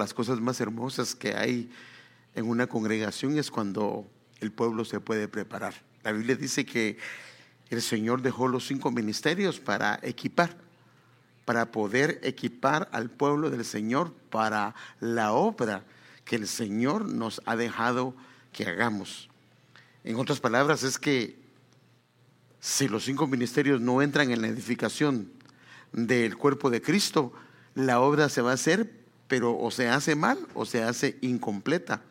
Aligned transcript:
las 0.00 0.14
cosas 0.14 0.40
más 0.40 0.60
hermosas 0.60 1.14
que 1.14 1.36
hay 1.36 1.70
en 2.34 2.48
una 2.48 2.66
congregación 2.66 3.38
es 3.38 3.50
cuando 3.50 4.10
el 4.40 4.50
pueblo 4.50 4.84
se 4.84 4.98
puede 4.98 5.28
preparar. 5.28 5.74
La 6.02 6.12
Biblia 6.12 6.34
dice 6.34 6.64
que 6.64 6.96
el 7.68 7.82
Señor 7.82 8.22
dejó 8.22 8.48
los 8.48 8.66
cinco 8.66 8.90
ministerios 8.90 9.60
para 9.60 10.00
equipar, 10.02 10.56
para 11.44 11.70
poder 11.70 12.18
equipar 12.22 12.88
al 12.92 13.10
pueblo 13.10 13.50
del 13.50 13.64
Señor 13.64 14.12
para 14.30 14.74
la 15.00 15.32
obra 15.32 15.84
que 16.24 16.36
el 16.36 16.48
Señor 16.48 17.04
nos 17.06 17.42
ha 17.44 17.56
dejado 17.56 18.14
que 18.52 18.64
hagamos. 18.64 19.28
En 20.02 20.16
otras 20.16 20.40
palabras, 20.40 20.82
es 20.82 20.98
que 20.98 21.38
si 22.58 22.88
los 22.88 23.04
cinco 23.04 23.26
ministerios 23.26 23.80
no 23.80 24.00
entran 24.00 24.30
en 24.30 24.40
la 24.40 24.48
edificación 24.48 25.30
del 25.92 26.36
cuerpo 26.36 26.70
de 26.70 26.80
Cristo, 26.80 27.32
la 27.74 28.00
obra 28.00 28.28
se 28.28 28.42
va 28.42 28.52
a 28.52 28.54
hacer, 28.54 28.99
pero 29.30 29.56
o 29.56 29.70
se 29.70 29.88
hace 29.88 30.16
mal 30.16 30.44
o 30.54 30.66
se 30.66 30.82
hace 30.82 31.16
incompleta, 31.20 32.02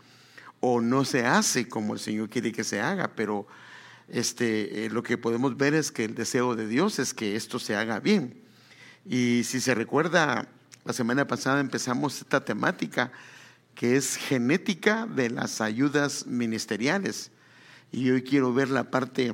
o 0.62 0.80
no 0.80 1.04
se 1.04 1.26
hace 1.26 1.68
como 1.68 1.94
el 1.94 2.00
Señor 2.00 2.30
quiere 2.30 2.54
que 2.54 2.64
se 2.64 2.80
haga, 2.80 3.12
pero 3.14 3.46
este, 4.08 4.86
eh, 4.86 4.90
lo 4.90 5.04
que 5.04 5.18
podemos 5.18 5.58
ver 5.58 5.74
es 5.74 5.92
que 5.92 6.06
el 6.06 6.16
deseo 6.16 6.56
de 6.56 6.66
Dios 6.66 6.98
es 6.98 7.14
que 7.14 7.36
esto 7.36 7.60
se 7.60 7.76
haga 7.76 8.00
bien. 8.00 8.42
Y 9.06 9.44
si 9.44 9.60
se 9.60 9.76
recuerda, 9.76 10.48
la 10.86 10.94
semana 10.94 11.28
pasada 11.28 11.60
empezamos 11.60 12.22
esta 12.22 12.46
temática 12.46 13.12
que 13.76 13.98
es 13.98 14.16
genética 14.16 15.06
de 15.06 15.30
las 15.30 15.60
ayudas 15.60 16.26
ministeriales. 16.26 17.32
Y 17.92 18.12
hoy 18.12 18.24
quiero 18.24 18.54
ver 18.54 18.70
la 18.70 18.90
parte 18.90 19.34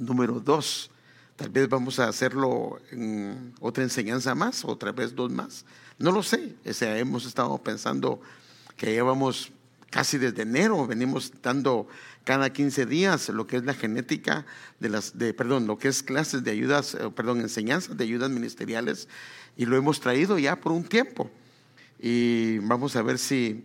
número 0.00 0.40
dos. 0.40 0.90
Tal 1.36 1.50
vez 1.50 1.68
vamos 1.68 1.98
a 1.98 2.08
hacerlo 2.08 2.80
en 2.90 3.52
otra 3.60 3.84
enseñanza 3.84 4.34
más, 4.34 4.64
otra 4.64 4.92
vez 4.92 5.14
dos 5.14 5.30
más. 5.30 5.66
No 6.02 6.10
lo 6.10 6.24
sé. 6.24 6.56
hemos 6.64 7.26
estado 7.26 7.56
pensando 7.58 8.20
que 8.76 8.90
llevamos 8.90 9.52
casi 9.88 10.18
desde 10.18 10.42
enero, 10.42 10.84
venimos 10.84 11.32
dando 11.40 11.86
cada 12.24 12.52
15 12.52 12.86
días 12.86 13.28
lo 13.28 13.46
que 13.46 13.58
es 13.58 13.64
la 13.64 13.72
genética 13.72 14.44
de 14.80 14.88
las, 14.88 15.16
de, 15.16 15.32
perdón, 15.32 15.68
lo 15.68 15.78
que 15.78 15.86
es 15.86 16.02
clases 16.02 16.42
de 16.42 16.50
ayudas, 16.50 16.94
eh, 16.94 17.08
perdón, 17.14 17.40
enseñanzas 17.40 17.96
de 17.96 18.02
ayudas 18.02 18.30
ministeriales 18.30 19.06
y 19.56 19.64
lo 19.64 19.76
hemos 19.76 20.00
traído 20.00 20.40
ya 20.40 20.56
por 20.56 20.72
un 20.72 20.82
tiempo. 20.82 21.30
Y 22.00 22.58
vamos 22.58 22.96
a 22.96 23.02
ver 23.02 23.16
si 23.20 23.64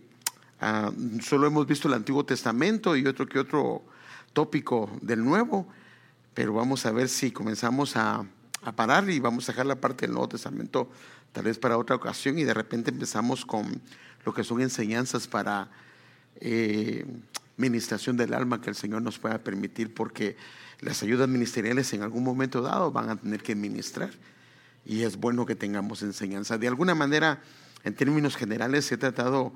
ah, 0.60 0.92
solo 1.20 1.48
hemos 1.48 1.66
visto 1.66 1.88
el 1.88 1.94
Antiguo 1.94 2.24
Testamento 2.24 2.96
y 2.96 3.04
otro 3.04 3.26
que 3.26 3.40
otro 3.40 3.82
tópico 4.32 4.88
del 5.02 5.24
Nuevo, 5.24 5.66
pero 6.34 6.52
vamos 6.52 6.86
a 6.86 6.92
ver 6.92 7.08
si 7.08 7.32
comenzamos 7.32 7.96
a, 7.96 8.24
a 8.62 8.72
parar 8.76 9.10
y 9.10 9.18
vamos 9.18 9.48
a 9.48 9.52
dejar 9.52 9.66
la 9.66 9.80
parte 9.80 10.06
del 10.06 10.12
Nuevo 10.12 10.28
Testamento 10.28 10.88
tal 11.38 11.44
vez 11.44 11.56
para 11.56 11.78
otra 11.78 11.94
ocasión 11.94 12.36
y 12.36 12.42
de 12.42 12.52
repente 12.52 12.90
empezamos 12.90 13.46
con 13.46 13.80
lo 14.24 14.34
que 14.34 14.42
son 14.42 14.60
enseñanzas 14.60 15.28
para 15.28 15.70
eh, 16.40 17.06
ministración 17.56 18.16
del 18.16 18.34
alma 18.34 18.60
que 18.60 18.70
el 18.70 18.74
Señor 18.74 19.02
nos 19.02 19.20
pueda 19.20 19.38
permitir, 19.38 19.94
porque 19.94 20.36
las 20.80 21.00
ayudas 21.04 21.28
ministeriales 21.28 21.92
en 21.92 22.02
algún 22.02 22.24
momento 22.24 22.60
dado 22.60 22.90
van 22.90 23.08
a 23.08 23.14
tener 23.14 23.40
que 23.40 23.54
ministrar 23.54 24.10
y 24.84 25.04
es 25.04 25.16
bueno 25.16 25.46
que 25.46 25.54
tengamos 25.54 26.02
enseñanza. 26.02 26.58
De 26.58 26.66
alguna 26.66 26.96
manera, 26.96 27.40
en 27.84 27.94
términos 27.94 28.34
generales, 28.34 28.90
he 28.90 28.96
tratado 28.96 29.52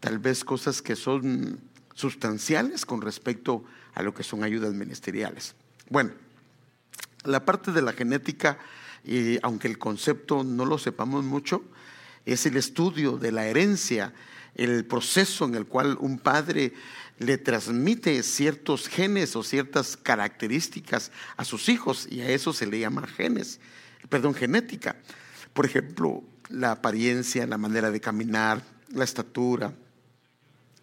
tal 0.00 0.18
vez 0.18 0.42
cosas 0.42 0.82
que 0.82 0.96
son 0.96 1.60
sustanciales 1.94 2.84
con 2.84 3.02
respecto 3.02 3.62
a 3.94 4.02
lo 4.02 4.14
que 4.14 4.24
son 4.24 4.42
ayudas 4.42 4.74
ministeriales. 4.74 5.54
Bueno, 5.90 6.10
la 7.22 7.44
parte 7.44 7.70
de 7.70 7.82
la 7.82 7.92
genética, 7.92 8.58
y 9.04 9.38
aunque 9.42 9.68
el 9.68 9.78
concepto 9.78 10.44
no 10.44 10.64
lo 10.64 10.78
sepamos 10.78 11.24
mucho, 11.24 11.62
es 12.26 12.46
el 12.46 12.56
estudio 12.56 13.16
de 13.16 13.32
la 13.32 13.46
herencia 13.46 14.12
el 14.54 14.84
proceso 14.84 15.44
en 15.44 15.54
el 15.54 15.66
cual 15.66 15.96
un 16.00 16.18
padre 16.18 16.72
le 17.18 17.38
transmite 17.38 18.22
ciertos 18.22 18.88
genes 18.88 19.36
o 19.36 19.42
ciertas 19.42 19.96
características 19.96 21.12
a 21.36 21.44
sus 21.44 21.68
hijos 21.68 22.06
y 22.10 22.20
a 22.22 22.28
eso 22.28 22.52
se 22.52 22.66
le 22.66 22.80
llama 22.80 23.06
genes, 23.06 23.60
perdón, 24.08 24.34
genética. 24.34 24.96
Por 25.52 25.66
ejemplo, 25.66 26.22
la 26.48 26.72
apariencia, 26.72 27.46
la 27.46 27.58
manera 27.58 27.90
de 27.90 28.00
caminar, 28.00 28.62
la 28.92 29.04
estatura, 29.04 29.74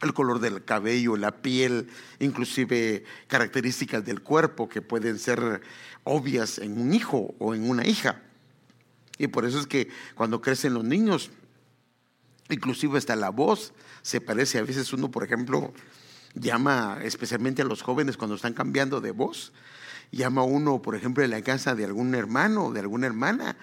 el 0.02 0.14
color 0.14 0.40
del 0.40 0.64
cabello, 0.64 1.18
la 1.18 1.42
piel, 1.42 1.88
inclusive 2.20 3.04
características 3.28 4.06
del 4.06 4.22
cuerpo 4.22 4.70
que 4.70 4.82
pueden 4.82 5.18
ser 5.20 5.62
obvias 6.04 6.60
en 6.60 6.80
un 6.80 6.94
hijo 6.94 7.36
o 7.40 7.56
en 7.56 7.70
una 7.70 7.86
hija. 7.86 8.22
Y 9.18 9.28
por 9.28 9.46
eso 9.46 9.60
es 9.60 9.66
que 9.66 9.90
cuando 10.16 10.42
crecen 10.42 10.76
los 10.76 10.84
niños, 10.84 11.32
Inclusive 12.50 12.98
hasta 12.98 13.16
la 13.16 13.30
voz 13.30 13.74
se 14.02 14.22
parece. 14.22 14.60
A 14.60 14.64
veces 14.64 14.94
uno, 14.94 15.12
por 15.12 15.24
ejemplo, 15.24 15.74
llama 16.34 17.00
especialmente 17.04 17.62
a 17.62 17.66
los 17.66 17.82
jóvenes 17.82 18.18
cuando 18.18 18.36
están 18.36 18.54
cambiando 18.54 19.02
de 19.02 19.12
voz. 19.12 19.52
Llama 20.12 20.44
uno, 20.44 20.82
por 20.82 20.96
ejemplo, 20.96 21.24
en 21.24 21.32
la 21.32 21.42
casa 21.42 21.76
de 21.76 21.84
algún 21.84 22.16
hermano 22.16 22.68
o 22.68 22.74
de 22.74 22.80
alguna 22.80 23.08
hermana 23.08 23.58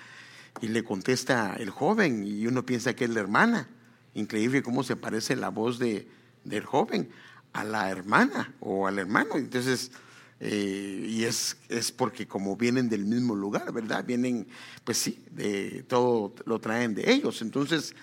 y 0.60 0.68
le 0.68 0.84
contesta 0.84 1.56
el 1.58 1.70
joven 1.70 2.24
y 2.26 2.46
uno 2.46 2.66
piensa 2.66 2.94
que 2.94 3.04
es 3.04 3.10
la 3.10 3.20
hermana. 3.20 3.68
Increíble 4.12 4.62
cómo 4.62 4.84
se 4.84 4.96
parece 4.96 5.34
la 5.34 5.48
voz 5.48 5.78
de, 5.78 6.06
del 6.44 6.64
joven 6.64 7.08
a 7.52 7.64
la 7.64 7.90
hermana 7.90 8.52
o 8.60 8.86
al 8.86 8.98
hermano. 8.98 9.36
Entonces, 9.36 9.92
eh, 10.40 11.06
y 11.08 11.24
es, 11.24 11.56
es 11.68 11.92
porque 11.92 12.26
como 12.26 12.56
vienen 12.56 12.88
del 12.88 13.04
mismo 13.04 13.34
lugar, 13.34 13.72
¿verdad? 13.72 14.04
Vienen, 14.04 14.46
pues 14.84 14.98
sí, 14.98 15.22
de 15.30 15.84
todo 15.88 16.34
lo 16.44 16.60
traen 16.60 16.94
de 16.94 17.12
ellos. 17.12 17.42
Entonces, 17.42 17.94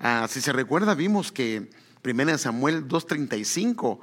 Ah, 0.00 0.26
si 0.28 0.40
se 0.40 0.52
recuerda, 0.52 0.94
vimos 0.94 1.32
que 1.32 1.70
1 2.04 2.38
Samuel 2.38 2.86
2.35 2.88 4.00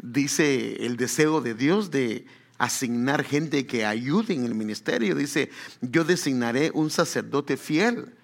dice 0.00 0.86
el 0.86 0.96
deseo 0.96 1.40
de 1.40 1.54
Dios 1.54 1.90
de 1.90 2.26
asignar 2.58 3.24
gente 3.24 3.66
que 3.66 3.84
ayude 3.84 4.34
en 4.34 4.44
el 4.44 4.54
ministerio. 4.54 5.14
Dice, 5.14 5.50
yo 5.80 6.04
designaré 6.04 6.70
un 6.72 6.90
sacerdote 6.90 7.56
fiel. 7.56 8.14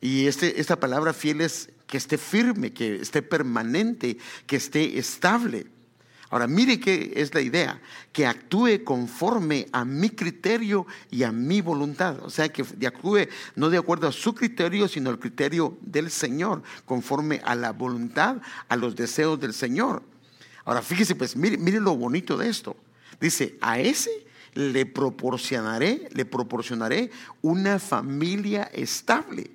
Y 0.00 0.26
este, 0.26 0.60
esta 0.60 0.78
palabra 0.78 1.12
fiel 1.12 1.40
es 1.40 1.70
que 1.86 1.96
esté 1.96 2.18
firme, 2.18 2.72
que 2.72 2.96
esté 2.96 3.22
permanente, 3.22 4.18
que 4.46 4.56
esté 4.56 4.98
estable. 4.98 5.66
Ahora, 6.30 6.48
mire 6.48 6.80
qué 6.80 7.12
es 7.14 7.32
la 7.32 7.40
idea, 7.40 7.80
que 8.12 8.26
actúe 8.26 8.82
conforme 8.82 9.68
a 9.70 9.84
mi 9.84 10.10
criterio 10.10 10.84
y 11.10 11.22
a 11.22 11.30
mi 11.30 11.60
voluntad. 11.60 12.18
O 12.24 12.30
sea, 12.30 12.48
que 12.48 12.64
actúe 12.86 13.28
no 13.54 13.70
de 13.70 13.78
acuerdo 13.78 14.08
a 14.08 14.12
su 14.12 14.34
criterio, 14.34 14.88
sino 14.88 15.10
al 15.10 15.20
criterio 15.20 15.78
del 15.80 16.10
Señor, 16.10 16.62
conforme 16.86 17.40
a 17.44 17.54
la 17.54 17.72
voluntad, 17.72 18.38
a 18.68 18.76
los 18.76 18.96
deseos 18.96 19.38
del 19.38 19.54
Señor. 19.54 20.02
Ahora, 20.64 20.82
fíjese, 20.82 21.14
pues, 21.14 21.36
mire, 21.36 21.56
mire 21.56 21.78
lo 21.78 21.96
bonito 21.96 22.36
de 22.36 22.48
esto. 22.48 22.76
Dice, 23.20 23.56
a 23.60 23.78
ese 23.78 24.10
le 24.54 24.86
proporcionaré, 24.86 26.08
le 26.12 26.24
proporcionaré 26.24 27.10
una 27.42 27.78
familia 27.78 28.64
estable. 28.72 29.50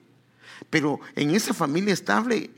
Pero 0.69 0.99
en 1.15 1.31
esa 1.31 1.53
familia 1.53 1.93
estable 1.93 2.49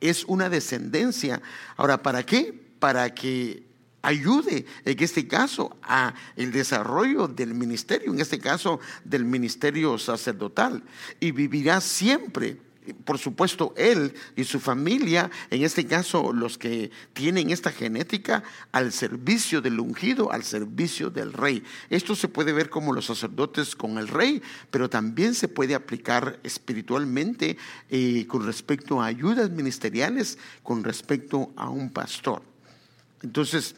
es 0.00 0.24
una 0.24 0.48
descendencia. 0.48 1.42
Ahora, 1.76 2.02
¿para 2.02 2.24
qué? 2.24 2.54
Para 2.78 3.14
que 3.14 3.64
ayude 4.02 4.66
en 4.84 5.02
este 5.02 5.26
caso 5.26 5.76
a 5.82 6.14
el 6.36 6.52
desarrollo 6.52 7.26
del 7.26 7.54
ministerio, 7.54 8.12
en 8.12 8.20
este 8.20 8.38
caso 8.38 8.78
del 9.04 9.24
ministerio 9.24 9.98
sacerdotal 9.98 10.82
y 11.18 11.32
vivirá 11.32 11.80
siempre 11.80 12.58
por 13.04 13.18
supuesto, 13.18 13.74
él 13.76 14.14
y 14.36 14.44
su 14.44 14.60
familia, 14.60 15.30
en 15.50 15.62
este 15.62 15.86
caso 15.86 16.32
los 16.32 16.58
que 16.58 16.90
tienen 17.12 17.50
esta 17.50 17.72
genética, 17.72 18.42
al 18.72 18.92
servicio 18.92 19.60
del 19.60 19.80
ungido, 19.80 20.32
al 20.32 20.44
servicio 20.44 21.10
del 21.10 21.32
rey. 21.32 21.62
Esto 21.90 22.14
se 22.14 22.28
puede 22.28 22.52
ver 22.52 22.70
como 22.70 22.92
los 22.92 23.06
sacerdotes 23.06 23.76
con 23.76 23.98
el 23.98 24.08
rey, 24.08 24.42
pero 24.70 24.90
también 24.90 25.34
se 25.34 25.48
puede 25.48 25.74
aplicar 25.74 26.38
espiritualmente 26.42 27.56
eh, 27.90 28.26
con 28.26 28.44
respecto 28.46 29.00
a 29.00 29.06
ayudas 29.06 29.50
ministeriales, 29.50 30.38
con 30.62 30.84
respecto 30.84 31.52
a 31.56 31.68
un 31.68 31.90
pastor. 31.90 32.42
Entonces, 33.22 33.74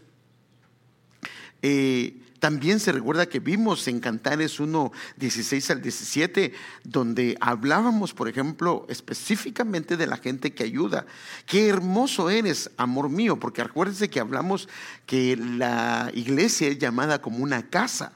eh, 1.62 2.14
también 2.38 2.78
se 2.78 2.92
recuerda 2.92 3.26
que 3.26 3.40
vimos 3.40 3.88
en 3.88 4.00
Cantares 4.00 4.60
1, 4.60 4.92
16 5.16 5.70
al 5.70 5.82
17, 5.82 6.52
donde 6.84 7.36
hablábamos, 7.40 8.14
por 8.14 8.28
ejemplo, 8.28 8.86
específicamente 8.88 9.96
de 9.96 10.06
la 10.06 10.16
gente 10.16 10.54
que 10.54 10.64
ayuda. 10.64 11.06
Qué 11.46 11.68
hermoso 11.68 12.30
eres, 12.30 12.70
amor 12.76 13.08
mío, 13.08 13.38
porque 13.38 13.62
acuérdense 13.62 14.08
que 14.08 14.20
hablamos 14.20 14.68
que 15.06 15.36
la 15.36 16.10
iglesia 16.14 16.68
es 16.68 16.78
llamada 16.78 17.20
como 17.20 17.38
una 17.38 17.68
casa. 17.68 18.12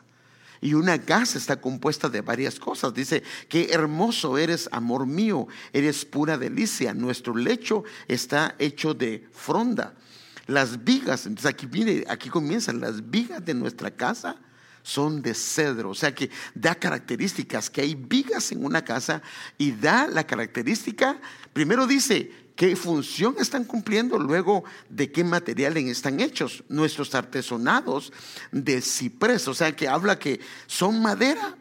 Y 0.61 0.75
una 0.75 1.01
casa 1.01 1.39
está 1.39 1.61
compuesta 1.61 2.09
de 2.09 2.21
varias 2.21 2.61
cosas. 2.61 2.95
Dice, 2.95 3.25
qué 3.49 3.71
hermoso 3.73 4.39
eres, 4.39 4.69
amor 4.71 5.07
mío, 5.07 5.49
eres 5.73 6.05
pura 6.05 6.39
delicia. 6.39 6.95
Nuestro 6.95 7.35
lecho 7.35 7.83
está 8.07 8.55
hecho 8.61 8.95
de 8.95 9.27
fronda 9.33 9.95
las 10.47 10.85
vigas, 10.85 11.27
entonces 11.27 11.51
aquí 11.51 11.67
viene, 11.67 12.05
aquí 12.09 12.29
comienzan 12.29 12.81
las 12.81 13.11
vigas 13.11 13.45
de 13.45 13.55
nuestra 13.55 13.91
casa 13.91 14.37
son 14.83 15.23
de 15.23 15.35
cedro, 15.35 15.91
o 15.91 15.95
sea 15.95 16.15
que 16.15 16.29
da 16.55 16.75
características, 16.75 17.71
que 17.71 17.83
hay 17.83 17.95
vigas 17.95 18.51
en 18.53 18.65
una 18.65 18.85
casa 18.85 19.23
y 19.57 19.73
da 19.73 20.07
la 20.09 20.27
característica, 20.27 21.21
primero 21.53 21.87
dice, 21.87 22.31
qué 22.57 22.77
función 22.77 23.37
están 23.39 23.65
cumpliendo, 23.65 24.19
luego 24.19 24.65
de 24.89 25.11
qué 25.11 25.25
materiales 25.25 25.85
están 25.87 26.21
hechos. 26.21 26.65
Nuestros 26.69 27.15
artesonados 27.15 28.13
de 28.51 28.81
ciprés, 28.81 29.49
o 29.49 29.55
sea 29.55 29.75
que 29.75 29.89
habla 29.89 30.19
que 30.19 30.41
son 30.67 31.01
madera 31.01 31.57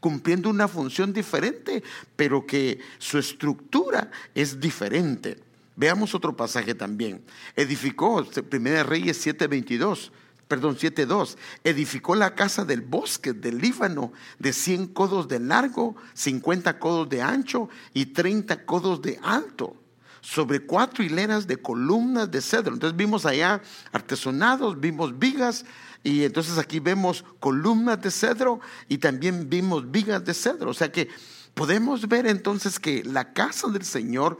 cumpliendo 0.00 0.50
una 0.50 0.68
función 0.68 1.12
diferente, 1.12 1.82
pero 2.14 2.46
que 2.46 2.78
su 2.98 3.18
estructura 3.18 4.10
es 4.34 4.60
diferente. 4.60 5.45
Veamos 5.76 6.14
otro 6.14 6.34
pasaje 6.34 6.74
también. 6.74 7.22
Edificó, 7.54 8.24
Primera 8.48 8.82
Reyes 8.82 9.24
7:22 9.24 10.10
perdón, 10.48 10.76
7.2, 10.76 11.36
edificó 11.64 12.14
la 12.14 12.34
casa 12.34 12.64
del 12.64 12.80
bosque 12.80 13.32
del 13.32 13.58
Líbano 13.58 14.12
de 14.38 14.52
100 14.52 14.88
codos 14.88 15.28
de 15.28 15.40
largo, 15.40 15.96
50 16.14 16.78
codos 16.78 17.08
de 17.08 17.22
ancho 17.22 17.68
y 17.92 18.06
30 18.06 18.64
codos 18.64 19.02
de 19.02 19.18
alto, 19.22 19.76
sobre 20.20 20.60
cuatro 20.60 21.04
hileras 21.04 21.46
de 21.46 21.56
columnas 21.56 22.30
de 22.30 22.40
cedro. 22.40 22.74
Entonces 22.74 22.96
vimos 22.96 23.26
allá 23.26 23.60
artesonados, 23.92 24.78
vimos 24.78 25.18
vigas 25.18 25.64
y 26.02 26.24
entonces 26.24 26.58
aquí 26.58 26.80
vemos 26.80 27.24
columnas 27.40 28.00
de 28.00 28.10
cedro 28.10 28.60
y 28.88 28.98
también 28.98 29.48
vimos 29.48 29.90
vigas 29.90 30.24
de 30.24 30.34
cedro. 30.34 30.70
O 30.70 30.74
sea 30.74 30.90
que 30.90 31.08
podemos 31.54 32.08
ver 32.08 32.26
entonces 32.26 32.78
que 32.78 33.02
la 33.04 33.32
casa 33.32 33.68
del 33.68 33.84
Señor 33.84 34.38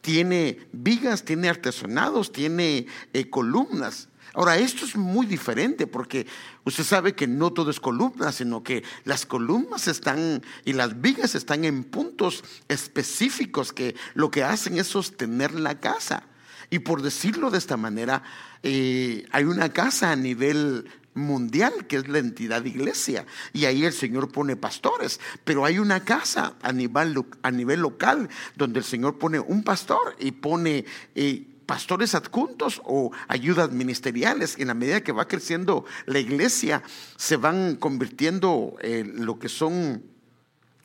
tiene 0.00 0.58
vigas, 0.72 1.24
tiene 1.24 1.48
artesonados, 1.48 2.32
tiene 2.32 2.86
eh, 3.12 3.30
columnas. 3.30 4.08
Ahora, 4.34 4.56
esto 4.58 4.84
es 4.84 4.96
muy 4.96 5.26
diferente 5.26 5.86
porque 5.86 6.26
usted 6.64 6.82
sabe 6.82 7.14
que 7.14 7.28
no 7.28 7.52
todo 7.52 7.70
es 7.70 7.78
columna, 7.78 8.32
sino 8.32 8.64
que 8.64 8.82
las 9.04 9.26
columnas 9.26 9.86
están 9.86 10.42
y 10.64 10.72
las 10.72 11.00
vigas 11.00 11.36
están 11.36 11.64
en 11.64 11.84
puntos 11.84 12.42
específicos 12.66 13.72
que 13.72 13.94
lo 14.14 14.32
que 14.32 14.42
hacen 14.42 14.76
es 14.76 14.88
sostener 14.88 15.54
la 15.54 15.78
casa. 15.78 16.24
Y 16.68 16.80
por 16.80 17.02
decirlo 17.02 17.52
de 17.52 17.58
esta 17.58 17.76
manera, 17.76 18.24
eh, 18.64 19.24
hay 19.30 19.44
una 19.44 19.72
casa 19.72 20.10
a 20.10 20.16
nivel 20.16 20.90
mundial, 21.14 21.86
que 21.86 21.96
es 21.96 22.08
la 22.08 22.18
entidad 22.18 22.64
iglesia. 22.64 23.26
Y 23.52 23.64
ahí 23.64 23.84
el 23.84 23.92
Señor 23.92 24.30
pone 24.30 24.56
pastores. 24.56 25.20
Pero 25.44 25.64
hay 25.64 25.78
una 25.78 26.04
casa 26.04 26.54
a 26.62 26.72
nivel, 26.72 27.24
a 27.42 27.50
nivel 27.50 27.80
local 27.80 28.28
donde 28.56 28.80
el 28.80 28.84
Señor 28.84 29.18
pone 29.18 29.40
un 29.40 29.62
pastor 29.62 30.16
y 30.18 30.32
pone 30.32 30.84
eh, 31.14 31.46
pastores 31.66 32.14
adjuntos 32.14 32.80
o 32.84 33.12
ayudas 33.28 33.70
ministeriales. 33.72 34.56
En 34.58 34.68
la 34.68 34.74
medida 34.74 35.02
que 35.02 35.12
va 35.12 35.28
creciendo 35.28 35.84
la 36.06 36.18
iglesia, 36.18 36.82
se 37.16 37.36
van 37.36 37.76
convirtiendo 37.76 38.76
en 38.80 39.24
lo 39.24 39.38
que 39.38 39.48
son 39.48 40.13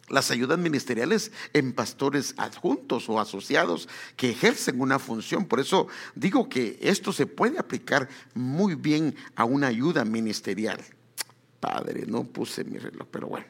las 0.10 0.32
ayudas 0.32 0.60
ministeriales 0.60 1.32
en 1.54 1.74
pastores 1.74 2.34
adjuntos 2.38 3.10
o 3.10 3.20
asociados 3.20 3.88
que 4.16 4.32
ejercen 4.32 4.82
una 4.82 5.00
función. 5.00 5.46
Por 5.46 5.60
eso 5.60 5.88
digo 6.16 6.50
que 6.50 6.78
esto 6.82 7.12
se 7.14 7.26
puede 7.26 7.60
aplicar 7.60 8.10
muy 8.34 8.76
bien 8.76 9.16
a 9.36 9.46
una 9.46 9.68
ayuda 9.68 10.06
ministerial. 10.06 10.80
Padre, 11.60 12.06
no 12.08 12.24
puse 12.24 12.64
mi 12.64 12.78
reloj, 12.78 13.08
pero 13.12 13.28
bueno. 13.28 13.46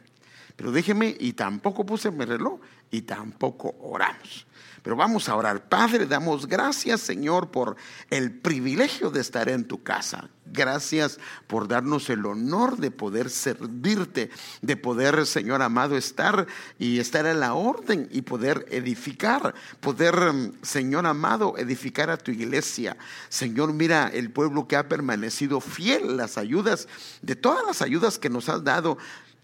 Pero 0.55 0.71
déjeme, 0.71 1.15
y 1.17 1.33
tampoco 1.33 1.85
puse 1.85 2.11
mi 2.11 2.25
reloj, 2.25 2.59
y 2.91 3.03
tampoco 3.03 3.75
oramos. 3.79 4.45
Pero 4.83 4.95
vamos 4.95 5.29
a 5.29 5.35
orar. 5.35 5.67
Padre, 5.67 6.05
damos 6.05 6.47
gracias, 6.47 7.01
Señor, 7.01 7.51
por 7.51 7.75
el 8.09 8.31
privilegio 8.31 9.09
de 9.09 9.21
estar 9.21 9.49
en 9.49 9.65
tu 9.65 9.83
casa. 9.83 10.29
Gracias 10.51 11.19
por 11.47 11.67
darnos 11.67 12.09
el 12.09 12.25
honor 12.25 12.77
de 12.77 12.89
poder 12.89 13.29
servirte, 13.29 14.31
de 14.61 14.77
poder, 14.77 15.25
Señor 15.27 15.61
amado, 15.61 15.95
estar 15.95 16.47
y 16.79 16.99
estar 16.99 17.27
a 17.27 17.33
la 17.33 17.53
orden 17.53 18.09
y 18.11 18.23
poder 18.23 18.65
edificar, 18.71 19.53
poder, 19.79 20.15
Señor 20.63 21.05
amado, 21.05 21.55
edificar 21.57 22.09
a 22.09 22.17
tu 22.17 22.31
iglesia. 22.31 22.97
Señor, 23.29 23.73
mira 23.73 24.09
el 24.11 24.31
pueblo 24.31 24.67
que 24.67 24.75
ha 24.75 24.87
permanecido 24.87 25.61
fiel, 25.61 26.17
las 26.17 26.37
ayudas, 26.37 26.87
de 27.21 27.35
todas 27.35 27.65
las 27.65 27.81
ayudas 27.81 28.17
que 28.17 28.29
nos 28.29 28.49
has 28.49 28.63
dado 28.63 28.97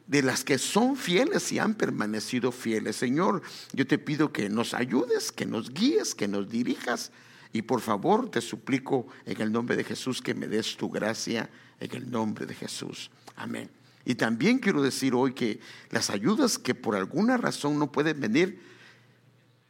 de 0.07 0.21
las 0.21 0.43
que 0.43 0.57
son 0.57 0.95
fieles 0.95 1.51
y 1.51 1.59
han 1.59 1.73
permanecido 1.73 2.51
fieles. 2.51 2.95
Señor, 2.95 3.41
yo 3.73 3.87
te 3.87 3.97
pido 3.97 4.31
que 4.31 4.49
nos 4.49 4.73
ayudes, 4.73 5.31
que 5.31 5.45
nos 5.45 5.73
guíes, 5.73 6.13
que 6.13 6.27
nos 6.27 6.49
dirijas 6.49 7.11
y 7.53 7.63
por 7.63 7.81
favor 7.81 8.29
te 8.29 8.41
suplico 8.41 9.07
en 9.25 9.41
el 9.41 9.51
nombre 9.51 9.75
de 9.75 9.83
Jesús 9.83 10.21
que 10.21 10.33
me 10.33 10.47
des 10.47 10.77
tu 10.77 10.89
gracia 10.89 11.49
en 11.79 11.95
el 11.95 12.11
nombre 12.11 12.45
de 12.45 12.53
Jesús. 12.53 13.09
Amén. 13.35 13.69
Y 14.05 14.15
también 14.15 14.59
quiero 14.59 14.81
decir 14.81 15.15
hoy 15.15 15.33
que 15.33 15.59
las 15.89 16.09
ayudas 16.09 16.59
que 16.59 16.75
por 16.75 16.95
alguna 16.95 17.37
razón 17.37 17.79
no 17.79 17.91
pueden 17.91 18.19
venir, 18.19 18.61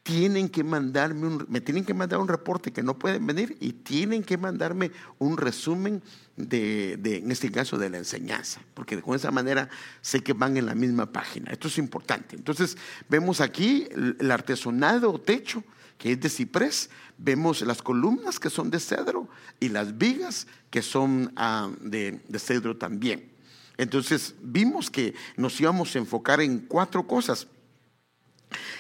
tienen 0.06 0.50
que 0.50 0.64
mandarme 0.64 1.26
un, 1.26 1.46
me 1.50 1.62
tienen 1.62 1.84
que 1.84 1.96
mandar 1.96 2.20
un 2.20 2.28
reporte 2.28 2.72
que 2.72 2.84
no 2.84 3.00
pueden 3.00 3.26
venir 3.26 3.58
y 3.60 3.74
tienen 3.74 4.24
que 4.24 4.38
mandarme 4.38 4.92
un 5.18 5.36
resumen 5.36 6.04
de, 6.38 6.94
en 7.02 7.32
este 7.32 7.50
caso, 7.50 7.80
de 7.80 7.90
la 7.90 7.98
enseñanza, 7.98 8.62
porque 8.76 9.02
con 9.02 9.16
esa 9.16 9.32
manera 9.32 9.68
sé 10.02 10.22
que 10.22 10.34
van 10.34 10.58
en 10.58 10.68
la 10.68 10.76
misma 10.76 11.12
página. 11.12 11.52
Esto 11.52 11.70
es 11.70 11.80
importante. 11.80 12.36
Entonces, 12.36 12.78
vemos 13.10 13.42
aquí 13.42 13.88
el 13.92 14.30
artesonado 14.30 15.20
techo, 15.20 15.64
que 15.98 16.12
es 16.12 16.22
de 16.22 16.30
ciprés, 16.30 16.92
vemos 17.18 17.62
las 17.62 17.82
columnas 17.82 18.40
que 18.40 18.52
son 18.52 18.70
de 18.70 18.80
cedro 18.80 19.28
y 19.60 19.70
las 19.70 19.98
vigas 19.98 20.46
que 20.70 20.84
son 20.84 21.34
ah, 21.36 21.72
de, 21.82 22.22
de 22.28 22.38
cedro 22.38 22.78
también. 22.78 23.32
Entonces, 23.76 24.36
vimos 24.40 24.92
que 24.92 25.16
nos 25.36 25.60
íbamos 25.60 25.96
a 25.96 25.98
enfocar 25.98 26.42
en 26.42 26.60
cuatro 26.60 27.08
cosas 27.08 27.48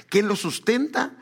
que 0.10 0.24
lo 0.24 0.36
sustenta 0.36 1.14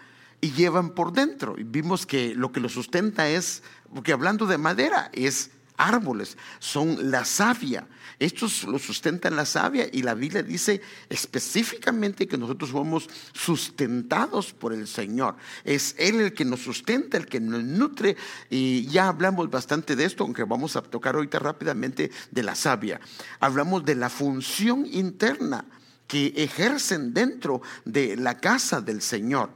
y 0.42 0.51
llevan 0.51 0.92
por 0.92 1.13
dentro. 1.13 1.56
Y 1.57 1.63
vimos 1.63 2.06
que 2.06 2.36
lo 2.36 2.51
que 2.51 2.60
lo 2.60 2.69
sustenta 2.69 3.30
es, 3.30 3.63
porque 3.94 4.12
hablando 4.12 4.45
de 4.45 4.57
madera, 4.57 5.10
es 5.13 5.51
árboles, 5.78 6.38
son 6.60 7.12
la 7.12 7.25
savia. 7.25 7.88
Estos 8.19 8.63
lo 8.66 8.78
sustentan 8.80 9.36
la 9.36 9.45
savia 9.45 9.88
y 9.92 10.01
la 10.01 10.13
Biblia 10.13 10.44
dice 10.44 10.81
específicamente 11.10 12.28
que 12.28 12.38
nosotros 12.38 12.69
somos 12.69 13.10
sustentados 13.34 14.54
por 14.54 14.74
el 14.74 14.88
Señor. 14.88 15.36
Es 15.63 15.95
Él 15.98 16.22
el 16.22 16.34
que 16.34 16.45
nos 16.45 16.62
sustenta, 16.62 17.18
el 17.18 17.25
que 17.25 17.40
nos 17.40 17.63
nutre 17.63 18.16
y 18.50 18.86
ya 18.88 19.07
hablamos 19.07 19.50
bastante 19.50 19.95
de 19.95 20.06
esto, 20.06 20.24
aunque 20.24 20.44
vamos 20.44 20.75
a 20.75 20.81
tocar 20.81 21.16
ahorita 21.16 21.40
rápidamente 21.40 22.12
de 22.31 22.44
la 22.44 22.56
savia. 22.56 23.00
Hablamos 23.40 23.84
de 23.84 23.95
la 23.95 24.10
función 24.10 24.86
interna 24.86 25.66
que 26.13 26.31
ejercen 26.36 27.12
dentro 27.12 27.63
de 27.86 28.15
la 28.15 28.39
casa 28.39 28.81
del 28.81 29.01
Señor. 29.01 29.50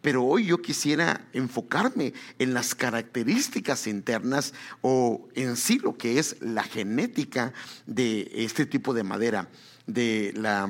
Pero 0.00 0.22
hoy 0.22 0.46
yo 0.46 0.62
quisiera 0.62 1.26
enfocarme 1.32 2.14
en 2.38 2.54
las 2.54 2.76
características 2.76 3.88
internas 3.88 4.54
o 4.80 5.28
en 5.34 5.56
sí 5.56 5.80
lo 5.80 5.98
que 5.98 6.20
es 6.20 6.36
la 6.40 6.62
genética 6.62 7.52
de 7.86 8.30
este 8.32 8.64
tipo 8.64 8.94
de 8.94 9.02
madera, 9.02 9.48
de 9.88 10.32
la, 10.36 10.68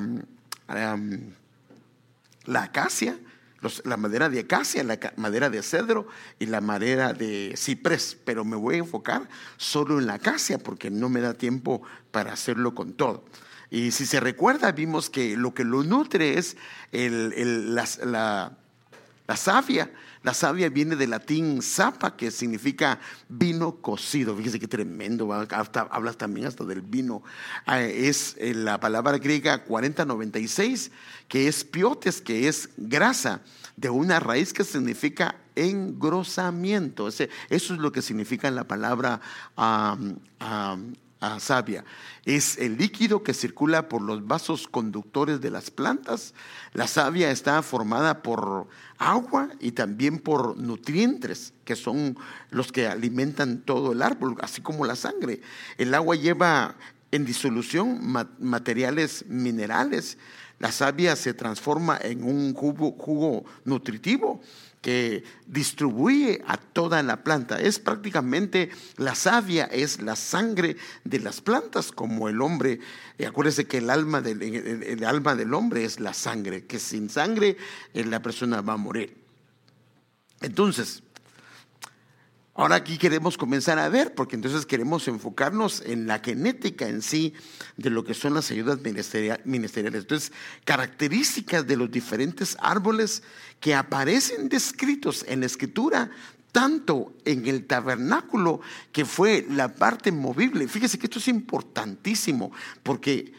acacia, 2.59 3.19
la 3.83 3.97
madera 3.97 4.29
de 4.29 4.39
acacia, 4.39 4.83
la 4.83 4.97
madera 5.15 5.51
de 5.51 5.61
cedro 5.61 6.07
y 6.39 6.47
la 6.47 6.59
madera 6.59 7.13
de 7.13 7.53
ciprés. 7.55 8.17
Pero 8.25 8.43
me 8.45 8.55
voy 8.55 8.75
a 8.75 8.79
enfocar 8.79 9.29
solo 9.57 9.99
en 9.99 10.07
la 10.07 10.15
acacia 10.15 10.57
porque 10.57 10.89
no 10.89 11.07
me 11.07 11.21
da 11.21 11.35
tiempo 11.35 11.83
para 12.09 12.33
hacerlo 12.33 12.73
con 12.73 12.93
todo. 12.93 13.25
Y 13.69 13.91
si 13.91 14.05
se 14.05 14.19
recuerda, 14.19 14.71
vimos 14.71 15.09
que 15.09 15.35
lo 15.37 15.53
que 15.53 15.63
lo 15.63 15.83
nutre 15.83 16.37
es 16.37 16.57
la, 16.91 17.87
la, 19.27 19.35
savia. 19.35 19.91
La 20.23 20.33
savia 20.33 20.69
viene 20.69 20.95
del 20.95 21.11
latín 21.11 21.61
sapa, 21.61 22.15
que 22.15 22.31
significa 22.31 22.99
vino 23.29 23.75
cocido. 23.75 24.35
Fíjese 24.35 24.59
qué 24.59 24.67
tremendo, 24.67 25.31
hablas 25.33 26.17
también 26.17 26.47
hasta 26.47 26.63
del 26.63 26.81
vino. 26.81 27.23
Ah, 27.65 27.81
es 27.81 28.35
eh, 28.39 28.53
la 28.53 28.79
palabra 28.79 29.17
griega 29.17 29.63
4096, 29.63 30.91
que 31.27 31.47
es 31.47 31.63
piotes, 31.63 32.21
que 32.21 32.47
es 32.47 32.69
grasa, 32.77 33.41
de 33.77 33.89
una 33.89 34.19
raíz 34.19 34.53
que 34.53 34.63
significa 34.63 35.35
engrosamiento. 35.55 37.07
eso 37.07 37.27
es 37.49 37.69
lo 37.69 37.91
que 37.91 38.01
significa 38.01 38.49
la 38.51 38.65
palabra 38.65 39.21
savia. 41.39 41.83
Es 42.25 42.57
el 42.57 42.77
líquido 42.77 43.23
que 43.23 43.33
circula 43.33 43.89
por 43.89 44.01
los 44.01 44.25
vasos 44.25 44.67
conductores 44.67 45.41
de 45.41 45.51
las 45.51 45.71
plantas. 45.71 46.33
La 46.73 46.87
savia 46.87 47.31
está 47.31 47.61
formada 47.61 48.21
por 48.21 48.67
agua 48.97 49.49
y 49.59 49.71
también 49.71 50.19
por 50.19 50.57
nutrientes, 50.57 51.53
que 51.63 51.75
son 51.75 52.17
los 52.49 52.71
que 52.71 52.87
alimentan 52.87 53.61
todo 53.61 53.91
el 53.91 54.01
árbol, 54.01 54.37
así 54.41 54.61
como 54.61 54.85
la 54.85 54.95
sangre. 54.95 55.41
El 55.77 55.93
agua 55.93 56.15
lleva 56.15 56.75
en 57.11 57.25
disolución 57.25 57.99
materiales 58.39 59.25
minerales. 59.27 60.17
La 60.59 60.71
savia 60.71 61.15
se 61.15 61.33
transforma 61.33 61.97
en 62.01 62.23
un 62.23 62.53
jugo, 62.53 63.45
nutritivo 63.65 64.41
que 64.85 65.23
distribuye 65.47 66.43
a 66.45 66.57
toda 66.57 67.01
la 67.01 67.23
planta. 67.23 67.59
Es 67.59 67.79
prácticamente 67.79 68.69
la 68.97 69.15
savia, 69.15 69.65
es 69.65 69.99
la 69.99 70.15
sangre 70.15 70.77
de 71.03 71.19
las 71.21 71.41
plantas, 71.41 71.91
como 71.91 72.29
el 72.29 72.39
hombre. 72.39 72.79
Acuérdese 73.27 73.65
que 73.65 73.79
el 73.79 73.89
alma, 73.89 74.21
del, 74.21 74.43
el, 74.43 75.03
alma 75.03 75.33
del 75.33 75.55
hombre 75.55 75.85
es 75.85 75.99
la 75.99 76.13
sangre, 76.13 76.67
que 76.67 76.77
sin 76.77 77.09
sangre 77.09 77.57
eh, 77.95 78.03
la 78.03 78.21
persona 78.21 78.61
va 78.61 78.73
a 78.73 78.77
morir. 78.77 79.17
Entonces, 80.41 81.01
Ahora 82.57 82.75
aquí 82.75 82.97
queremos 82.97 83.37
comenzar 83.37 83.79
a 83.79 83.89
ver, 83.89 84.15
porque 84.15 84.37
entonces 84.37 84.65
queremos 84.65 85.09
enfocarnos 85.09 85.83
en 85.85 86.07
la 86.07 86.19
genética 86.19 86.87
en 86.87 87.01
sí 87.01 87.33
de 87.75 87.89
lo 87.89 88.05
que 88.05 88.13
son 88.13 88.33
las 88.33 88.49
ayudas 88.49 88.79
ministeriales. 88.81 90.01
Entonces, 90.01 90.31
características 90.63 91.67
de 91.67 91.75
los 91.75 91.91
diferentes 91.91 92.55
árboles 92.61 93.23
que 93.59 93.75
aparecen 93.75 94.47
descritos 94.47 95.25
en 95.27 95.41
la 95.41 95.47
escritura, 95.47 96.09
tanto 96.53 97.11
en 97.25 97.45
el 97.45 97.65
tabernáculo, 97.65 98.61
que 98.93 99.03
fue 99.03 99.45
la 99.49 99.75
parte 99.75 100.13
movible. 100.13 100.69
Fíjese 100.69 100.97
que 100.97 101.07
esto 101.07 101.19
es 101.19 101.27
importantísimo, 101.27 102.53
porque 102.83 103.33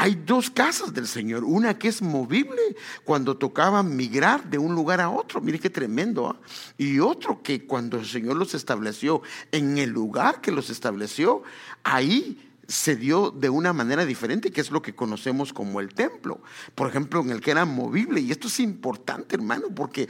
hay 0.00 0.14
dos 0.14 0.48
casas 0.48 0.94
del 0.94 1.08
Señor, 1.08 1.42
una 1.42 1.76
que 1.76 1.88
es 1.88 2.02
movible 2.02 2.62
cuando 3.02 3.36
tocaba 3.36 3.82
migrar 3.82 4.48
de 4.48 4.56
un 4.56 4.72
lugar 4.72 5.00
a 5.00 5.10
otro, 5.10 5.40
mire 5.40 5.58
qué 5.58 5.70
tremendo, 5.70 6.28
¿ah? 6.28 6.40
y 6.78 7.00
otro 7.00 7.42
que 7.42 7.66
cuando 7.66 7.98
el 7.98 8.06
Señor 8.06 8.36
los 8.36 8.54
estableció 8.54 9.22
en 9.50 9.76
el 9.76 9.90
lugar 9.90 10.40
que 10.40 10.52
los 10.52 10.70
estableció, 10.70 11.42
ahí 11.82 12.48
se 12.68 12.94
dio 12.94 13.32
de 13.32 13.50
una 13.50 13.72
manera 13.72 14.06
diferente, 14.06 14.52
que 14.52 14.60
es 14.60 14.70
lo 14.70 14.82
que 14.82 14.94
conocemos 14.94 15.52
como 15.52 15.80
el 15.80 15.92
templo. 15.92 16.40
Por 16.76 16.88
ejemplo, 16.88 17.20
en 17.20 17.30
el 17.30 17.40
que 17.40 17.50
era 17.50 17.64
movible, 17.64 18.20
y 18.20 18.30
esto 18.30 18.46
es 18.46 18.60
importante, 18.60 19.34
hermano, 19.34 19.66
porque 19.74 20.08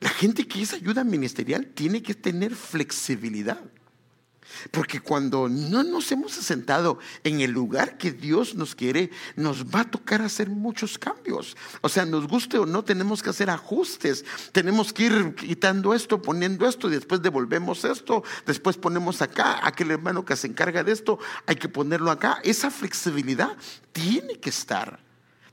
la 0.00 0.08
gente 0.08 0.48
que 0.48 0.60
es 0.60 0.72
ayuda 0.72 1.04
ministerial 1.04 1.68
tiene 1.68 2.02
que 2.02 2.14
tener 2.14 2.56
flexibilidad. 2.56 3.62
Porque 4.70 5.00
cuando 5.00 5.48
no 5.48 5.82
nos 5.82 6.10
hemos 6.12 6.38
asentado 6.38 6.98
en 7.22 7.40
el 7.40 7.50
lugar 7.50 7.98
que 7.98 8.12
Dios 8.12 8.54
nos 8.54 8.74
quiere, 8.74 9.10
nos 9.36 9.64
va 9.66 9.80
a 9.80 9.90
tocar 9.90 10.22
hacer 10.22 10.50
muchos 10.50 10.98
cambios. 10.98 11.56
O 11.80 11.88
sea, 11.88 12.04
nos 12.04 12.26
guste 12.26 12.58
o 12.58 12.66
no, 12.66 12.84
tenemos 12.84 13.22
que 13.22 13.30
hacer 13.30 13.50
ajustes. 13.50 14.24
Tenemos 14.52 14.92
que 14.92 15.04
ir 15.04 15.34
quitando 15.34 15.94
esto, 15.94 16.22
poniendo 16.22 16.66
esto, 16.66 16.88
y 16.88 16.92
después 16.92 17.22
devolvemos 17.22 17.84
esto, 17.84 18.22
después 18.46 18.76
ponemos 18.76 19.22
acá, 19.22 19.60
aquel 19.66 19.90
hermano 19.90 20.24
que 20.24 20.36
se 20.36 20.46
encarga 20.46 20.82
de 20.82 20.92
esto, 20.92 21.18
hay 21.46 21.56
que 21.56 21.68
ponerlo 21.68 22.10
acá. 22.10 22.40
Esa 22.42 22.70
flexibilidad 22.70 23.56
tiene 23.92 24.38
que 24.38 24.50
estar 24.50 25.03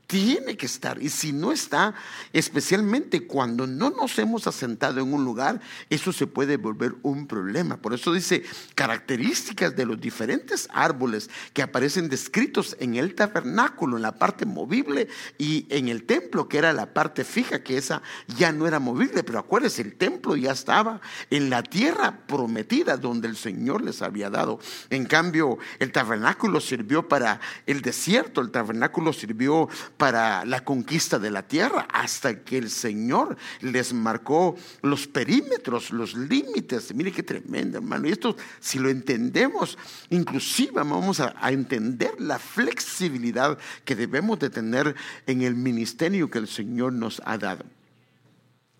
tiene 0.06 0.56
que 0.56 0.66
estar. 0.66 1.02
Y 1.02 1.08
si 1.08 1.32
no 1.32 1.52
está, 1.52 1.94
especialmente 2.32 3.26
cuando 3.26 3.66
no 3.66 3.90
nos 3.90 4.18
hemos 4.18 4.46
asentado 4.46 5.00
en 5.00 5.12
un 5.12 5.24
lugar, 5.24 5.60
eso 5.88 6.12
se 6.12 6.26
puede 6.26 6.56
volver 6.58 6.94
un 7.02 7.26
problema. 7.26 7.78
Por 7.78 7.94
eso 7.94 8.12
dice 8.12 8.42
características 8.74 9.74
de 9.74 9.86
los 9.86 10.00
diferentes 10.00 10.68
árboles 10.72 11.30
que 11.54 11.62
aparecen 11.62 12.08
descritos 12.08 12.76
en 12.78 12.96
el 12.96 13.14
tabernáculo, 13.14 13.96
en 13.96 14.02
la 14.02 14.18
parte 14.18 14.44
movible, 14.44 15.08
y 15.38 15.66
en 15.70 15.88
el 15.88 16.04
templo, 16.04 16.48
que 16.48 16.58
era 16.58 16.72
la 16.72 16.92
parte 16.92 17.24
fija, 17.24 17.62
que 17.62 17.76
esa 17.78 18.02
ya 18.36 18.52
no 18.52 18.66
era 18.66 18.78
movible. 18.78 19.22
Pero 19.24 19.38
acuérdense, 19.38 19.82
el 19.82 19.94
templo 19.94 20.36
ya 20.36 20.52
estaba 20.52 21.00
en 21.30 21.50
la 21.50 21.62
tierra 21.62 22.18
prometida 22.26 22.96
donde 22.96 23.28
el 23.28 23.36
Señor 23.36 23.82
les 23.82 24.02
había 24.02 24.30
dado. 24.30 24.60
En 24.90 25.06
cambio, 25.06 25.58
el 25.78 25.92
tabernáculo 25.92 26.60
sirvió 26.60 27.08
para 27.08 27.40
el 27.66 27.80
desierto, 27.80 28.40
el 28.40 28.50
tabernáculo 28.50 29.12
sirvió 29.12 29.68
para 30.02 30.44
la 30.44 30.64
conquista 30.64 31.20
de 31.20 31.30
la 31.30 31.46
tierra, 31.46 31.86
hasta 31.92 32.40
que 32.40 32.58
el 32.58 32.70
Señor 32.70 33.36
les 33.60 33.92
marcó 33.92 34.56
los 34.82 35.06
perímetros, 35.06 35.92
los 35.92 36.14
límites. 36.14 36.92
Mire 36.92 37.12
qué 37.12 37.22
tremendo, 37.22 37.78
hermano. 37.78 38.08
Y 38.08 38.10
esto, 38.10 38.36
si 38.58 38.80
lo 38.80 38.90
entendemos, 38.90 39.78
inclusive 40.10 40.72
vamos 40.72 41.20
a, 41.20 41.32
entender 41.52 42.20
la 42.20 42.40
flexibilidad 42.40 43.56
que 43.84 43.94
debemos 43.94 44.40
de 44.40 44.50
tener 44.50 44.96
en 45.28 45.42
el 45.42 45.54
ministerio 45.54 46.28
que 46.28 46.38
el 46.38 46.48
Señor 46.48 46.94
nos 46.94 47.22
ha 47.24 47.38
dado. 47.38 47.64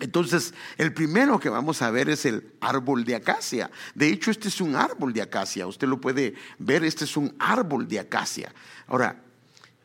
Entonces, 0.00 0.52
el 0.76 0.92
primero 0.92 1.38
que 1.38 1.50
vamos 1.50 1.82
a 1.82 1.92
ver 1.92 2.08
es 2.08 2.26
el 2.26 2.52
árbol 2.60 3.04
de 3.04 3.14
acacia. 3.14 3.70
De 3.94 4.08
hecho, 4.08 4.32
este 4.32 4.48
es 4.48 4.60
un 4.60 4.74
árbol 4.74 5.12
de 5.12 5.22
acacia. 5.22 5.68
Usted 5.68 5.86
lo 5.86 6.00
puede 6.00 6.34
ver, 6.58 6.82
este 6.82 7.04
es 7.04 7.16
un 7.16 7.32
árbol 7.38 7.86
de 7.86 8.00
acacia. 8.00 8.52
Ahora, 8.88 9.22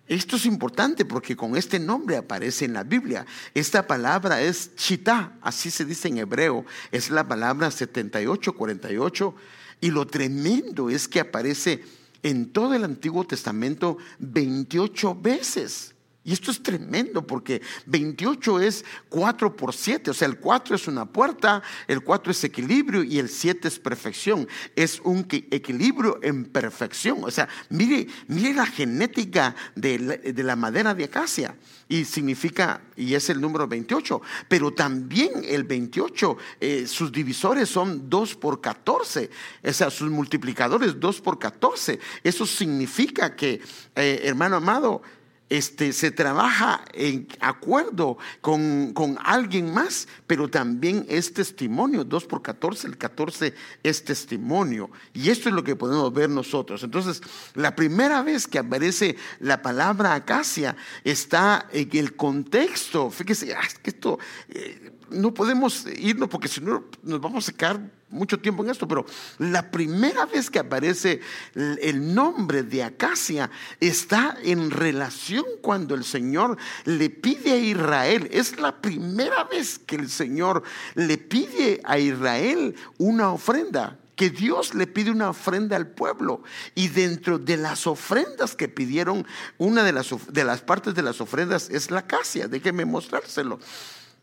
esto 0.08 0.38
es 0.38 0.46
importante 0.46 1.04
porque 1.04 1.36
con 1.36 1.58
este 1.58 1.80
nombre 1.80 2.16
aparece 2.16 2.66
en 2.66 2.74
la 2.74 2.84
Biblia. 2.84 3.26
Esta 3.54 3.86
palabra 3.86 4.42
es 4.42 4.76
chita, 4.76 5.34
así 5.42 5.70
se 5.70 5.84
dice 5.84 6.08
en 6.08 6.20
hebreo. 6.20 6.66
Es 6.92 7.10
la 7.10 7.28
palabra 7.28 7.70
7848. 7.70 9.36
Y 9.82 9.92
lo 9.92 10.08
tremendo 10.08 10.90
es 10.90 11.08
que 11.08 11.20
aparece 11.20 11.84
en 12.24 12.52
todo 12.52 12.74
el 12.74 12.86
Antiguo 12.86 13.26
Testamento 13.26 13.98
28 14.20 15.16
veces. 15.16 15.94
Y 16.28 16.34
esto 16.34 16.52
es 16.52 16.62
tremendo 16.62 17.26
porque 17.26 17.62
28 17.86 18.60
es 18.60 18.84
4 19.08 19.56
por 19.56 19.74
7, 19.74 20.12
o 20.12 20.14
sea, 20.14 20.28
el 20.28 20.40
4 20.40 20.76
es 20.76 20.90
una 20.90 21.06
puerta, 21.06 21.64
el 21.88 22.02
4 22.02 22.32
es 22.32 22.44
equilibrio 22.44 23.02
y 23.02 23.18
el 23.18 23.30
7 23.30 23.66
es 23.66 23.80
perfección. 23.80 24.46
Es 24.76 25.00
un 25.06 25.26
equilibrio 25.30 26.20
en 26.22 26.44
perfección. 26.44 27.20
O 27.24 27.32
sea, 27.32 27.48
mire, 27.70 28.08
mire 28.28 28.54
la 28.54 28.66
genética 28.66 29.56
de 29.76 30.44
la, 30.44 30.58
madera 30.58 30.94
de 30.94 31.06
acacia 31.06 31.56
y 31.88 32.04
significa, 32.04 32.82
y 32.98 33.14
es 33.14 33.30
el 33.30 33.40
número 33.40 33.66
28, 33.66 34.22
pero 34.50 34.74
también 34.74 35.32
el 35.46 35.64
28, 35.64 36.38
eh, 36.60 36.88
sus 36.88 37.10
divisores 37.10 37.70
son 37.70 38.10
2 38.10 38.36
por 38.36 38.60
14, 38.60 39.30
o 39.64 39.72
sea, 39.72 39.90
sus 39.90 40.12
multiplicadores 40.12 41.00
2 41.00 41.22
por 41.22 41.40
14. 41.40 42.02
Eso 42.22 42.46
significa 42.46 43.34
que, 43.34 43.62
eh, 43.96 44.22
hermano 44.26 44.58
amado, 44.58 45.02
este, 45.50 45.94
se 45.94 46.12
trabaja 46.12 46.84
en 46.94 47.28
acuerdo 47.40 48.18
con, 48.42 48.94
alguien 49.24 49.74
más, 49.74 50.08
pero 50.26 50.50
también 50.50 51.06
es 51.08 51.34
testimonio. 51.34 52.04
2 52.04 52.26
por 52.26 52.42
14, 52.42 52.88
el 52.88 52.98
14 52.98 53.54
es 53.84 54.04
testimonio. 54.04 54.90
Y 55.14 55.30
esto 55.30 55.50
es 55.50 55.56
lo 55.56 55.64
que 55.64 55.76
podemos 55.76 56.14
ver 56.14 56.30
nosotros. 56.30 56.84
Entonces, 56.84 57.22
la 57.56 57.76
primera 57.76 58.22
vez 58.24 58.48
que 58.48 58.60
aparece 58.60 59.16
la 59.40 59.62
palabra 59.62 60.14
acacia 60.14 60.76
está 61.04 61.68
en 61.72 61.90
el 61.94 62.16
contexto. 62.16 63.10
Fíjese, 63.10 63.54
ah, 63.54 63.68
que 63.82 63.92
esto 63.92 64.20
eh, 64.50 64.92
no 65.10 65.34
podemos 65.34 65.86
irnos 65.98 66.30
porque 66.30 66.48
si 66.48 66.62
no 66.62 66.86
nos 67.04 67.22
vamos 67.22 67.48
a 67.48 67.54
quedar 67.54 67.97
mucho 68.10 68.40
tiempo 68.40 68.64
en 68.64 68.70
esto, 68.70 68.88
pero 68.88 69.06
la 69.38 69.70
primera 69.70 70.26
vez 70.26 70.50
que 70.50 70.60
aparece 70.60 71.20
el 71.56 72.14
nombre 72.14 72.64
de 72.64 72.84
Acacia 72.84 73.50
está 73.80 74.38
en 74.44 74.72
relación 74.72 75.46
cuando 75.62 75.96
el 75.96 76.04
Señor 76.04 76.58
le 76.86 77.10
pide 77.10 77.52
a 77.52 77.58
Israel. 77.58 78.30
Es 78.32 78.60
la 78.60 78.82
primera 78.82 79.44
vez 79.46 79.80
que 79.80 79.96
el 79.96 80.10
Señor 80.10 80.64
le 80.96 81.18
pide 81.18 81.82
a 81.84 82.00
Israel 82.00 82.76
una 82.98 83.32
ofrenda 83.32 83.98
que 84.16 84.32
Dios 84.32 84.74
le 84.74 84.88
pide 84.88 85.12
una 85.12 85.30
ofrenda 85.30 85.76
al 85.76 85.88
pueblo. 85.88 86.42
Y 86.74 86.88
dentro 86.88 87.38
de 87.38 87.56
las 87.56 87.86
ofrendas 87.86 88.56
que 88.56 88.68
pidieron, 88.68 89.28
una 89.60 89.84
de 89.84 89.94
las, 89.94 90.10
de 90.30 90.44
las 90.44 90.62
partes 90.62 90.96
de 90.96 91.04
las 91.04 91.22
ofrendas 91.22 91.70
es 91.70 91.92
la 91.92 92.00
acacia. 92.00 92.48
Déjeme 92.48 92.84
mostrárselo. 92.84 93.60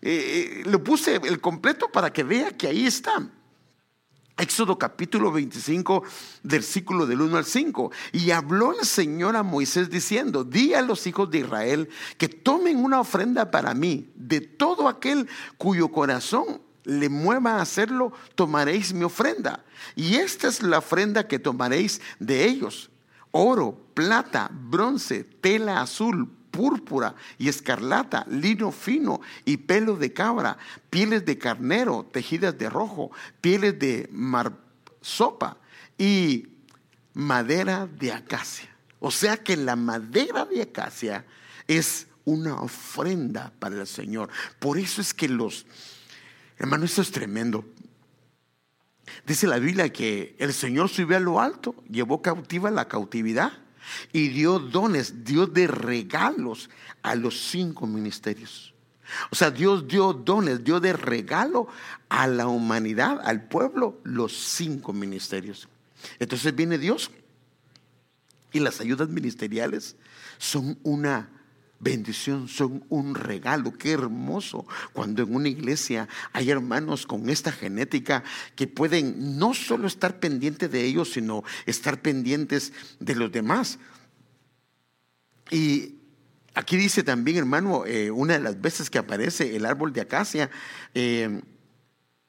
Eh, 0.02 0.62
eh, 0.62 0.62
lo 0.66 0.82
puse 0.82 1.20
el 1.22 1.40
completo 1.40 1.90
para 1.92 2.12
que 2.12 2.24
vea 2.24 2.56
que 2.56 2.66
ahí 2.66 2.86
está. 2.86 3.30
Éxodo 4.36 4.76
capítulo 4.78 5.30
25, 5.30 6.02
versículo 6.42 7.06
del 7.06 7.20
1 7.20 7.36
al 7.36 7.44
5. 7.44 7.92
Y 8.12 8.32
habló 8.32 8.72
el 8.78 8.84
Señor 8.84 9.36
a 9.36 9.44
Moisés 9.44 9.90
diciendo, 9.90 10.42
di 10.42 10.74
a 10.74 10.82
los 10.82 11.06
hijos 11.06 11.30
de 11.30 11.38
Israel 11.38 11.88
que 12.18 12.28
tomen 12.28 12.82
una 12.82 13.00
ofrenda 13.00 13.52
para 13.52 13.74
mí. 13.74 14.10
De 14.16 14.40
todo 14.40 14.88
aquel 14.88 15.28
cuyo 15.56 15.88
corazón 15.88 16.60
le 16.82 17.08
mueva 17.08 17.52
a 17.52 17.62
hacerlo, 17.62 18.12
tomaréis 18.34 18.92
mi 18.92 19.04
ofrenda. 19.04 19.64
Y 19.94 20.16
esta 20.16 20.48
es 20.48 20.62
la 20.62 20.78
ofrenda 20.78 21.28
que 21.28 21.38
tomaréis 21.38 22.00
de 22.18 22.44
ellos. 22.44 22.90
Oro, 23.30 23.78
plata, 23.94 24.50
bronce, 24.52 25.24
tela 25.24 25.80
azul, 25.80 26.30
púrpura 26.54 27.16
y 27.37 27.49
escarlata, 27.49 28.25
lino 28.30 28.70
fino 28.70 29.20
y 29.44 29.56
pelo 29.56 29.96
de 29.96 30.12
cabra, 30.12 30.56
pieles 30.88 31.25
de 31.25 31.37
carnero 31.37 32.08
tejidas 32.12 32.56
de 32.56 32.70
rojo, 32.70 33.11
pieles 33.40 33.76
de 33.78 34.08
marsopa 34.12 35.58
y 35.99 36.46
madera 37.12 37.88
de 37.88 38.12
acacia. 38.12 38.68
O 39.00 39.11
sea 39.11 39.37
que 39.37 39.56
la 39.56 39.75
madera 39.75 40.44
de 40.44 40.62
acacia 40.62 41.25
es 41.66 42.06
una 42.25 42.61
ofrenda 42.61 43.52
para 43.58 43.80
el 43.80 43.87
Señor. 43.87 44.30
Por 44.61 44.78
eso 44.78 45.00
es 45.00 45.12
que 45.12 45.28
los, 45.28 45.66
hermano, 46.56 46.84
esto 46.84 47.02
es 47.02 47.11
tremendo. 47.11 47.64
Dice 49.26 49.49
la 49.49 49.58
Biblia 49.58 49.92
que 49.92 50.37
el 50.38 50.52
Señor 50.54 50.88
subió 50.88 51.16
a 51.16 51.20
lo 51.20 51.40
alto, 51.40 51.75
llevó 51.90 52.23
cautiva 52.23 52.70
la 52.70 52.87
cautividad 52.87 53.63
y 54.12 54.28
dio 54.28 54.58
dones, 54.58 55.24
dio 55.24 55.46
de 55.46 55.66
regalos 55.66 56.70
a 57.02 57.14
los 57.14 57.48
cinco 57.50 57.86
ministerios. 57.86 58.74
O 59.30 59.34
sea, 59.34 59.50
Dios 59.50 59.86
dio 59.86 60.12
dones, 60.12 60.64
dio 60.64 60.80
de 60.80 60.92
regalo 60.92 61.68
a 62.08 62.26
la 62.26 62.46
humanidad, 62.46 63.20
al 63.24 63.48
pueblo, 63.48 64.00
los 64.04 64.32
cinco 64.32 64.92
ministerios. 64.92 65.68
Entonces 66.18 66.54
viene 66.54 66.78
Dios 66.78 67.10
y 68.52 68.60
las 68.60 68.80
ayudas 68.80 69.08
ministeriales 69.08 69.96
son 70.38 70.78
una 70.82 71.28
bendición, 71.84 72.48
son 72.48 72.84
un 72.88 73.14
regalo. 73.14 73.76
Qué 73.78 73.92
hermoso 73.92 74.66
cuando 74.92 75.22
en 75.22 75.34
una 75.34 75.48
iglesia 75.48 76.08
hay 76.32 76.50
hermanos 76.50 77.06
con 77.06 77.28
esta 77.30 77.52
genética 77.52 78.24
que 78.56 78.66
pueden 78.66 79.38
no 79.38 79.54
solo 79.54 79.86
estar 79.86 80.18
pendientes 80.18 80.70
de 80.72 80.84
ellos, 80.84 81.12
sino 81.12 81.44
estar 81.66 82.02
pendientes 82.02 82.72
de 82.98 83.14
los 83.14 83.30
demás. 83.30 83.78
Y 85.50 85.96
aquí 86.54 86.76
dice 86.76 87.04
también, 87.04 87.36
hermano, 87.36 87.84
eh, 87.86 88.10
una 88.10 88.32
de 88.32 88.40
las 88.40 88.60
veces 88.60 88.90
que 88.90 88.98
aparece 88.98 89.54
el 89.54 89.66
árbol 89.66 89.92
de 89.92 90.00
acacia, 90.00 90.50
eh, 90.94 91.42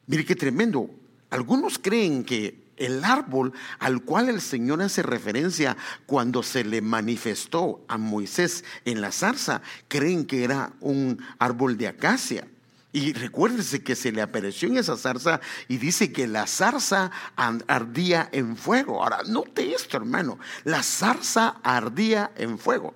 mire 0.06 0.26
qué 0.26 0.36
tremendo. 0.36 0.92
Algunos 1.32 1.80
creen 1.80 2.24
que 2.24 2.65
el 2.78 3.04
árbol 3.04 3.54
al 3.80 4.02
cual 4.02 4.30
el 4.30 4.42
Señor 4.42 4.82
hace 4.82 5.04
referencia 5.04 5.78
cuando 6.06 6.44
se 6.44 6.64
le 6.64 6.82
manifestó 6.82 7.84
a 7.88 7.98
Moisés 7.98 8.64
en 8.86 9.02
la 9.02 9.12
zarza, 9.12 9.62
creen 9.88 10.26
que 10.26 10.44
era 10.44 10.74
un 10.80 11.24
árbol 11.40 11.78
de 11.78 11.88
acacia. 11.88 12.48
Y 12.92 13.12
recuérdese 13.12 13.84
que 13.84 13.94
se 13.94 14.14
le 14.14 14.22
apareció 14.22 14.70
en 14.70 14.78
esa 14.78 14.96
zarza 14.96 15.42
y 15.68 15.78
dice 15.78 16.14
que 16.14 16.28
la 16.28 16.48
zarza 16.48 17.12
ardía 17.36 18.30
en 18.32 18.56
fuego. 18.56 19.04
Ahora, 19.04 19.20
note 19.28 19.74
esto, 19.74 19.98
hermano. 19.98 20.40
La 20.64 20.82
zarza 20.82 21.58
ardía 21.62 22.32
en 22.38 22.58
fuego. 22.58 22.94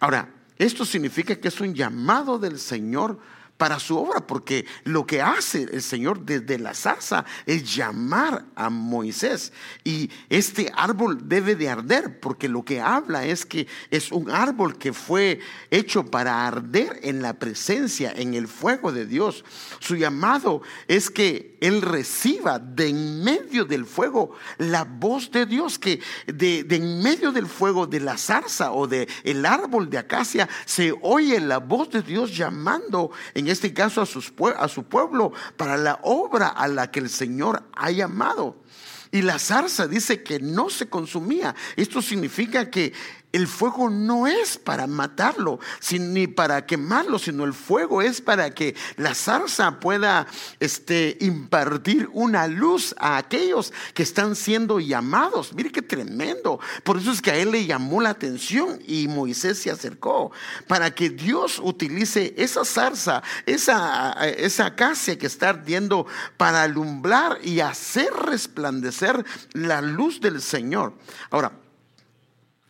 Ahora, 0.00 0.28
esto 0.58 0.84
significa 0.84 1.36
que 1.36 1.48
es 1.48 1.60
un 1.62 1.72
llamado 1.74 2.38
del 2.38 2.58
Señor 2.58 3.20
para 3.58 3.80
su 3.80 3.98
obra, 3.98 4.26
porque 4.26 4.64
lo 4.84 5.04
que 5.04 5.20
hace 5.20 5.64
el 5.64 5.82
Señor 5.82 6.20
desde 6.20 6.58
la 6.58 6.74
zarza 6.74 7.24
es 7.44 7.74
llamar 7.74 8.46
a 8.54 8.70
Moisés. 8.70 9.52
Y 9.84 10.10
este 10.30 10.72
árbol 10.74 11.28
debe 11.28 11.56
de 11.56 11.68
arder, 11.68 12.20
porque 12.20 12.48
lo 12.48 12.64
que 12.64 12.80
habla 12.80 13.26
es 13.26 13.44
que 13.44 13.66
es 13.90 14.12
un 14.12 14.30
árbol 14.30 14.78
que 14.78 14.92
fue 14.92 15.40
hecho 15.70 16.06
para 16.06 16.46
arder 16.46 17.00
en 17.02 17.20
la 17.20 17.34
presencia, 17.34 18.12
en 18.14 18.34
el 18.34 18.46
fuego 18.46 18.92
de 18.92 19.04
Dios. 19.04 19.44
Su 19.80 19.96
llamado 19.96 20.62
es 20.86 21.10
que 21.10 21.57
Él 21.60 21.82
reciba 21.82 22.58
de 22.58 22.88
en 22.88 23.22
medio 23.22 23.64
del 23.64 23.84
fuego 23.84 24.32
la 24.58 24.84
voz 24.84 25.30
de 25.30 25.46
Dios, 25.46 25.78
que 25.78 26.00
de, 26.26 26.66
en 26.68 27.02
medio 27.02 27.32
del 27.32 27.46
fuego 27.46 27.86
de 27.86 28.00
la 28.00 28.16
zarza 28.16 28.72
o 28.72 28.86
de 28.86 29.08
el 29.24 29.44
árbol 29.44 29.90
de 29.90 29.98
acacia 29.98 30.48
se 30.64 30.94
oye 31.02 31.40
la 31.40 31.58
voz 31.58 31.90
de 31.90 32.02
Dios 32.02 32.36
llamando 32.36 33.10
en 33.34 33.48
este 33.48 33.72
caso 33.72 34.00
a, 34.00 34.06
sus, 34.06 34.32
a 34.56 34.68
su 34.68 34.84
pueblo, 34.84 35.32
para 35.56 35.76
la 35.76 36.00
obra 36.02 36.48
a 36.48 36.68
la 36.68 36.90
que 36.90 37.00
el 37.00 37.10
Señor 37.10 37.62
ha 37.74 37.90
llamado. 37.90 38.62
Y 39.10 39.22
la 39.22 39.38
zarza 39.38 39.86
dice 39.86 40.22
que 40.22 40.38
no 40.38 40.68
se 40.68 40.88
consumía. 40.88 41.54
Esto 41.76 42.02
significa 42.02 42.70
que 42.70 42.92
el 43.32 43.46
fuego 43.46 43.90
no 43.90 44.26
es 44.26 44.56
para 44.56 44.86
matarlo, 44.86 45.60
ni 45.92 46.26
para 46.26 46.64
quemarlo, 46.64 47.18
sino 47.18 47.44
el 47.44 47.52
fuego 47.52 48.00
es 48.00 48.22
para 48.22 48.50
que 48.54 48.74
la 48.96 49.14
zarza 49.14 49.80
pueda 49.80 50.26
este, 50.60 51.16
impartir 51.20 52.08
una 52.12 52.46
luz 52.46 52.94
a 52.98 53.18
aquellos 53.18 53.72
que 53.92 54.02
están 54.02 54.34
siendo 54.34 54.80
llamados. 54.80 55.52
Mire 55.52 55.70
qué 55.70 55.82
tremendo. 55.82 56.58
Por 56.84 56.96
eso 56.96 57.12
es 57.12 57.20
que 57.20 57.30
a 57.30 57.36
él 57.36 57.50
le 57.50 57.66
llamó 57.66 58.00
la 58.00 58.10
atención 58.10 58.80
y 58.86 59.08
Moisés 59.08 59.58
se 59.58 59.70
acercó 59.70 60.32
para 60.66 60.90
que 60.94 61.10
Dios 61.10 61.60
utilice 61.62 62.34
esa 62.38 62.64
zarza, 62.64 63.22
esa, 63.44 64.12
esa 64.24 64.66
acacia 64.66 65.18
que 65.18 65.26
está 65.26 65.50
ardiendo 65.50 66.06
para 66.38 66.62
alumbrar 66.62 67.38
y 67.42 67.60
hacer 67.60 68.10
resplandecer 68.12 69.24
la 69.52 69.82
luz 69.82 70.20
del 70.20 70.40
Señor. 70.40 70.94
Ahora, 71.30 71.52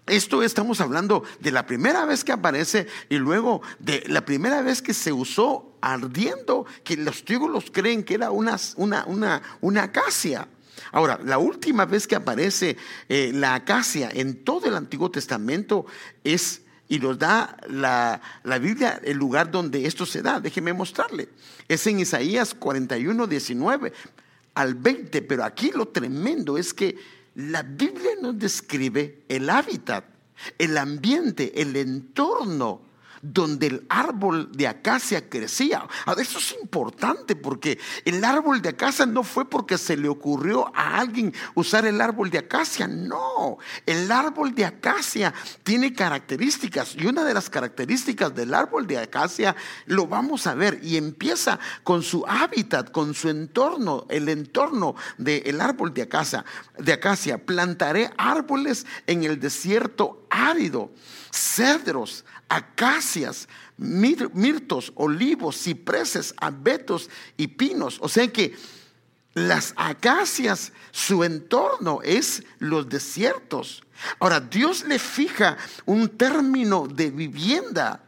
esto 0.09 0.43
estamos 0.43 0.81
hablando 0.81 1.23
de 1.41 1.53
la 1.53 1.67
primera 1.67 2.05
vez 2.05 2.25
que 2.25 2.33
aparece 2.33 2.87
y 3.09 3.17
luego 3.17 3.63
de 3.79 4.05
la 4.09 4.25
primera 4.25 4.63
vez 4.63 4.83
que 4.83 4.95
se 4.95 5.13
usó 5.13 5.77
ardiendo, 5.81 6.67
que 6.85 6.97
los 6.97 7.25
teólogos 7.25 7.71
creen 7.71 8.03
que 8.03 8.15
era 8.15 8.31
una, 8.31 8.57
una, 8.77 9.05
una, 9.07 9.43
una 9.61 9.83
acacia. 9.85 10.49
Ahora, 10.93 11.19
la 11.25 11.39
última 11.39 11.85
vez 11.85 12.07
que 12.07 12.17
aparece 12.17 12.77
eh, 13.09 13.31
la 13.35 13.55
acacia 13.55 14.11
en 14.13 14.45
todo 14.45 14.67
el 14.67 14.75
Antiguo 14.75 15.11
Testamento 15.11 15.87
es, 16.25 16.63
y 16.89 16.99
nos 16.99 17.19
da 17.19 17.57
la, 17.69 18.21
la, 18.45 18.59
Biblia 18.59 19.01
el 19.05 19.17
lugar 19.17 19.51
donde 19.51 19.87
esto 19.87 20.07
se 20.07 20.23
da. 20.23 20.41
Déjeme 20.41 20.73
mostrarle. 20.73 21.29
Es 21.69 21.87
en 21.87 22.01
Isaías 22.01 22.55
41, 22.55 23.27
19 23.27 23.93
al 24.55 24.75
20, 24.75 25.23
pero 25.23 25.45
aquí 25.45 25.71
lo 25.75 25.89
tremendo 25.89 26.57
es 26.57 26.73
que 26.73 26.97
la 27.39 27.63
Biblia 27.63 28.17
nos 28.21 28.37
describe 28.37 29.23
el 29.29 29.49
hábitat, 29.49 30.05
el 30.59 30.77
ambiente, 30.77 31.63
el 31.63 31.77
entorno 31.77 32.83
donde 33.23 33.67
el 33.67 33.87
árbol 33.89 34.51
de 34.53 34.67
acacia 34.69 35.29
crecía. 35.29 35.87
Ahora, 36.07 36.23
eso 36.23 36.39
es 36.39 36.55
importante 36.61 37.37
porque 37.37 37.79
el 38.05 38.25
árbol 38.25 38.63
de 38.63 38.71
acacia 38.71 39.07
no 39.07 39.23
fue 39.23 39.49
porque 39.49 39.79
se 39.79 39.97
le 39.97 40.09
ocurrió 40.09 40.71
a 40.75 40.99
alguien 40.99 41.33
usar 41.55 41.87
el 41.87 42.01
árbol 42.01 42.31
de 42.31 42.39
acacia, 42.39 42.87
no. 42.87 43.59
El 43.87 44.11
árbol 44.11 44.55
de 44.55 44.65
acacia 44.65 45.33
tiene 45.63 45.93
características 45.93 46.95
y 46.97 47.07
una 47.07 47.25
de 47.25 47.35
las 47.35 47.51
características 47.51 48.35
del 48.35 48.55
árbol 48.55 48.87
de 48.87 48.99
acacia 48.99 49.57
lo 49.87 50.07
vamos 50.07 50.47
a 50.47 50.55
ver 50.55 50.81
y 50.83 50.97
empieza 50.97 51.59
con 51.83 52.03
su 52.03 52.25
hábitat, 52.27 52.91
con 52.91 53.15
su 53.15 53.29
entorno, 53.29 54.07
el 54.09 54.29
entorno 54.29 54.95
del 55.17 55.61
árbol 55.61 55.93
de 55.95 56.03
acacia, 56.03 56.45
de 56.79 56.93
acacia. 56.93 57.39
Plantaré 57.39 58.11
árboles 58.17 58.87
en 59.07 59.25
el 59.25 59.41
desierto 59.41 60.27
árido, 60.31 60.91
cedros, 61.31 62.25
acacias, 62.49 63.49
mirtos, 63.77 64.93
olivos, 64.95 65.63
cipreses, 65.63 66.35
abetos 66.37 67.11
y 67.37 67.49
pinos. 67.49 67.99
O 68.01 68.09
sea 68.09 68.33
que 68.33 68.57
las 69.35 69.73
acacias, 69.77 70.73
su 70.91 71.25
entorno 71.25 72.01
es 72.03 72.43
los 72.59 72.89
desiertos. 72.89 73.85
Ahora, 74.19 74.41
Dios 74.41 74.85
le 74.85 74.99
fija 74.99 75.57
un 75.87 76.09
término 76.09 76.87
de 76.87 77.11
vivienda 77.11 78.03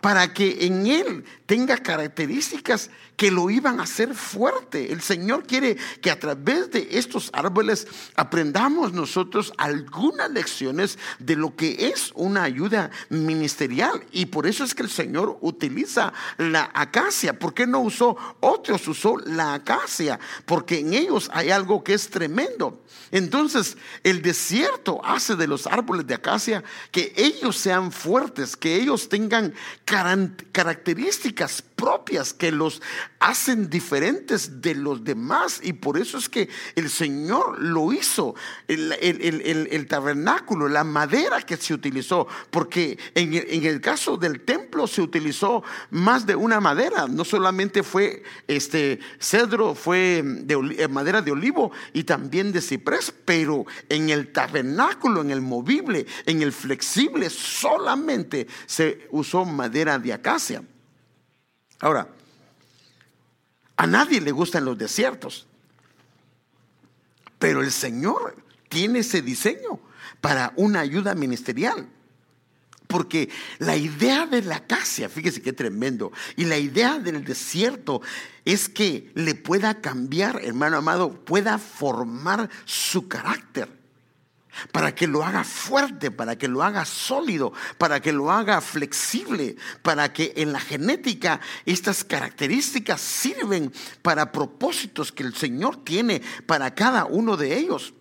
para 0.00 0.32
que 0.32 0.66
en 0.66 0.86
él 0.86 1.24
tenga 1.46 1.76
características 1.78 2.90
que 3.16 3.30
lo 3.30 3.50
iban 3.50 3.80
a 3.80 3.84
hacer 3.84 4.14
fuerte. 4.14 4.92
El 4.92 5.00
Señor 5.00 5.46
quiere 5.46 5.76
que 6.00 6.10
a 6.10 6.18
través 6.18 6.70
de 6.70 6.88
estos 6.92 7.30
árboles 7.32 7.86
aprendamos 8.14 8.92
nosotros 8.92 9.52
algunas 9.56 10.30
lecciones 10.30 10.98
de 11.18 11.36
lo 11.36 11.56
que 11.56 11.88
es 11.88 12.12
una 12.14 12.42
ayuda 12.42 12.90
ministerial. 13.08 14.04
Y 14.12 14.26
por 14.26 14.46
eso 14.46 14.64
es 14.64 14.74
que 14.74 14.82
el 14.82 14.90
Señor 14.90 15.38
utiliza 15.40 16.12
la 16.36 16.70
acacia. 16.74 17.38
¿Por 17.38 17.54
qué 17.54 17.66
no 17.66 17.80
usó 17.80 18.16
otros? 18.40 18.86
Usó 18.86 19.16
la 19.18 19.54
acacia. 19.54 20.20
Porque 20.44 20.80
en 20.80 20.94
ellos 20.94 21.30
hay 21.32 21.50
algo 21.50 21.82
que 21.82 21.94
es 21.94 22.10
tremendo. 22.10 22.82
Entonces, 23.12 23.76
el 24.02 24.20
desierto 24.20 25.00
hace 25.04 25.36
de 25.36 25.46
los 25.46 25.66
árboles 25.66 26.06
de 26.06 26.14
acacia 26.14 26.64
que 26.90 27.12
ellos 27.16 27.56
sean 27.56 27.92
fuertes, 27.92 28.56
que 28.56 28.76
ellos 28.76 29.08
tengan 29.08 29.54
características 30.52 31.62
propias 31.76 32.32
que 32.32 32.50
los 32.50 32.82
hacen 33.20 33.68
diferentes 33.70 34.60
de 34.60 34.74
los 34.74 35.04
demás. 35.04 35.60
Y 35.62 35.74
por 35.74 35.98
eso 35.98 36.18
es 36.18 36.28
que 36.28 36.48
el 36.74 36.90
Señor 36.90 37.60
lo 37.60 37.92
hizo, 37.92 38.34
el, 38.66 39.86
tabernáculo, 39.88 40.68
la 40.68 40.82
madera 40.82 41.42
que 41.42 41.56
se 41.56 41.74
utilizó, 41.74 42.26
porque 42.50 42.98
en, 43.14 43.34
el 43.34 43.80
caso 43.80 44.16
del 44.16 44.40
templo 44.40 44.86
se 44.86 45.02
utilizó 45.02 45.62
más 45.90 46.26
de 46.26 46.34
una 46.34 46.60
madera, 46.60 47.06
no 47.06 47.24
solamente 47.24 47.82
fue 47.82 48.22
este 48.48 48.98
cedro, 49.20 49.74
fue 49.74 50.22
de 50.24 50.54
eh, 50.78 50.88
madera 50.88 51.20
de 51.20 51.32
olivo 51.32 51.70
y 51.92 52.04
también 52.04 52.52
de 52.52 52.62
ciprés, 52.62 53.12
pero 53.24 53.66
en 53.88 54.10
el 54.10 54.32
tabernáculo, 54.32 55.20
en 55.20 55.30
el 55.30 55.42
movible, 55.42 56.06
en 56.24 56.42
el 56.42 56.52
flexible, 56.52 57.28
solamente 57.28 58.46
se 58.64 59.06
usó 59.10 59.44
madera 59.44 59.98
de 59.98 60.12
acacia. 60.14 60.62
Ahora, 61.80 62.08
a 63.76 63.86
nadie 63.86 64.20
le 64.20 64.32
gustan 64.32 64.64
los 64.64 64.78
desiertos, 64.78 65.46
pero 67.38 67.62
el 67.62 67.70
Señor 67.70 68.36
tiene 68.68 69.00
ese 69.00 69.22
diseño 69.22 69.80
para 70.20 70.52
una 70.56 70.80
ayuda 70.80 71.14
ministerial. 71.14 71.88
Porque 72.86 73.28
la 73.58 73.76
idea 73.76 74.26
de 74.26 74.42
la 74.42 74.56
acacia, 74.56 75.08
fíjese 75.08 75.42
qué 75.42 75.52
tremendo, 75.52 76.12
y 76.36 76.44
la 76.44 76.56
idea 76.56 76.98
del 76.98 77.24
desierto 77.24 78.00
es 78.44 78.68
que 78.68 79.10
le 79.14 79.34
pueda 79.34 79.80
cambiar, 79.80 80.40
hermano 80.42 80.76
amado, 80.76 81.24
pueda 81.24 81.58
formar 81.58 82.48
su 82.64 83.08
carácter. 83.08 83.75
Para 84.72 84.94
que 84.94 85.06
lo 85.06 85.24
haga 85.24 85.44
fuerte, 85.44 86.10
para 86.10 86.36
que 86.36 86.48
lo 86.48 86.62
haga 86.62 86.84
sólido, 86.84 87.52
para 87.78 88.00
que 88.00 88.12
lo 88.12 88.30
haga 88.30 88.60
flexible, 88.60 89.56
para 89.82 90.12
que 90.12 90.32
en 90.36 90.52
la 90.52 90.60
genética 90.60 91.40
estas 91.64 92.04
características 92.04 93.00
sirven 93.00 93.72
para 94.02 94.32
propósitos 94.32 95.12
que 95.12 95.22
el 95.22 95.34
Señor 95.34 95.84
tiene 95.84 96.22
para 96.46 96.74
cada 96.74 97.04
uno 97.04 97.36
de 97.36 97.56
ellos. 97.56 97.94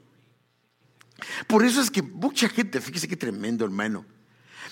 Por 1.47 1.63
eso 1.63 1.81
es 1.81 1.89
que 1.89 2.01
mucha 2.01 2.49
gente, 2.49 2.81
fíjese 2.81 3.07
qué 3.07 3.15
tremendo 3.15 3.65
hermano, 3.65 4.05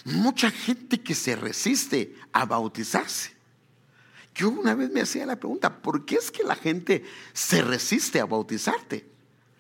mucha 0.05 0.51
gente 0.51 1.01
que 1.01 1.15
se 1.15 1.35
resiste 1.35 2.15
a 2.31 2.45
bautizarse. 2.45 3.33
Yo 4.35 4.49
una 4.49 4.73
vez 4.73 4.89
me 4.89 5.01
hacía 5.01 5.25
la 5.25 5.35
pregunta, 5.35 5.81
¿por 5.81 6.05
qué 6.05 6.15
es 6.15 6.31
que 6.31 6.43
la 6.43 6.55
gente 6.55 7.05
se 7.33 7.61
resiste 7.61 8.19
a 8.19 8.25
bautizarte? 8.25 9.07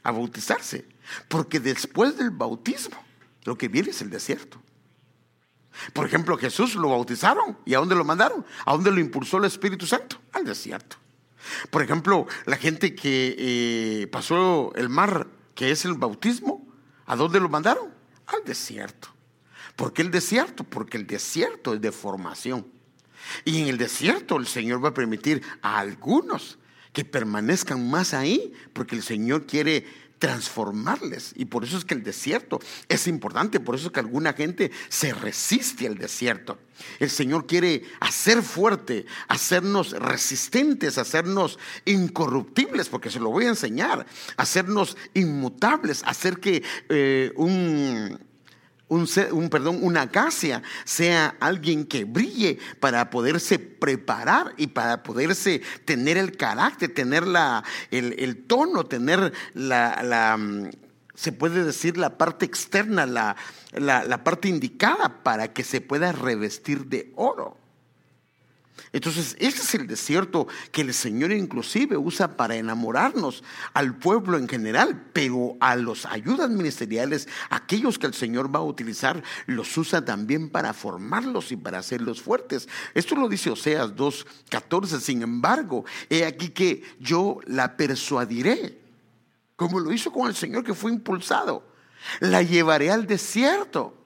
A 0.01 0.11
bautizarse. 0.11 0.92
Porque 1.27 1.59
después 1.59 2.17
del 2.17 2.31
bautismo, 2.31 2.97
lo 3.43 3.57
que 3.57 3.67
viene 3.67 3.89
es 3.89 4.01
el 4.01 4.09
desierto. 4.09 4.61
Por 5.93 6.05
ejemplo, 6.05 6.37
Jesús 6.37 6.75
lo 6.75 6.89
bautizaron. 6.89 7.57
¿Y 7.65 7.73
a 7.73 7.79
dónde 7.79 7.95
lo 7.95 8.05
mandaron? 8.05 8.45
¿A 8.65 8.73
dónde 8.73 8.91
lo 8.91 8.99
impulsó 8.99 9.37
el 9.37 9.45
Espíritu 9.45 9.85
Santo? 9.85 10.17
Al 10.31 10.45
desierto. 10.45 10.97
Por 11.69 11.81
ejemplo, 11.81 12.27
la 12.45 12.57
gente 12.57 12.95
que 12.95 13.35
eh, 13.37 14.07
pasó 14.07 14.71
el 14.75 14.89
mar, 14.89 15.27
que 15.55 15.71
es 15.71 15.85
el 15.85 15.95
bautismo, 15.95 16.65
¿a 17.05 17.15
dónde 17.15 17.39
lo 17.39 17.49
mandaron? 17.49 17.89
Al 18.27 18.43
desierto. 18.45 19.09
¿Por 19.75 19.93
qué 19.93 20.03
el 20.03 20.11
desierto? 20.11 20.63
Porque 20.63 20.97
el 20.97 21.07
desierto 21.07 21.73
es 21.73 21.81
de 21.81 21.91
formación. 21.91 22.65
Y 23.45 23.61
en 23.61 23.67
el 23.67 23.77
desierto 23.77 24.37
el 24.37 24.47
Señor 24.47 24.83
va 24.83 24.89
a 24.89 24.93
permitir 24.93 25.41
a 25.61 25.79
algunos 25.79 26.59
que 26.91 27.03
permanezcan 27.03 27.89
más 27.89 28.13
ahí, 28.13 28.53
porque 28.71 28.95
el 28.95 29.01
Señor 29.01 29.47
quiere 29.47 29.85
transformarles. 30.23 31.33
Y 31.35 31.43
por 31.43 31.65
eso 31.65 31.77
es 31.77 31.83
que 31.83 31.95
el 31.95 32.01
desierto 32.01 32.61
es 32.87 33.07
importante, 33.07 33.59
por 33.59 33.75
eso 33.75 33.87
es 33.87 33.91
que 33.91 33.99
alguna 33.99 34.31
gente 34.31 34.71
se 34.87 35.13
resiste 35.13 35.85
al 35.85 35.97
desierto. 35.97 36.57
El 36.97 37.09
Señor 37.09 37.45
quiere 37.45 37.83
hacer 37.99 38.41
fuerte, 38.41 39.05
hacernos 39.27 39.91
resistentes, 39.91 40.97
hacernos 40.97 41.59
incorruptibles, 41.83 42.87
porque 42.87 43.09
se 43.09 43.19
lo 43.19 43.31
voy 43.31 43.47
a 43.47 43.49
enseñar, 43.49 44.05
hacernos 44.37 44.95
inmutables, 45.13 46.03
hacer 46.05 46.39
que 46.39 46.63
eh, 46.87 47.33
un 47.35 48.17
un, 48.87 49.49
perdón, 49.49 49.79
una 49.81 50.03
acacia 50.03 50.61
sea 50.83 51.35
alguien 51.39 51.85
que 51.85 52.05
brille 52.05 52.59
para 52.79 53.09
poderse 53.09 53.57
preparar 53.59 54.53
y 54.57 54.67
para 54.67 55.03
poderse 55.03 55.61
tener 55.85 56.17
el 56.17 56.37
carácter, 56.37 56.93
tener 56.93 57.25
la, 57.25 57.63
el, 57.91 58.43
tono, 58.45 58.85
tener 58.85 59.33
la, 59.53 60.37
mm, 60.37 60.69
se 61.15 61.31
puede 61.31 61.63
decir, 61.63 61.97
la 61.97 62.17
parte 62.17 62.45
externa, 62.45 63.05
la, 63.05 63.35
la 63.71 64.23
parte 64.23 64.47
indicada 64.47 65.23
para 65.23 65.53
que 65.53 65.63
se 65.63 65.81
pueda 65.81 66.11
revestir 66.11 66.85
de 66.85 67.11
oro. 67.15 67.62
Entonces, 68.91 69.35
ese 69.39 69.61
es 69.61 69.75
el 69.75 69.87
desierto 69.87 70.47
que 70.71 70.81
el 70.81 70.93
Señor 70.93 71.31
inclusive 71.31 71.97
usa 71.97 72.37
para 72.37 72.55
enamorarnos 72.55 73.43
al 73.73 73.97
pueblo 73.97 74.37
en 74.37 74.47
general, 74.47 75.07
pero 75.13 75.57
a 75.59 75.75
los 75.75 76.05
ayudas 76.05 76.49
ministeriales, 76.49 77.27
aquellos 77.49 77.97
que 77.97 78.07
el 78.07 78.13
Señor 78.13 78.53
va 78.53 78.59
a 78.59 78.63
utilizar, 78.63 79.23
los 79.47 79.75
usa 79.77 80.05
también 80.05 80.49
para 80.49 80.73
formarlos 80.73 81.51
y 81.51 81.55
para 81.55 81.79
hacerlos 81.79 82.21
fuertes. 82.21 82.67
Esto 82.93 83.15
lo 83.15 83.27
dice 83.29 83.49
Oseas 83.49 83.95
2.14, 83.95 84.99
sin 84.99 85.21
embargo, 85.23 85.85
he 86.09 86.25
aquí 86.25 86.49
que 86.49 86.83
yo 86.99 87.39
la 87.45 87.75
persuadiré, 87.77 88.79
como 89.55 89.79
lo 89.79 89.91
hizo 89.91 90.11
con 90.11 90.27
el 90.27 90.35
Señor 90.35 90.63
que 90.63 90.73
fue 90.73 90.91
impulsado. 90.91 91.65
La 92.19 92.41
llevaré 92.41 92.91
al 92.91 93.07
desierto 93.07 94.02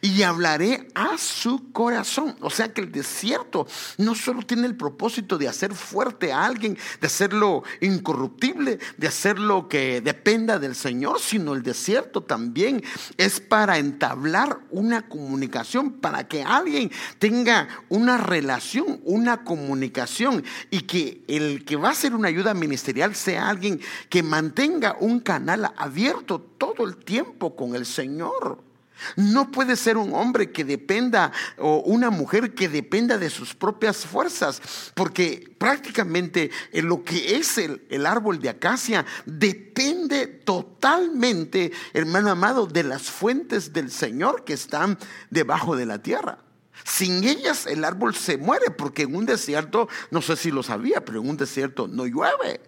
y 0.00 0.22
hablaré 0.22 0.88
a 0.94 1.18
su 1.18 1.72
corazón. 1.72 2.36
O 2.40 2.50
sea 2.50 2.72
que 2.72 2.80
el 2.80 2.92
desierto 2.92 3.66
no 3.98 4.14
solo 4.14 4.42
tiene 4.42 4.66
el 4.66 4.76
propósito 4.76 5.38
de 5.38 5.48
hacer 5.48 5.74
fuerte 5.74 6.32
a 6.32 6.44
alguien, 6.44 6.78
de 7.00 7.06
hacerlo 7.06 7.62
incorruptible, 7.80 8.78
de 8.96 9.08
hacerlo 9.08 9.68
que 9.68 10.00
dependa 10.00 10.58
del 10.58 10.74
Señor, 10.74 11.20
sino 11.20 11.54
el 11.54 11.62
desierto 11.62 12.22
también 12.22 12.82
es 13.16 13.40
para 13.40 13.78
entablar 13.78 14.60
una 14.70 15.08
comunicación, 15.08 15.92
para 15.92 16.28
que 16.28 16.42
alguien 16.42 16.90
tenga 17.18 17.68
una 17.88 18.18
relación, 18.18 19.00
una 19.04 19.44
comunicación 19.44 20.44
y 20.70 20.82
que 20.82 21.22
el 21.28 21.64
que 21.64 21.76
va 21.76 21.90
a 21.90 21.94
ser 21.94 22.14
una 22.14 22.28
ayuda 22.28 22.54
ministerial 22.54 23.14
sea 23.14 23.48
alguien 23.48 23.80
que 24.08 24.22
mantenga 24.22 24.96
un 25.00 25.20
canal 25.20 25.72
abierto 25.76 26.40
todo 26.40 26.86
el 26.86 26.96
tiempo 26.96 27.56
con 27.56 27.74
el 27.74 27.86
Señor. 27.86 28.69
No 29.16 29.50
puede 29.50 29.76
ser 29.76 29.96
un 29.96 30.14
hombre 30.14 30.50
que 30.50 30.64
dependa 30.64 31.32
o 31.58 31.78
una 31.80 32.10
mujer 32.10 32.54
que 32.54 32.68
dependa 32.68 33.18
de 33.18 33.30
sus 33.30 33.54
propias 33.54 34.06
fuerzas, 34.06 34.60
porque 34.94 35.54
prácticamente 35.58 36.50
lo 36.72 37.04
que 37.04 37.36
es 37.36 37.58
el, 37.58 37.86
el, 37.90 38.06
árbol 38.06 38.40
de 38.40 38.50
acacia 38.50 39.04
depende 39.26 40.26
totalmente, 40.26 41.72
hermano 41.92 42.30
amado, 42.30 42.66
de 42.66 42.82
las 42.82 43.02
fuentes 43.02 43.72
del 43.72 43.90
Señor 43.90 44.44
que 44.44 44.52
están 44.52 44.98
debajo 45.30 45.76
de 45.76 45.86
la 45.86 46.02
tierra. 46.02 46.38
Sin 46.84 47.24
ellas 47.24 47.66
el 47.66 47.84
árbol 47.84 48.14
se 48.14 48.38
muere, 48.38 48.70
porque 48.70 49.02
en 49.02 49.14
un 49.14 49.26
desierto, 49.26 49.88
no 50.10 50.22
sé 50.22 50.36
si 50.36 50.50
lo 50.50 50.62
sabía, 50.62 51.04
pero 51.04 51.20
en 51.20 51.28
un 51.28 51.36
desierto 51.36 51.88
no 51.88 52.06
llueve, 52.06 52.60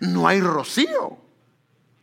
no 0.00 0.28
hay 0.28 0.40
rocío. 0.40 1.25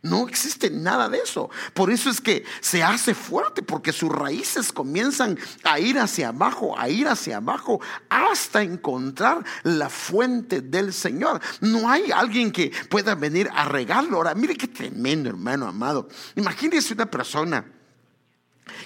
No 0.04 0.28
existe 0.28 0.68
nada 0.68 1.08
de 1.08 1.16
eso. 1.16 1.48
Por 1.72 1.90
eso 1.90 2.10
es 2.10 2.20
que 2.20 2.44
se 2.60 2.82
hace 2.82 3.14
fuerte, 3.14 3.62
porque 3.62 3.90
sus 3.90 4.12
raíces 4.12 4.70
comienzan 4.70 5.38
a 5.62 5.80
ir 5.80 5.98
hacia 5.98 6.28
abajo, 6.28 6.78
a 6.78 6.90
ir 6.90 7.08
hacia 7.08 7.38
abajo, 7.38 7.80
hasta 8.10 8.62
encontrar 8.62 9.42
la 9.62 9.88
fuente 9.88 10.60
del 10.60 10.92
Señor. 10.92 11.40
No 11.62 11.88
hay 11.88 12.12
alguien 12.12 12.52
que 12.52 12.70
pueda 12.90 13.14
venir 13.14 13.48
a 13.54 13.64
regarlo. 13.64 14.18
Ahora, 14.18 14.34
mire 14.34 14.56
qué 14.56 14.68
tremendo, 14.68 15.30
hermano 15.30 15.66
amado. 15.66 16.06
Imagínese 16.36 16.92
una 16.92 17.10
persona 17.10 17.64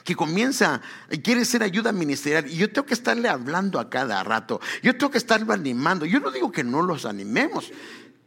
que 0.04 0.14
comienza 0.14 0.80
quiere 1.24 1.44
ser 1.44 1.64
ayuda 1.64 1.90
ministerial 1.90 2.48
y 2.48 2.56
yo 2.56 2.70
tengo 2.70 2.86
que 2.86 2.94
estarle 2.94 3.28
hablando 3.28 3.80
a 3.80 3.90
cada 3.90 4.22
rato, 4.22 4.60
yo 4.82 4.96
tengo 4.96 5.10
que 5.10 5.18
estarlo 5.18 5.52
animando. 5.52 6.06
Yo 6.06 6.20
no 6.20 6.30
digo 6.30 6.52
que 6.52 6.62
no 6.62 6.82
los 6.82 7.04
animemos, 7.06 7.72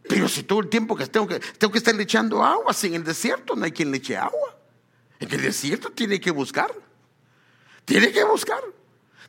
pero 0.07 0.27
si 0.27 0.43
todo 0.43 0.59
el 0.59 0.69
tiempo 0.69 0.95
que 0.95 1.07
tengo 1.07 1.27
que, 1.27 1.39
tengo 1.39 1.71
que 1.71 1.77
estar 1.77 1.99
echando 1.99 2.43
agua, 2.43 2.73
si 2.73 2.87
en 2.87 2.95
el 2.95 3.03
desierto 3.03 3.55
no 3.55 3.65
hay 3.65 3.71
quien 3.71 3.91
le 3.91 3.97
eche 3.97 4.17
agua. 4.17 4.57
En 5.19 5.31
el 5.31 5.41
desierto 5.41 5.91
tiene 5.91 6.19
que 6.19 6.31
buscar. 6.31 6.73
Tiene 7.85 8.11
que 8.11 8.23
buscar. 8.23 8.63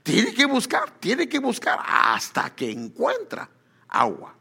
Tiene 0.02 0.32
que 0.32 0.46
buscar. 0.46 0.90
Tiene 0.98 1.28
que 1.28 1.38
buscar 1.38 1.78
hasta 1.84 2.54
que 2.54 2.70
encuentra 2.70 3.48
agua. 3.88 4.34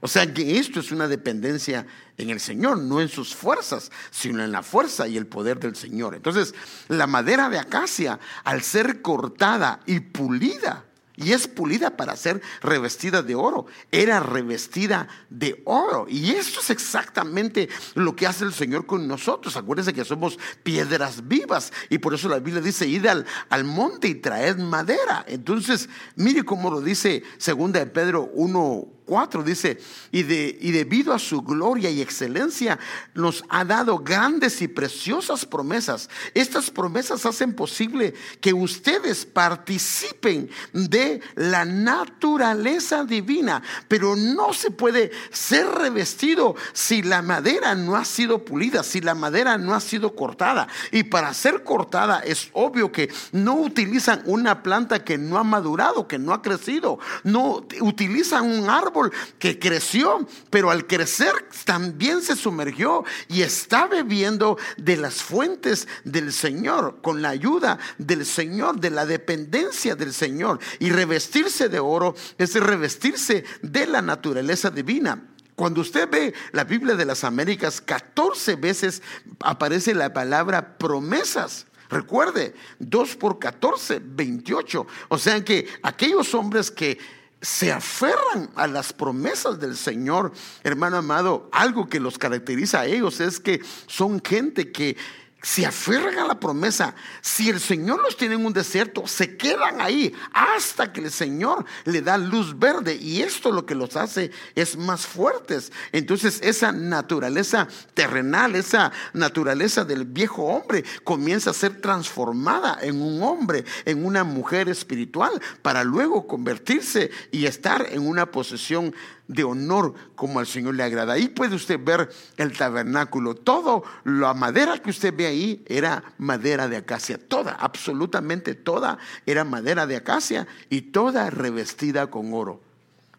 O 0.00 0.08
sea 0.08 0.32
que 0.32 0.58
esto 0.58 0.80
es 0.80 0.92
una 0.92 1.08
dependencia 1.08 1.86
en 2.18 2.30
el 2.30 2.40
Señor, 2.40 2.78
no 2.78 3.00
en 3.00 3.08
sus 3.08 3.34
fuerzas, 3.34 3.90
sino 4.10 4.44
en 4.44 4.52
la 4.52 4.62
fuerza 4.62 5.08
y 5.08 5.16
el 5.16 5.26
poder 5.26 5.58
del 5.58 5.74
Señor. 5.74 6.14
Entonces, 6.14 6.54
la 6.88 7.06
madera 7.06 7.48
de 7.48 7.58
acacia, 7.58 8.18
al 8.44 8.62
ser 8.62 9.00
cortada 9.00 9.80
y 9.86 10.00
pulida, 10.00 10.84
y 11.16 11.32
es 11.32 11.48
pulida 11.48 11.96
para 11.96 12.16
ser 12.16 12.42
revestida 12.60 13.22
de 13.22 13.34
oro. 13.34 13.66
Era 13.90 14.20
revestida 14.20 15.08
de 15.30 15.62
oro. 15.64 16.06
Y 16.08 16.32
esto 16.32 16.60
es 16.60 16.70
exactamente 16.70 17.68
lo 17.94 18.14
que 18.14 18.26
hace 18.26 18.44
el 18.44 18.52
Señor 18.52 18.86
con 18.86 19.08
nosotros. 19.08 19.56
Acuérdense 19.56 19.94
que 19.94 20.04
somos 20.04 20.38
piedras 20.62 21.26
vivas. 21.26 21.72
Y 21.88 21.98
por 21.98 22.14
eso 22.14 22.28
la 22.28 22.38
Biblia 22.38 22.60
dice, 22.60 22.86
id 22.86 23.06
al, 23.06 23.26
al 23.48 23.64
monte 23.64 24.08
y 24.08 24.16
traed 24.16 24.58
madera. 24.58 25.24
Entonces, 25.26 25.88
mire 26.16 26.44
cómo 26.44 26.70
lo 26.70 26.80
dice 26.80 27.22
segunda 27.38 27.80
de 27.80 27.86
Pedro 27.86 28.30
1, 28.34 28.95
4 29.06 29.42
dice, 29.44 29.78
y, 30.10 30.24
de, 30.24 30.58
y 30.60 30.72
debido 30.72 31.14
a 31.14 31.18
su 31.18 31.42
gloria 31.42 31.88
y 31.88 32.02
excelencia 32.02 32.78
nos 33.14 33.44
ha 33.48 33.64
dado 33.64 33.98
grandes 33.98 34.60
y 34.60 34.68
preciosas 34.68 35.46
promesas. 35.46 36.10
Estas 36.34 36.70
promesas 36.70 37.24
hacen 37.24 37.54
posible 37.54 38.14
que 38.40 38.52
ustedes 38.52 39.24
participen 39.24 40.50
de 40.72 41.20
la 41.36 41.64
naturaleza 41.64 43.04
divina, 43.04 43.62
pero 43.88 44.16
no 44.16 44.52
se 44.52 44.70
puede 44.72 45.12
ser 45.30 45.66
revestido 45.66 46.56
si 46.72 47.02
la 47.02 47.22
madera 47.22 47.74
no 47.74 47.96
ha 47.96 48.04
sido 48.04 48.44
pulida, 48.44 48.82
si 48.82 49.00
la 49.00 49.14
madera 49.14 49.56
no 49.56 49.74
ha 49.74 49.80
sido 49.80 50.16
cortada. 50.16 50.66
Y 50.90 51.04
para 51.04 51.32
ser 51.32 51.62
cortada 51.62 52.20
es 52.20 52.50
obvio 52.52 52.90
que 52.90 53.12
no 53.32 53.54
utilizan 53.54 54.22
una 54.24 54.64
planta 54.64 55.04
que 55.04 55.16
no 55.16 55.38
ha 55.38 55.44
madurado, 55.44 56.08
que 56.08 56.18
no 56.18 56.32
ha 56.32 56.42
crecido, 56.42 56.98
no 57.22 57.64
utilizan 57.80 58.44
un 58.44 58.68
árbol 58.68 58.95
que 59.38 59.58
creció, 59.58 60.26
pero 60.50 60.70
al 60.70 60.86
crecer 60.86 61.32
también 61.64 62.22
se 62.22 62.36
sumergió 62.36 63.04
y 63.28 63.42
está 63.42 63.86
bebiendo 63.86 64.58
de 64.76 64.96
las 64.96 65.22
fuentes 65.22 65.88
del 66.04 66.32
Señor, 66.32 66.98
con 67.02 67.22
la 67.22 67.30
ayuda 67.30 67.78
del 67.98 68.26
Señor, 68.26 68.80
de 68.80 68.90
la 68.90 69.06
dependencia 69.06 69.96
del 69.96 70.12
Señor. 70.12 70.58
Y 70.78 70.90
revestirse 70.90 71.68
de 71.68 71.78
oro 71.78 72.14
es 72.38 72.54
revestirse 72.54 73.44
de 73.62 73.86
la 73.86 74.02
naturaleza 74.02 74.70
divina. 74.70 75.22
Cuando 75.56 75.80
usted 75.80 76.08
ve 76.08 76.34
la 76.52 76.64
Biblia 76.64 76.96
de 76.96 77.06
las 77.06 77.24
Américas, 77.24 77.80
14 77.80 78.56
veces 78.56 79.02
aparece 79.40 79.94
la 79.94 80.12
palabra 80.12 80.76
promesas. 80.76 81.66
Recuerde, 81.88 82.54
2 82.78 83.16
por 83.16 83.38
14, 83.38 84.02
28. 84.04 84.86
O 85.08 85.18
sea 85.18 85.42
que 85.44 85.66
aquellos 85.82 86.34
hombres 86.34 86.70
que 86.70 86.98
se 87.40 87.70
aferran 87.70 88.50
a 88.54 88.66
las 88.66 88.92
promesas 88.92 89.60
del 89.60 89.76
Señor, 89.76 90.32
hermano 90.62 90.96
amado, 90.96 91.48
algo 91.52 91.88
que 91.88 92.00
los 92.00 92.18
caracteriza 92.18 92.80
a 92.80 92.86
ellos 92.86 93.20
es 93.20 93.40
que 93.40 93.60
son 93.86 94.22
gente 94.24 94.72
que 94.72 94.96
se 95.42 95.64
aferran 95.64 96.26
la 96.26 96.40
promesa. 96.40 96.94
Si 97.20 97.48
el 97.48 97.60
Señor 97.60 98.02
los 98.02 98.16
tiene 98.16 98.34
en 98.34 98.44
un 98.44 98.52
desierto, 98.52 99.06
se 99.06 99.36
quedan 99.36 99.80
ahí 99.80 100.12
hasta 100.32 100.92
que 100.92 101.00
el 101.02 101.10
Señor 101.10 101.64
le 101.84 102.02
da 102.02 102.18
luz 102.18 102.58
verde. 102.58 102.96
Y 102.96 103.22
esto 103.22 103.52
lo 103.52 103.64
que 103.64 103.74
los 103.74 103.96
hace 103.96 104.30
es 104.54 104.76
más 104.76 105.06
fuertes. 105.06 105.72
Entonces 105.92 106.40
esa 106.42 106.72
naturaleza 106.72 107.68
terrenal, 107.94 108.56
esa 108.56 108.90
naturaleza 109.12 109.84
del 109.84 110.04
viejo 110.04 110.42
hombre 110.44 110.84
comienza 111.04 111.50
a 111.50 111.54
ser 111.54 111.80
transformada 111.80 112.78
en 112.80 113.00
un 113.00 113.22
hombre, 113.22 113.64
en 113.84 114.04
una 114.04 114.24
mujer 114.24 114.68
espiritual, 114.68 115.40
para 115.62 115.84
luego 115.84 116.26
convertirse 116.26 117.10
y 117.30 117.46
estar 117.46 117.86
en 117.92 118.06
una 118.06 118.30
posesión 118.32 118.94
de 119.28 119.44
honor 119.44 119.94
como 120.14 120.38
al 120.38 120.46
Señor 120.46 120.74
le 120.74 120.82
agrada. 120.82 121.14
Ahí 121.14 121.28
puede 121.28 121.54
usted 121.54 121.80
ver 121.82 122.10
el 122.36 122.56
tabernáculo. 122.56 123.34
Todo 123.34 123.82
la 124.04 124.34
madera 124.34 124.78
que 124.78 124.90
usted 124.90 125.14
ve 125.16 125.26
ahí 125.26 125.64
era 125.66 126.02
madera 126.18 126.68
de 126.68 126.76
acacia. 126.76 127.18
Toda, 127.18 127.52
absolutamente 127.52 128.54
toda 128.54 128.98
era 129.24 129.44
madera 129.44 129.86
de 129.86 129.96
acacia 129.96 130.46
y 130.70 130.82
toda 130.82 131.30
revestida 131.30 132.08
con 132.08 132.32
oro. 132.32 132.60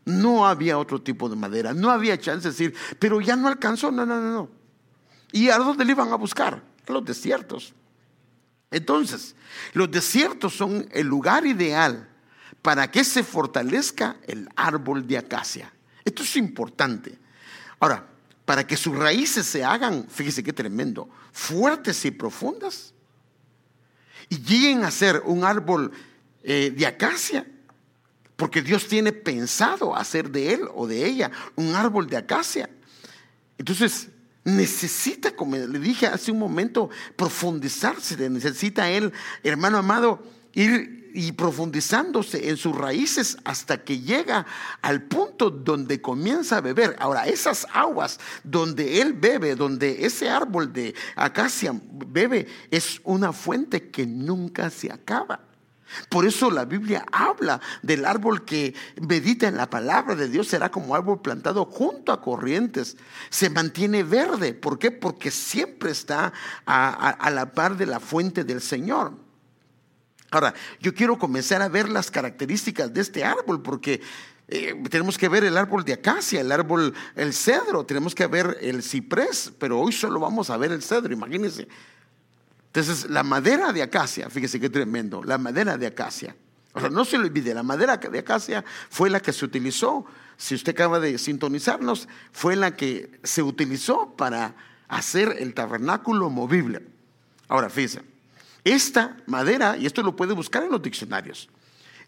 No 0.06 0.48
había 0.48 0.78
otro 0.78 1.02
tipo 1.02 1.28
de 1.28 1.36
madera. 1.36 1.74
No 1.74 1.92
había 1.92 2.18
chance 2.18 2.48
de 2.48 2.52
decir, 2.52 2.76
pero 3.00 3.20
ya 3.20 3.36
no 3.36 3.48
alcanzó. 3.48 3.92
No, 3.92 4.06
no, 4.06 4.22
no, 4.22 4.32
no. 4.32 4.50
¿Y 5.32 5.50
a 5.50 5.58
dónde 5.58 5.84
le 5.84 5.92
iban 5.92 6.12
a 6.14 6.16
buscar? 6.16 6.64
A 6.88 6.92
los 6.92 7.04
desiertos. 7.04 7.74
Entonces, 8.72 9.36
los 9.74 9.92
desiertos 9.92 10.56
son 10.56 10.88
el 10.92 11.08
lugar 11.08 11.46
ideal 11.46 12.10
para 12.62 12.90
que 12.90 13.04
se 13.04 13.24
fortalezca 13.24 14.18
el 14.28 14.50
árbol 14.56 15.08
de 15.08 15.18
acacia. 15.18 15.74
Esto 16.08 16.24
es 16.24 16.38
importante. 16.38 17.18
Ahora, 17.82 18.08
para 18.46 18.66
que 18.66 18.78
sus 18.78 18.96
raíces 18.96 19.46
se 19.46 19.66
hagan, 19.66 20.08
fíjese 20.08 20.42
qué 20.42 20.54
tremendo, 20.54 21.10
fuertes 21.34 22.06
y 22.06 22.12
profundas, 22.12 22.94
y 24.30 24.38
lleguen 24.40 24.86
a 24.86 24.92
ser 24.92 25.22
un 25.26 25.44
árbol 25.44 25.92
eh, 26.44 26.74
de 26.74 26.88
acacia, 26.88 27.46
porque 28.38 28.62
Dios 28.62 28.88
tiene 28.88 29.12
pensado 29.12 29.94
hacer 29.98 30.32
de 30.32 30.54
él 30.54 30.62
o 30.76 30.88
de 30.88 31.06
ella 31.06 31.30
un 31.58 31.76
árbol 31.76 32.08
de 32.08 32.16
acacia. 32.16 32.70
Entonces, 33.58 34.08
necesita, 34.46 35.36
como 35.36 35.58
le 35.58 35.78
dije 35.78 36.08
hace 36.08 36.32
un 36.32 36.40
momento, 36.40 36.90
profundizarse, 37.18 38.30
necesita 38.30 38.90
él, 38.90 39.12
hermano 39.44 39.78
amado, 39.78 40.24
ir 40.54 40.97
y 41.14 41.32
profundizándose 41.32 42.50
en 42.50 42.58
sus 42.58 42.76
raíces 42.76 43.38
hasta 43.44 43.84
que 43.84 44.00
llega 44.00 44.46
al 44.82 45.04
punto 45.04 45.50
donde 45.50 46.02
comienza 46.02 46.58
a 46.58 46.62
beber. 46.62 46.96
Ahora, 47.00 47.28
esas 47.28 47.68
aguas 47.74 48.20
donde 48.44 49.02
él 49.02 49.14
bebe, 49.14 49.56
donde 49.56 50.06
ese 50.06 50.30
árbol 50.30 50.74
de 50.74 50.96
acacia 51.16 51.74
bebe, 51.74 52.48
es 52.72 53.02
una 53.04 53.34
fuente 53.34 53.90
que 53.90 54.06
nunca 54.06 54.70
se 54.70 54.92
acaba. 54.92 55.48
Por 56.10 56.26
eso 56.26 56.52
la 56.52 56.66
Biblia 56.66 57.06
habla 57.12 57.62
del 57.82 58.06
árbol 58.06 58.46
que 58.46 58.76
medita 59.02 59.48
en 59.48 59.58
la 59.58 59.70
palabra 59.70 60.16
de 60.16 60.28
Dios, 60.28 60.48
será 60.48 60.70
como 60.70 60.96
árbol 60.96 61.22
plantado 61.22 61.66
junto 61.66 62.12
a 62.12 62.22
corrientes. 62.22 62.98
Se 63.30 63.50
mantiene 63.50 64.04
verde. 64.04 64.54
¿Por 64.54 64.80
qué? 64.80 64.92
Porque 64.92 65.32
siempre 65.32 65.92
está 65.92 66.34
a, 66.66 67.30
la 67.32 67.52
par 67.52 67.78
de 67.78 67.86
la 67.86 68.00
fuente 68.00 68.44
del 68.44 68.62
Señor. 68.62 69.14
Ahora, 70.32 70.54
yo 70.80 70.94
quiero 70.94 71.18
comenzar 71.18 71.62
a 71.62 71.70
ver 71.70 71.90
las 71.90 72.12
características 72.12 72.94
de 72.94 73.02
este 73.02 73.24
árbol 73.24 73.62
porque 73.62 74.02
eh, 74.50 74.76
tenemos 74.90 75.18
que 75.18 75.30
ver 75.30 75.44
el 75.44 75.58
árbol 75.58 75.84
de 75.84 75.94
acacia, 75.94 76.42
el 76.42 76.52
árbol, 76.52 76.94
el 77.16 77.34
cedro, 77.34 77.86
tenemos 77.86 78.14
que 78.14 78.28
ver 78.28 78.58
el 78.62 78.84
ciprés, 78.84 79.52
pero 79.58 79.80
hoy 79.80 79.92
solo 79.92 80.20
vamos 80.20 80.50
a 80.50 80.58
ver 80.58 80.72
el 80.72 80.82
cedro, 80.82 81.14
imagínense. 81.14 81.68
Entonces, 82.68 83.10
la 83.10 83.24
madera 83.24 83.72
de 83.72 83.82
acacia, 83.82 84.30
fíjese 84.30 84.60
qué 84.60 84.70
tremendo, 84.70 85.24
la 85.24 85.38
madera 85.38 85.78
de 85.78 85.88
acacia. 85.88 86.36
O 86.74 86.80
sea, 86.80 86.90
no 86.90 87.06
se 87.06 87.18
lo 87.18 87.24
olvide, 87.24 87.54
la 87.54 87.64
madera 87.64 87.98
de 87.98 88.20
acacia 88.20 88.64
fue 88.90 89.10
la 89.10 89.20
que 89.22 89.34
se 89.34 89.46
utilizó, 89.46 90.06
si 90.36 90.56
usted 90.56 90.74
acaba 90.74 91.00
de 91.00 91.18
sintonizarnos, 91.18 92.08
fue 92.32 92.56
la 92.56 92.76
que 92.76 93.20
se 93.24 93.42
utilizó 93.42 94.14
para 94.16 94.56
hacer 94.88 95.38
el 95.40 95.54
tabernáculo 95.54 96.30
movible. 96.30 96.86
Ahora, 97.48 97.70
fíjese. 97.70 98.17
Esta 98.68 99.16
madera, 99.28 99.78
y 99.78 99.86
esto 99.86 100.04
lo 100.04 100.14
puede 100.14 100.34
buscar 100.34 100.62
en 100.62 100.72
los 100.72 100.82
diccionarios, 100.82 101.48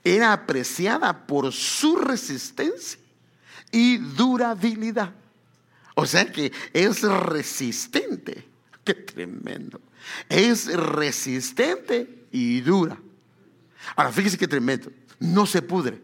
era 0.03 0.33
apreciada 0.33 1.25
por 1.25 1.53
su 1.53 1.95
resistencia 1.95 2.99
y 3.71 3.95
durabilidad. 3.95 5.13
O 5.95 6.05
sea 6.05 6.29
que 6.29 6.51
es 6.73 7.01
resistente. 7.01 8.45
Qué 8.83 8.93
tremendo. 8.93 9.79
Es 10.27 10.65
resistente 10.65 12.25
y 12.29 12.59
dura. 12.59 12.97
Ahora 13.95 14.11
fíjese 14.11 14.37
qué 14.37 14.47
tremendo. 14.47 14.91
No 15.17 15.45
se 15.45 15.61
pudre, 15.61 16.01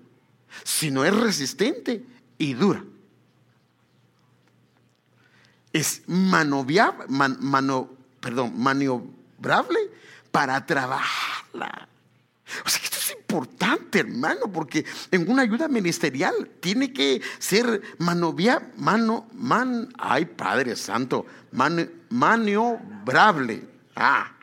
sino 0.64 1.04
es 1.04 1.14
resistente 1.14 2.02
y 2.38 2.54
dura. 2.54 2.82
Es 5.74 6.04
manoviable, 6.08 7.08
mano, 7.10 7.90
perdón, 8.22 8.54
maniobrable 8.58 9.80
para 10.36 10.66
trabajarla. 10.66 11.88
O 12.66 12.70
sea 12.70 12.82
esto 12.84 12.98
es 12.98 13.12
importante, 13.12 14.00
hermano, 14.00 14.52
porque 14.52 14.86
en 15.10 15.32
una 15.32 15.44
ayuda 15.44 15.70
ministerial 15.70 16.50
tiene 16.60 16.92
que 16.92 17.22
ser 17.40 17.82
manovia, 18.00 18.70
mano, 18.76 19.28
man, 19.32 19.88
ay 19.98 20.26
Padre 20.26 20.76
Santo, 20.76 21.26
maniobrable. 22.10 23.64
Ah, 23.96 24.34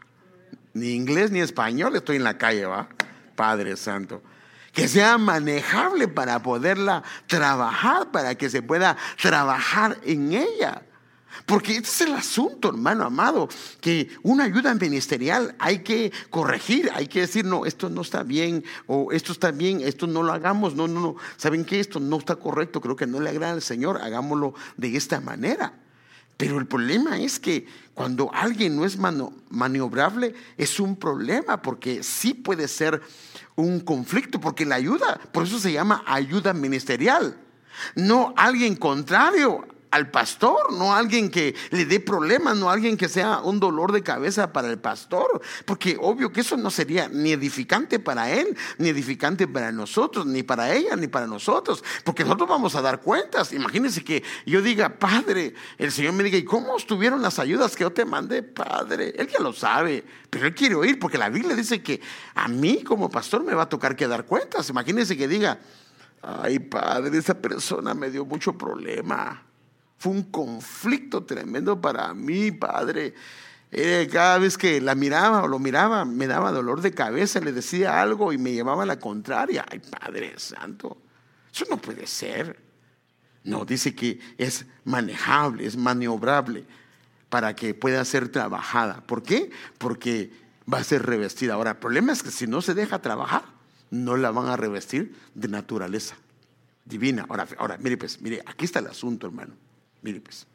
ni 0.73 0.95
inglés 0.95 1.31
ni 1.31 1.41
español 1.41 1.95
estoy 1.95 2.17
en 2.17 2.25
la 2.25 2.39
calle, 2.39 2.65
va, 2.65 2.89
Padre 3.37 3.77
Santo. 3.77 4.23
Que 4.73 4.89
sea 4.89 5.19
manejable 5.19 6.09
para 6.09 6.43
poderla 6.43 7.03
trabajar, 7.27 8.11
para 8.11 8.35
que 8.35 8.49
se 8.49 8.63
pueda 8.63 8.97
trabajar 9.21 9.99
en 10.05 10.33
ella. 10.33 10.85
Porque 11.47 11.77
este 11.77 11.89
es 11.89 12.01
el 12.03 12.15
asunto, 12.15 12.69
hermano 12.69 13.05
amado, 13.05 13.49
que 13.81 14.09
una 14.23 14.45
ayuda 14.45 14.75
ministerial 14.75 15.55
hay 15.59 15.81
que 15.81 16.13
corregir, 16.31 16.91
hay 16.95 17.07
que 17.07 17.21
decir, 17.21 17.45
no, 17.45 17.67
esto 17.67 17.91
no 17.91 18.03
está 18.03 18.23
bien, 18.23 18.65
o 18.87 19.13
esto 19.13 19.33
está 19.33 19.51
bien, 19.51 19.81
esto 19.81 20.07
no 20.07 20.23
lo 20.23 20.33
hagamos, 20.33 20.75
no, 20.75 20.87
no, 20.89 21.01
no, 21.01 21.17
¿saben 21.37 21.65
qué? 21.65 21.81
Esto 21.81 22.01
no 22.01 22.19
está 22.19 22.37
correcto, 22.37 22.81
creo 22.81 22.97
que 22.97 23.07
no 23.07 23.21
le 23.21 23.31
agrada 23.31 23.55
al 23.55 23.63
Señor, 23.63 24.01
hagámoslo 24.03 24.55
de 24.77 24.97
esta 24.97 25.21
manera. 25.21 25.75
Pero 26.37 26.59
el 26.59 26.67
problema 26.67 27.21
es 27.21 27.39
que 27.39 27.67
cuando 27.95 28.31
alguien 28.33 28.75
no 28.75 28.85
es 28.85 28.99
maniobrable, 28.99 30.35
es 30.57 30.81
un 30.81 30.97
problema, 30.97 31.61
porque 31.63 32.03
sí 32.03 32.35
puede 32.35 32.67
ser 32.69 33.01
un 33.55 33.81
conflicto, 33.81 34.41
porque 34.41 34.67
la 34.67 34.77
ayuda, 34.77 35.21
por 35.33 35.45
eso 35.45 35.59
se 35.59 35.73
llama 35.73 36.03
ayuda 36.07 36.53
ministerial. 36.53 37.37
No 37.95 38.35
alguien 38.37 38.77
contrario 38.77 39.67
al 39.93 40.11
pastor, 40.11 40.73
no 40.73 40.95
alguien 40.95 41.31
que 41.31 41.55
le 41.71 41.85
dé 41.85 42.01
problemas, 42.01 42.57
no 42.57 42.71
alguien 42.71 42.97
que 42.97 43.11
sea 43.11 43.41
un 43.41 43.61
dolor 43.61 43.93
de 43.93 44.03
cabeza 44.03 44.51
para 44.51 44.71
el 44.71 44.79
pastor, 44.79 45.43
porque 45.67 45.99
obvio 46.01 46.33
que 46.33 46.41
eso 46.41 46.57
no 46.57 46.71
sería 46.71 47.09
ni 47.09 47.33
edificante 47.33 47.99
para 47.99 48.33
él, 48.33 48.57
ni 48.79 48.89
edificante 48.89 49.47
para 49.47 49.71
nosotros, 49.71 50.25
ni 50.25 50.43
para 50.43 50.73
ella, 50.73 50.97
ni 50.97 51.09
para 51.09 51.27
nosotros, 51.27 51.85
porque 52.05 52.25
nosotros 52.25 52.49
vamos 52.49 52.75
a 52.75 52.81
dar 52.81 53.03
cuentas. 53.03 53.53
Imagínense 53.53 54.03
que 54.03 54.25
yo 54.47 54.63
diga, 54.63 54.99
Padre, 54.99 55.53
el 55.77 55.93
Señor 55.93 56.15
me 56.15 56.25
diga, 56.25 56.39
¿y 56.39 56.45
cómo 56.45 56.79
estuvieron 56.79 57.21
las 57.21 57.39
ayudas 57.39 57.77
que 57.77 57.85
yo 57.85 57.93
te 57.93 58.07
mandé, 58.07 58.43
Padre? 58.43 59.13
Él 59.19 59.29
ya 59.29 59.41
lo 59.41 59.53
sabe, 59.53 60.03
pero 60.31 60.47
él 60.47 60.55
quiere 60.55 60.75
oír, 60.75 60.99
porque 60.99 61.19
la 61.19 61.29
Biblia 61.29 61.55
dice 61.55 61.83
que 61.83 62.01
a 62.35 62.49
mí 62.49 62.83
como 62.83 63.11
pastor 63.11 63.45
me 63.45 63.55
va 63.55 63.65
a 63.65 63.69
tocar 63.69 63.95
que 63.95 64.09
dar 64.09 64.25
cuentas. 64.25 64.71
Imagínense 64.71 65.19
que 65.19 65.29
diga, 65.29 65.61
ay, 66.23 66.61
Padre, 66.61 67.19
esa 67.19 67.35
persona 67.35 67.93
me 67.93 68.11
dio 68.11 68.25
mucho 68.25 68.57
problema 68.57 69.52
fue 70.03 70.11
un 70.11 70.25
conflicto 70.25 71.23
tremendo 71.23 71.81
para 71.81 72.13
mí, 72.13 72.51
padre. 72.51 73.15
Eh, 73.71 74.09
cada 74.11 74.39
vez 74.39 74.59
que 74.59 74.81
la 74.81 74.97
miraba 74.97 75.45
o 75.45 75.47
lo 75.47 75.61
miraba, 75.61 76.05
me 76.05 76.27
daba 76.27 76.51
dolor 76.51 76.81
de 76.81 76.91
cabeza, 76.91 77.39
le 77.39 77.53
decía 77.53 78.03
algo 78.03 78.33
y 78.33 78.39
me 78.39 78.53
llevaba 78.53 78.83
a 78.83 78.87
la 78.87 78.99
contraria. 78.99 79.65
Ay, 79.71 79.79
Padre 79.79 80.35
Santo, 80.39 80.99
eso 81.55 81.67
no 81.71 81.77
puede 81.77 82.09
ser. 82.09 82.59
No, 83.45 83.65
dice 83.65 83.95
que 83.95 84.19
es 84.39 84.67
manejable, 84.85 85.67
es 85.67 85.77
maniobrable 85.77 86.65
para 87.29 87.55
que 87.55 87.73
pueda 87.73 88.05
ser 88.05 88.29
trabajada. 88.29 89.03
¿Por 89.07 89.23
qué? 89.23 89.53
Porque 89.79 90.33
va 90.71 90.79
a 90.79 90.85
ser 90.85 91.07
revestida. 91.07 91.55
Ahora, 91.55 91.71
el 91.71 91.77
problema 91.77 92.13
es 92.13 92.25
que 92.25 92.33
si 92.33 92.49
no 92.49 92.61
se 92.61 92.75
deja 92.75 93.01
trabajar, 93.01 93.45
no 93.91 94.17
la 94.17 94.33
van 94.33 94.49
a 94.49 94.57
revestir 94.57 95.15
de 95.37 95.47
naturaleza 95.47 96.17
divina. 96.85 97.25
Ahora, 97.29 97.47
ahora 97.57 97.79
mire, 97.79 97.97
pues, 97.97 98.21
mire, 98.21 98.43
aquí 98.45 98.65
está 98.65 98.81
el 98.81 98.89
asunto, 98.89 99.29
hermano. 99.29 99.62
Mire 100.03 100.21
pues. 100.21 100.47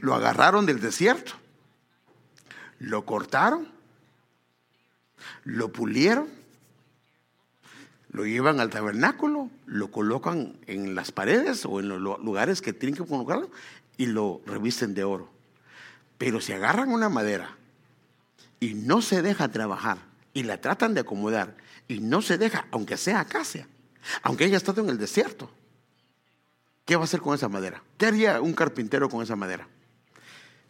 Lo 0.00 0.14
agarraron 0.14 0.66
del 0.66 0.80
desierto. 0.80 1.32
Lo 2.78 3.04
cortaron. 3.04 3.68
Lo 5.44 5.72
pulieron. 5.72 6.28
Lo 8.12 8.26
llevan 8.26 8.58
al 8.58 8.70
tabernáculo, 8.70 9.50
lo 9.66 9.92
colocan 9.92 10.56
en 10.66 10.96
las 10.96 11.12
paredes 11.12 11.64
o 11.64 11.78
en 11.78 11.88
los 11.88 12.00
lugares 12.00 12.60
que 12.60 12.72
tienen 12.72 12.96
que 12.96 13.06
colocarlo 13.06 13.50
y 13.96 14.06
lo 14.06 14.40
revisten 14.46 14.94
de 14.94 15.04
oro. 15.04 15.30
Pero 16.18 16.40
si 16.40 16.52
agarran 16.52 16.90
una 16.90 17.08
madera 17.08 17.56
y 18.58 18.74
no 18.74 19.00
se 19.00 19.22
deja 19.22 19.52
trabajar 19.52 19.98
y 20.34 20.42
la 20.42 20.60
tratan 20.60 20.92
de 20.92 21.00
acomodar 21.00 21.56
y 21.86 22.00
no 22.00 22.20
se 22.20 22.36
deja, 22.36 22.66
aunque 22.72 22.96
sea 22.96 23.20
acacia, 23.20 23.68
aunque 24.22 24.44
haya 24.44 24.56
estado 24.56 24.82
en 24.82 24.90
el 24.90 24.98
desierto, 24.98 25.48
¿qué 26.90 26.96
va 26.96 27.02
a 27.02 27.04
hacer 27.04 27.20
con 27.20 27.36
esa 27.36 27.48
madera? 27.48 27.80
¿Qué 27.96 28.06
haría 28.06 28.40
un 28.40 28.52
carpintero 28.52 29.08
con 29.08 29.22
esa 29.22 29.36
madera? 29.36 29.68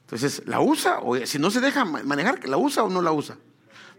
Entonces, 0.02 0.42
¿la 0.44 0.60
usa? 0.60 0.98
O 0.98 1.16
si 1.24 1.38
no 1.38 1.50
se 1.50 1.62
deja 1.62 1.86
manejar, 1.86 2.46
¿la 2.46 2.58
usa 2.58 2.84
o 2.84 2.90
no 2.90 3.00
la 3.00 3.10
usa? 3.10 3.38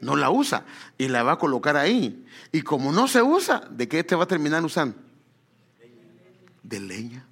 No 0.02 0.16
la 0.16 0.30
usa 0.30 0.64
y 1.00 1.08
la 1.08 1.24
va 1.24 1.32
a 1.32 1.38
colocar 1.40 1.78
ahí. 1.78 2.24
Y 2.52 2.62
como 2.62 2.92
no 2.92 3.08
se 3.08 3.24
usa, 3.24 3.68
¿de 3.72 3.88
qué 3.88 4.04
te 4.04 4.14
va 4.14 4.26
a 4.26 4.28
terminar 4.28 4.64
usando? 4.64 4.96
De 6.62 6.80
leña. 6.80 7.26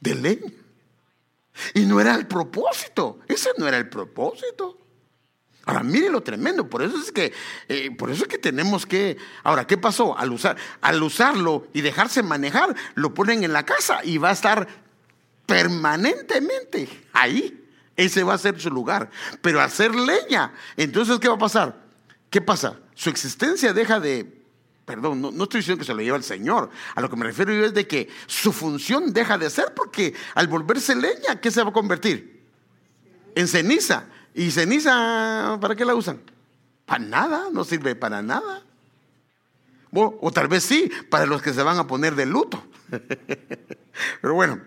De 0.00 0.14
leña. 0.14 0.50
Y 1.74 1.84
no 1.84 2.00
era 2.00 2.14
el 2.14 2.26
propósito. 2.26 3.18
Ese 3.28 3.50
no 3.58 3.68
era 3.68 3.76
el 3.76 3.90
propósito. 3.90 4.78
Ahora, 5.68 5.82
mire 5.82 6.08
lo 6.08 6.22
tremendo, 6.22 6.66
por 6.66 6.82
eso 6.82 6.96
es 6.96 7.12
que, 7.12 7.30
eh, 7.68 7.90
por 7.90 8.10
eso 8.10 8.22
es 8.22 8.28
que 8.28 8.38
tenemos 8.38 8.86
que. 8.86 9.18
Ahora, 9.42 9.66
¿qué 9.66 9.76
pasó? 9.76 10.16
Al 10.16 10.32
usar, 10.32 10.56
al 10.80 11.02
usarlo 11.02 11.68
y 11.74 11.82
dejarse 11.82 12.22
manejar, 12.22 12.74
lo 12.94 13.12
ponen 13.12 13.44
en 13.44 13.52
la 13.52 13.66
casa 13.66 14.00
y 14.02 14.16
va 14.16 14.30
a 14.30 14.32
estar 14.32 14.66
permanentemente 15.44 16.88
ahí. 17.12 17.68
Ese 17.94 18.22
va 18.22 18.32
a 18.32 18.38
ser 18.38 18.58
su 18.58 18.70
lugar. 18.70 19.10
Pero 19.42 19.68
ser 19.68 19.94
leña, 19.94 20.54
entonces, 20.74 21.18
¿qué 21.18 21.28
va 21.28 21.34
a 21.34 21.38
pasar? 21.38 21.78
¿Qué 22.30 22.40
pasa? 22.40 22.78
Su 22.94 23.10
existencia 23.10 23.74
deja 23.74 24.00
de 24.00 24.38
Perdón, 24.86 25.20
no, 25.20 25.28
estoy 25.42 25.60
diciendo 25.60 25.80
que 25.80 25.84
se 25.84 25.92
lo 25.92 26.00
lleva 26.00 26.16
el 26.16 26.24
Señor. 26.24 26.70
A 26.94 27.02
lo 27.02 27.10
que 27.10 27.16
me 27.16 27.26
refiero 27.26 27.52
yo 27.52 27.66
es 27.66 27.74
de 27.74 27.86
que 27.86 28.08
su 28.26 28.54
función 28.54 29.12
deja 29.12 29.36
de 29.36 29.50
ser 29.50 29.74
porque 29.74 30.14
al 30.34 30.48
volverse 30.48 30.96
leña, 30.96 31.38
¿qué 31.42 31.50
se 31.50 31.62
va 31.62 31.68
a 31.68 31.72
convertir? 31.74 32.42
En 33.34 33.46
ceniza. 33.46 34.06
¿Y 34.34 34.50
ceniza 34.50 35.58
para 35.60 35.74
qué 35.74 35.84
la 35.84 35.94
usan? 35.94 36.20
Para 36.86 37.04
nada, 37.04 37.48
no 37.52 37.64
sirve 37.64 37.94
para 37.94 38.22
nada. 38.22 38.62
O, 39.92 40.30
tal 40.32 40.48
vez 40.48 40.64
sí, 40.64 40.90
para 41.10 41.26
los 41.26 41.42
que 41.42 41.52
se 41.52 41.62
van 41.62 41.78
a 41.78 41.86
poner 41.86 42.14
de 42.14 42.26
luto. 42.26 42.62
Pero 44.20 44.34
bueno, 44.34 44.60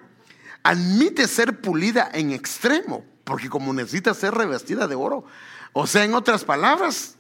admite 0.64 1.28
ser 1.28 1.62
pulida 1.62 2.10
en 2.14 2.32
extremo, 2.32 3.06
porque 3.24 3.50
como 3.50 3.74
necesita 3.74 4.14
ser 4.14 4.34
revestida 4.34 4.88
de 4.88 4.96
oro, 4.96 5.26
o 5.74 5.88
sea, 5.88 6.04
en 6.04 6.14
otras 6.14 6.44
palabras, 6.44 7.16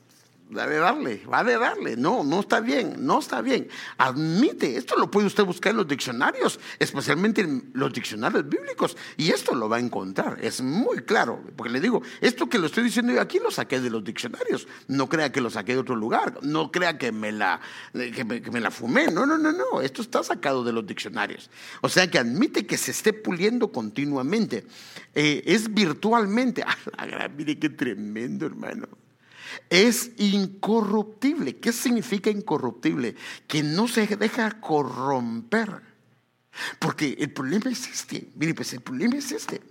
va 0.56 0.68
de 0.68 0.78
darle, 0.78 1.22
va 1.32 1.44
de 1.44 1.58
darle. 1.58 1.96
No, 1.96 2.24
no 2.24 2.42
está 2.42 2.60
bien, 2.60 2.96
no 3.00 3.20
está 3.20 3.42
bien. 3.42 3.68
Admite, 3.98 4.78
esto 4.78 4.98
lo 4.98 5.10
puede 5.10 5.28
usted 5.28 5.44
buscar 5.44 5.72
en 5.72 5.78
los 5.78 5.88
diccionarios, 5.88 6.60
especialmente 6.80 7.42
en 7.42 7.72
los 7.74 7.92
diccionarios 7.94 8.48
bíblicos, 8.48 8.98
y 9.18 9.32
esto 9.32 9.56
lo 9.56 9.70
va 9.70 9.78
a 9.78 9.80
encontrar. 9.80 10.38
Es 10.42 10.62
muy 10.62 11.00
claro, 11.04 11.42
porque 11.56 11.72
le 11.72 11.80
digo, 11.80 12.02
esto 12.20 12.50
que 12.50 12.60
lo 12.60 12.68
estoy 12.68 12.84
diciendo 12.84 13.14
yo 13.14 13.22
aquí 13.22 13.40
lo 13.40 13.52
saqué 13.52 13.80
de 13.80 13.90
los 13.90 14.04
diccionarios. 14.04 14.68
No 14.88 15.08
crea 15.08 15.32
que 15.32 15.42
lo 15.42 15.50
saqué 15.50 15.74
de 15.74 15.80
otro 15.80 15.96
lugar, 15.96 16.40
no 16.42 16.72
crea 16.72 16.98
que 16.98 17.12
me 17.12 17.32
la, 17.32 17.62
que 17.94 18.24
me, 18.24 18.60
la 18.60 18.72
fumé. 18.72 19.08
No, 19.08 19.26
no, 19.26 19.38
no, 19.38 19.52
no, 19.52 19.82
esto 19.82 20.02
está 20.02 20.24
sacado 20.24 20.64
de 20.64 20.74
los 20.74 20.86
diccionarios. 20.86 21.50
O 21.82 21.90
sea 21.90 22.10
que 22.10 22.20
admite 22.20 22.66
que 22.66 22.78
se 22.78 22.92
esté 22.92 23.14
puliendo 23.14 23.72
continuamente. 23.72 24.66
Eh, 25.16 25.44
es 25.46 25.74
virtualmente. 25.74 26.64
Ah, 26.98 27.28
mire 27.36 27.58
qué 27.58 27.70
tremendo, 27.70 28.46
hermano 28.46 28.88
es 29.70 30.12
incorruptible. 30.18 31.58
¿Qué 31.58 31.72
significa 31.72 32.30
incorruptible? 32.30 33.16
Que 33.48 33.64
no 33.64 33.88
se 33.88 34.08
deja 34.08 34.60
corromper. 34.62 35.82
Porque 36.80 37.16
el 37.20 37.32
problema 37.32 37.72
es 37.72 37.88
este. 37.88 38.30
Mire, 38.36 38.54
pues 38.54 38.74
el 38.74 38.82
problema 38.82 39.16
es 39.16 39.32
este. 39.32 39.62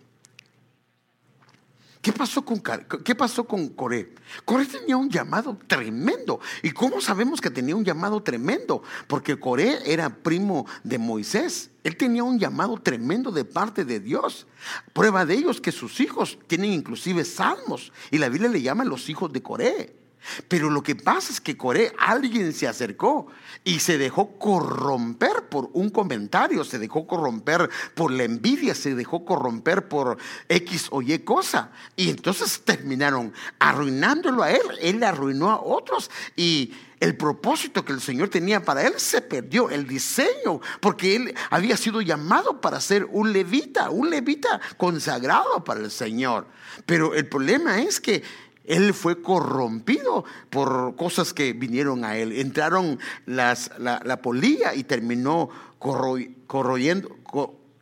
¿Qué 2.03 2.13
pasó 2.13 2.43
con, 2.43 2.63
qué 3.05 3.15
pasó 3.15 3.45
con 3.45 3.69
Coré? 3.69 4.15
Coré 4.47 4.65
tenía 4.65 4.97
un 4.97 5.11
llamado 5.11 5.59
tremendo. 5.67 6.41
¿Y 6.63 6.71
cómo 6.71 6.99
sabemos 7.03 7.43
que 7.43 7.51
tenía 7.51 7.77
un 7.77 7.85
llamado 7.85 8.23
tremendo? 8.23 8.83
Porque 9.07 9.39
Coré 9.39 9.79
era 9.85 10.09
primo 10.09 10.65
de 10.83 10.99
Moisés. 10.99 11.71
Él 11.85 11.99
tenía 11.99 12.25
un 12.25 12.39
llamado 12.39 12.79
tremendo 12.79 13.31
de 13.31 13.45
parte 13.45 13.85
de 13.85 14.01
Dios. 14.01 14.47
Prueba 14.95 15.27
de 15.27 15.35
ello 15.35 15.51
es 15.51 15.61
que 15.61 15.73
sus 15.73 16.01
hijos 16.01 16.39
tienen 16.47 16.73
inclusive 16.73 17.23
salmos. 17.23 17.93
Y 18.11 18.17
la 18.17 18.31
Biblia 18.31 18.49
le 18.49 18.63
llama 18.63 18.85
los 18.85 19.11
hijos 19.11 19.31
de 19.31 19.43
Coré. 19.43 20.00
Pero 20.49 20.71
lo 20.71 20.83
que 20.83 20.97
pasa 20.97 21.33
es 21.33 21.41
que 21.41 21.57
Coré, 21.57 21.93
alguien 21.99 22.53
se 22.53 22.69
acercó 22.69 23.29
y 23.65 23.81
se 23.81 23.99
dejó 23.99 24.39
corromper 24.39 25.49
por 25.49 25.71
un 25.73 25.91
comentario, 25.91 26.65
se 26.65 26.79
dejó 26.79 27.07
corromper 27.07 27.69
por 27.95 28.11
la 28.11 28.25
envidia, 28.25 28.75
se 28.75 28.95
dejó 28.95 29.25
corromper 29.25 29.89
por 29.89 30.19
X 30.49 30.89
o 30.91 31.03
Y 31.03 31.19
cosa. 31.21 31.71
Y 31.97 32.11
entonces 32.11 32.63
terminaron 32.65 33.33
arruinándolo 33.59 34.43
a 34.43 34.51
él, 34.51 34.63
él 34.81 35.03
arruinó 35.03 35.51
a 35.51 35.61
otros 35.61 36.11
y 36.37 36.73
el 37.01 37.17
propósito 37.17 37.83
que 37.83 37.93
el 37.93 38.01
Señor 38.01 38.29
tenía 38.29 38.63
para 38.63 38.87
él 38.87 38.93
se 38.99 39.23
perdió, 39.23 39.71
el 39.71 39.87
diseño, 39.87 40.61
porque 40.81 41.17
él 41.17 41.35
había 41.49 41.79
sido 41.79 42.03
llamado 42.03 42.61
para 42.61 42.79
ser 42.79 43.07
un 43.07 43.33
levita, 43.33 43.89
un 43.89 44.11
levita 44.11 44.61
consagrado 44.77 45.65
para 45.65 45.81
el 45.81 45.91
Señor. 45.91 46.47
Pero 46.85 47.15
el 47.15 47.27
problema 47.27 47.81
es 47.81 48.01
que 48.01 48.23
él 48.71 48.95
fue 48.95 49.21
corrompido 49.21 50.25
por 50.49 50.95
cosas 50.95 51.35
que 51.35 51.53
vinieron 51.53 52.05
a 52.05 52.17
él. 52.17 52.33
Entraron 52.33 53.01
las, 53.27 53.73
la, 53.79 54.23
polilla 54.23 54.75
y 54.75 54.85
terminó 54.85 55.51
corroyendo. 55.79 57.17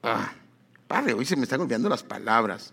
Ah, 0.02 0.32
padre, 0.86 1.12
hoy 1.12 1.26
se 1.26 1.36
me 1.36 1.42
están 1.42 1.60
olvidando 1.60 1.90
las 1.90 2.02
palabras. 2.02 2.72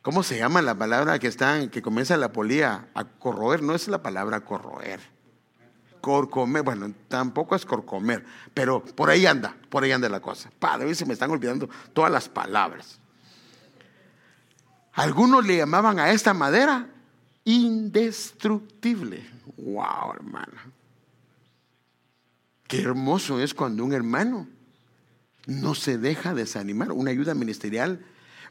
¿Cómo 0.00 0.22
se 0.22 0.38
llama 0.38 0.62
la 0.62 0.74
palabra 0.74 1.18
que, 1.18 1.26
están, 1.26 1.68
que 1.68 1.82
comienza 1.82 2.16
la 2.16 2.32
polilla 2.32 2.88
a 2.94 3.04
corroer? 3.04 3.62
No 3.62 3.74
es 3.74 3.86
la 3.88 4.02
palabra 4.02 4.40
corroer. 4.40 5.00
Corcomer, 6.00 6.62
bueno, 6.62 6.92
tampoco 7.08 7.56
es 7.56 7.64
corcomer, 7.64 8.24
pero 8.52 8.82
por 8.82 9.08
ahí 9.08 9.24
anda, 9.24 9.56
por 9.70 9.84
ahí 9.84 9.92
anda 9.92 10.08
la 10.08 10.20
cosa. 10.20 10.50
Padre, 10.58 10.86
hoy 10.86 10.94
se 10.94 11.06
me 11.06 11.14
están 11.14 11.30
olvidando 11.30 11.68
todas 11.92 12.10
las 12.10 12.28
palabras. 12.28 13.00
Algunos 14.94 15.44
le 15.44 15.56
llamaban 15.56 15.98
a 15.98 16.10
esta 16.10 16.32
madera 16.34 16.88
indestructible. 17.44 19.24
Wow, 19.56 20.14
hermano. 20.14 20.52
Qué 22.66 22.80
hermoso 22.80 23.40
es 23.40 23.54
cuando 23.54 23.84
un 23.84 23.92
hermano 23.92 24.48
no 25.46 25.74
se 25.74 25.98
deja 25.98 26.32
desanimar. 26.32 26.92
Una 26.92 27.10
ayuda 27.10 27.34
ministerial, 27.34 28.04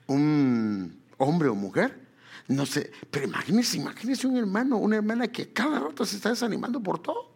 un 0.08 1.02
hombre 1.18 1.48
o 1.48 1.56
mujer, 1.56 2.00
no 2.48 2.66
sé. 2.66 2.92
Pero 3.10 3.26
imagínese, 3.26 3.78
imagínese 3.78 4.28
un 4.28 4.38
hermano, 4.38 4.78
una 4.78 4.98
hermana 4.98 5.28
que 5.30 5.52
cada 5.52 5.80
rato 5.80 6.06
se 6.06 6.18
está 6.18 6.30
desanimando 6.30 6.82
por 6.82 7.00
todo. 7.00 7.33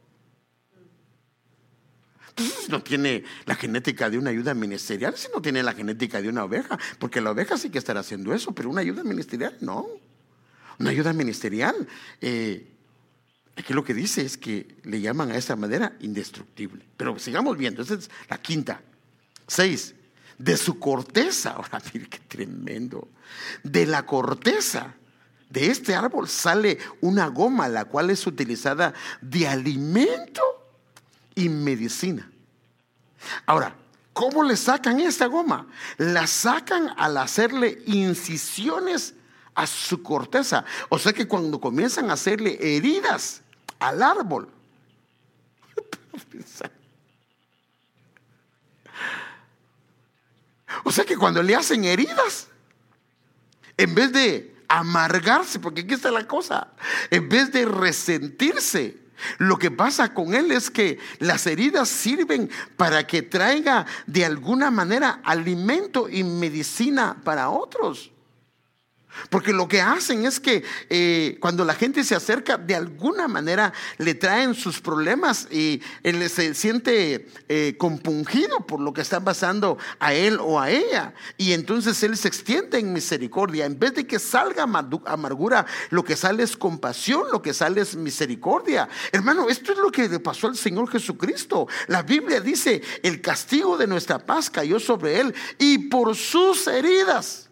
No 2.69 2.83
tiene 2.83 3.23
la 3.45 3.55
genética 3.55 4.09
de 4.09 4.17
una 4.17 4.29
ayuda 4.29 4.53
ministerial, 4.53 5.15
si 5.17 5.27
no 5.33 5.41
tiene 5.41 5.63
la 5.63 5.73
genética 5.73 6.21
de 6.21 6.29
una 6.29 6.43
oveja, 6.43 6.77
porque 6.99 7.21
la 7.21 7.31
oveja 7.31 7.57
sí 7.57 7.69
que 7.69 7.77
estará 7.77 8.01
haciendo 8.01 8.33
eso, 8.33 8.53
pero 8.53 8.69
una 8.69 8.81
ayuda 8.81 9.03
ministerial 9.03 9.57
no. 9.61 9.87
Una 10.79 10.91
ayuda 10.91 11.13
ministerial, 11.13 11.87
eh, 12.21 12.67
aquí 13.55 13.73
lo 13.73 13.83
que 13.83 13.93
dice 13.93 14.21
es 14.21 14.37
que 14.37 14.77
le 14.83 15.01
llaman 15.01 15.31
a 15.31 15.37
esa 15.37 15.55
madera 15.55 15.93
indestructible. 16.01 16.85
Pero 16.95 17.17
sigamos 17.17 17.57
viendo, 17.57 17.81
esa 17.81 17.95
es 17.95 18.11
la 18.29 18.39
quinta. 18.39 18.81
Seis, 19.47 19.95
de 20.37 20.55
su 20.57 20.77
corteza, 20.77 21.51
ahora 21.55 21.81
mire 21.93 22.07
qué 22.07 22.19
tremendo, 22.19 23.07
de 23.63 23.85
la 23.85 24.05
corteza 24.05 24.95
de 25.49 25.67
este 25.67 25.95
árbol 25.95 26.27
sale 26.27 26.77
una 27.01 27.27
goma, 27.27 27.67
la 27.69 27.85
cual 27.85 28.09
es 28.09 28.27
utilizada 28.27 28.93
de 29.21 29.47
alimento 29.47 30.41
y 31.37 31.47
medicina. 31.49 32.29
Ahora, 33.45 33.75
¿cómo 34.11 34.43
le 34.43 34.57
sacan 34.57 34.99
esta 34.99 35.27
goma? 35.27 35.67
La 35.97 36.27
sacan 36.27 36.93
al 36.97 37.17
hacerle 37.17 37.81
incisiones 37.85 39.13
a 39.53 39.67
su 39.67 40.01
corteza. 40.01 40.65
O 40.89 40.99
sea 40.99 41.13
que 41.13 41.27
cuando 41.27 41.61
comienzan 41.61 42.09
a 42.09 42.13
hacerle 42.13 42.57
heridas 42.59 43.41
al 43.79 44.01
árbol, 44.01 44.49
o 50.83 50.91
sea 50.91 51.05
que 51.05 51.17
cuando 51.17 51.43
le 51.43 51.55
hacen 51.55 51.85
heridas, 51.85 52.47
en 53.77 53.93
vez 53.93 54.11
de 54.11 54.55
amargarse, 54.67 55.59
porque 55.59 55.81
aquí 55.81 55.93
está 55.93 56.09
la 56.09 56.27
cosa, 56.27 56.73
en 57.11 57.29
vez 57.29 57.51
de 57.51 57.65
resentirse, 57.65 59.06
Lo 59.37 59.57
que 59.57 59.71
pasa 59.71 60.13
con 60.13 60.33
él 60.33 60.51
es 60.51 60.69
que 60.69 60.99
las 61.19 61.47
heridas 61.47 61.89
sirven 61.89 62.49
para 62.75 63.07
que 63.07 63.21
traiga 63.21 63.85
de 64.05 64.25
alguna 64.25 64.71
manera 64.71 65.21
alimento 65.23 66.09
y 66.09 66.23
medicina 66.23 67.17
para 67.23 67.49
otros. 67.49 68.11
Porque 69.29 69.53
lo 69.53 69.67
que 69.67 69.81
hacen 69.81 70.25
es 70.25 70.39
que 70.39 70.63
eh, 70.89 71.37
cuando 71.39 71.65
la 71.65 71.73
gente 71.73 72.03
se 72.03 72.15
acerca, 72.15 72.57
de 72.57 72.75
alguna 72.75 73.27
manera 73.27 73.73
le 73.97 74.15
traen 74.15 74.53
sus 74.53 74.79
problemas 74.79 75.47
y 75.51 75.81
él 76.03 76.29
se 76.29 76.53
siente 76.53 77.27
eh, 77.49 77.75
compungido 77.77 78.65
por 78.65 78.79
lo 78.79 78.93
que 78.93 79.01
está 79.01 79.19
pasando 79.19 79.77
a 79.99 80.13
él 80.13 80.39
o 80.41 80.59
a 80.59 80.69
ella. 80.69 81.13
Y 81.37 81.53
entonces 81.53 82.01
él 82.03 82.17
se 82.17 82.27
extiende 82.27 82.79
en 82.79 82.93
misericordia. 82.93 83.65
En 83.65 83.77
vez 83.77 83.93
de 83.93 84.07
que 84.07 84.19
salga 84.19 84.63
amargura, 85.05 85.65
lo 85.89 86.03
que 86.03 86.15
sale 86.15 86.43
es 86.43 86.55
compasión, 86.55 87.23
lo 87.31 87.41
que 87.41 87.53
sale 87.53 87.81
es 87.81 87.95
misericordia. 87.95 88.87
Hermano, 89.11 89.49
esto 89.49 89.71
es 89.71 89.77
lo 89.77 89.91
que 89.91 90.07
le 90.07 90.19
pasó 90.19 90.47
al 90.47 90.57
Señor 90.57 90.89
Jesucristo. 90.89 91.67
La 91.87 92.03
Biblia 92.03 92.39
dice, 92.39 92.81
el 93.03 93.21
castigo 93.21 93.77
de 93.77 93.87
nuestra 93.87 94.19
paz 94.19 94.49
cayó 94.49 94.79
sobre 94.79 95.19
él 95.19 95.33
y 95.57 95.89
por 95.89 96.15
sus 96.15 96.67
heridas 96.67 97.46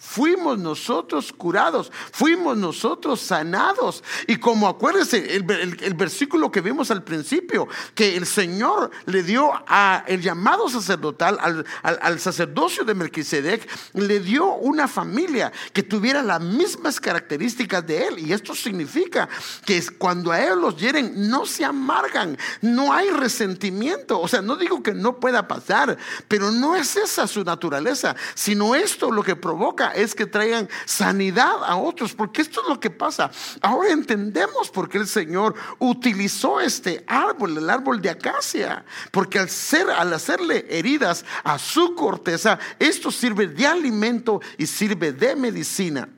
Fuimos 0.00 0.60
nosotros 0.60 1.32
curados, 1.32 1.90
fuimos 2.12 2.56
nosotros 2.56 3.20
sanados. 3.20 4.04
Y 4.28 4.36
como 4.36 4.68
acuérdense, 4.68 5.34
el, 5.34 5.42
versículo 5.42 6.52
que 6.52 6.60
vimos 6.60 6.92
al 6.92 7.02
principio, 7.02 7.66
que 7.96 8.16
el 8.16 8.24
Señor 8.24 8.92
le 9.06 9.24
dio 9.24 9.50
a 9.66 10.04
el 10.06 10.22
llamado 10.22 10.68
sacerdotal, 10.68 11.36
al, 11.40 11.66
al, 11.82 12.20
sacerdocio 12.20 12.84
de 12.84 12.94
Melquisedec, 12.94 13.68
le 13.94 14.20
dio 14.20 14.54
una 14.54 14.86
familia 14.86 15.52
que 15.72 15.82
tuviera 15.82 16.22
las 16.22 16.40
mismas 16.40 17.00
características 17.00 17.84
de 17.84 18.06
él. 18.06 18.18
Y 18.20 18.32
esto 18.32 18.54
significa 18.54 19.28
que 19.64 19.84
cuando 19.98 20.30
a 20.30 20.40
él 20.40 20.60
los 20.60 20.76
hieren, 20.76 21.28
no 21.28 21.44
se 21.44 21.64
amargan, 21.64 22.38
no 22.62 22.92
hay 22.92 23.10
resentimiento. 23.10 24.20
O 24.20 24.28
sea, 24.28 24.42
no 24.42 24.54
digo 24.54 24.80
que 24.80 24.94
no 24.94 25.18
pueda 25.18 25.48
pasar, 25.48 25.98
pero 26.28 26.52
no 26.52 26.76
es 26.76 26.94
esa 26.94 27.26
su 27.26 27.42
naturaleza, 27.42 28.14
sino 28.34 28.76
esto 28.76 29.10
lo 29.10 29.24
que 29.24 29.34
provoca 29.34 29.87
es 29.94 30.14
que 30.14 30.26
traigan 30.26 30.68
sanidad 30.84 31.64
a 31.64 31.76
otros, 31.76 32.14
porque 32.14 32.42
esto 32.42 32.62
es 32.62 32.68
lo 32.68 32.80
que 32.80 32.90
pasa. 32.90 33.30
Ahora 33.60 33.90
entendemos 33.90 34.70
por 34.70 34.88
qué 34.88 34.98
el 34.98 35.06
Señor 35.06 35.54
utilizó 35.78 36.60
este 36.60 37.04
árbol, 37.06 37.56
el 37.56 37.70
árbol 37.70 38.00
de 38.00 38.10
acacia, 38.10 38.84
porque 39.10 39.38
al, 39.38 39.48
ser, 39.48 39.90
al 39.90 40.12
hacerle 40.12 40.66
heridas 40.68 41.24
a 41.44 41.58
su 41.58 41.94
corteza, 41.94 42.58
esto 42.78 43.10
sirve 43.10 43.46
de 43.46 43.66
alimento 43.66 44.40
y 44.56 44.66
sirve 44.66 45.12
de 45.12 45.36
medicina. 45.36 46.08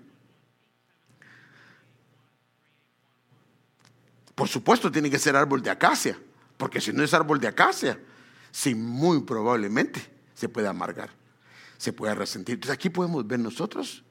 Por 4.34 4.48
supuesto 4.48 4.90
tiene 4.90 5.10
que 5.10 5.18
ser 5.18 5.36
árbol 5.36 5.62
de 5.62 5.70
acacia, 5.70 6.18
porque 6.56 6.80
si 6.80 6.92
no 6.92 7.02
es 7.02 7.12
árbol 7.12 7.38
de 7.38 7.48
acacia, 7.48 8.00
sí, 8.50 8.74
muy 8.74 9.20
probablemente 9.20 10.00
se 10.34 10.48
puede 10.48 10.66
amargar 10.66 11.19
se 11.80 11.94
pueda 11.94 12.14
resentir. 12.14 12.56
Entonces 12.56 12.74
aquí 12.74 12.90
podemos 12.90 13.26
ver 13.26 13.40
nosotros 13.40 14.04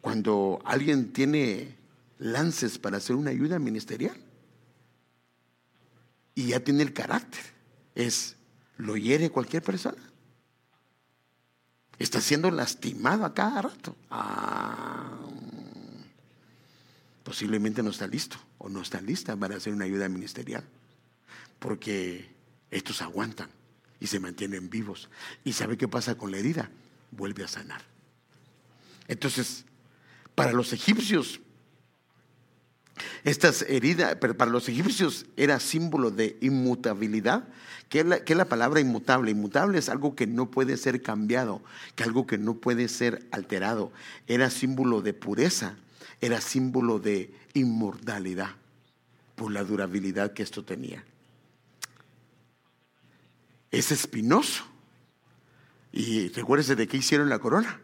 cuando 0.00 0.60
alguien 0.64 1.12
tiene 1.12 1.76
lances 2.18 2.76
para 2.78 2.96
hacer 2.96 3.14
una 3.14 3.30
ayuda 3.30 3.60
ministerial 3.60 4.16
y 6.34 6.48
ya 6.48 6.58
tiene 6.58 6.82
el 6.82 6.92
carácter, 6.92 7.40
es, 7.94 8.34
lo 8.78 8.96
hiere 8.96 9.30
cualquier 9.30 9.62
persona. 9.62 10.02
Está 12.00 12.20
siendo 12.20 12.50
lastimado 12.50 13.24
a 13.24 13.32
cada 13.32 13.62
rato. 13.62 13.94
Ah, 14.10 15.18
posiblemente 17.22 17.80
no 17.80 17.90
está 17.90 18.08
listo 18.08 18.38
o 18.58 18.68
no 18.68 18.82
está 18.82 19.00
lista 19.00 19.36
para 19.36 19.56
hacer 19.56 19.72
una 19.72 19.84
ayuda 19.84 20.08
ministerial. 20.08 20.64
Porque 21.60 22.28
estos 22.72 23.02
aguantan 23.02 23.50
y 24.00 24.08
se 24.08 24.18
mantienen 24.18 24.68
vivos. 24.68 25.08
¿Y 25.44 25.52
sabe 25.52 25.78
qué 25.78 25.86
pasa 25.86 26.16
con 26.16 26.32
la 26.32 26.38
herida? 26.38 26.68
Vuelve 27.10 27.44
a 27.44 27.48
sanar. 27.48 27.82
Entonces, 29.06 29.64
para 30.34 30.52
los 30.52 30.72
egipcios, 30.72 31.40
estas 33.24 33.62
heridas, 33.62 34.16
para 34.16 34.46
los 34.46 34.68
egipcios 34.68 35.26
era 35.36 35.60
símbolo 35.60 36.10
de 36.10 36.36
inmutabilidad. 36.40 37.48
¿Qué 37.88 38.00
es, 38.00 38.06
la, 38.06 38.20
la 38.26 38.44
palabra 38.44 38.80
inmutable? 38.80 39.30
Inmutable 39.30 39.78
es 39.78 39.88
algo 39.88 40.14
que 40.14 40.26
no 40.26 40.50
puede 40.50 40.76
ser 40.76 41.02
cambiado, 41.02 41.62
que 41.94 42.04
algo 42.04 42.26
que 42.26 42.38
no 42.38 42.54
puede 42.54 42.88
ser 42.88 43.26
alterado. 43.30 43.92
Era 44.26 44.50
símbolo 44.50 45.00
de 45.00 45.14
pureza, 45.14 45.76
era 46.20 46.40
símbolo 46.40 46.98
de 46.98 47.34
inmortalidad 47.54 48.50
por 49.36 49.52
la 49.52 49.64
durabilidad 49.64 50.32
que 50.32 50.42
esto 50.42 50.64
tenía. 50.64 51.04
Es 53.70 53.92
espinoso 53.92 54.64
y 55.98 56.28
recuérdese 56.28 56.76
de 56.76 56.86
qué 56.86 56.96
hicieron 56.96 57.28
la 57.28 57.40
corona. 57.40 57.80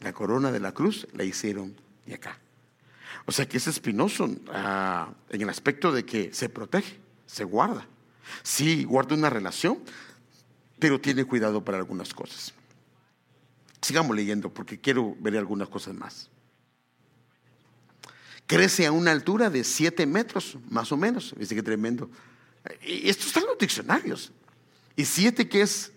La 0.00 0.14
corona 0.14 0.50
de 0.50 0.58
la 0.58 0.72
cruz 0.72 1.06
la 1.12 1.22
hicieron 1.22 1.76
de 2.06 2.14
acá. 2.14 2.38
O 3.26 3.32
sea 3.32 3.46
que 3.46 3.58
es 3.58 3.66
espinoso 3.66 4.34
ah, 4.48 5.12
en 5.28 5.42
el 5.42 5.48
aspecto 5.50 5.92
de 5.92 6.06
que 6.06 6.32
se 6.32 6.48
protege, 6.48 6.98
se 7.26 7.44
guarda. 7.44 7.86
Sí, 8.42 8.84
guarda 8.84 9.14
una 9.14 9.28
relación, 9.28 9.78
pero 10.78 10.98
tiene 10.98 11.26
cuidado 11.26 11.62
para 11.62 11.76
algunas 11.76 12.14
cosas. 12.14 12.54
Sigamos 13.82 14.16
leyendo 14.16 14.48
porque 14.48 14.80
quiero 14.80 15.14
ver 15.20 15.36
algunas 15.36 15.68
cosas 15.68 15.94
más. 15.94 16.30
Crece 18.46 18.86
a 18.86 18.92
una 18.92 19.10
altura 19.10 19.50
de 19.50 19.62
7 19.62 20.06
metros, 20.06 20.56
más 20.70 20.90
o 20.90 20.96
menos. 20.96 21.34
Dice 21.36 21.54
que 21.54 21.62
tremendo. 21.62 22.10
Y 22.80 23.10
esto 23.10 23.26
está 23.26 23.40
en 23.40 23.46
los 23.46 23.58
diccionarios. 23.58 24.32
Y 24.96 25.04
7 25.04 25.50
que 25.50 25.60
es 25.60 25.92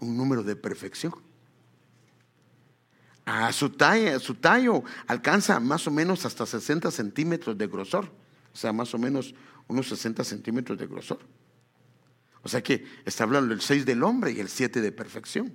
un 0.00 0.16
número 0.16 0.42
de 0.42 0.56
perfección. 0.56 1.14
A 3.24 3.52
su, 3.52 3.70
talla, 3.70 4.18
su 4.18 4.34
tallo 4.36 4.82
alcanza 5.06 5.60
más 5.60 5.86
o 5.86 5.90
menos 5.90 6.24
hasta 6.24 6.46
60 6.46 6.90
centímetros 6.90 7.58
de 7.58 7.66
grosor, 7.66 8.10
o 8.52 8.56
sea, 8.56 8.72
más 8.72 8.94
o 8.94 8.98
menos 8.98 9.34
unos 9.66 9.88
60 9.88 10.24
centímetros 10.24 10.78
de 10.78 10.86
grosor. 10.86 11.18
O 12.42 12.48
sea 12.48 12.62
que 12.62 12.86
está 13.04 13.24
hablando 13.24 13.52
el 13.52 13.60
6 13.60 13.84
del 13.84 14.02
hombre 14.02 14.32
y 14.32 14.40
el 14.40 14.48
7 14.48 14.80
de 14.80 14.92
perfección. 14.92 15.52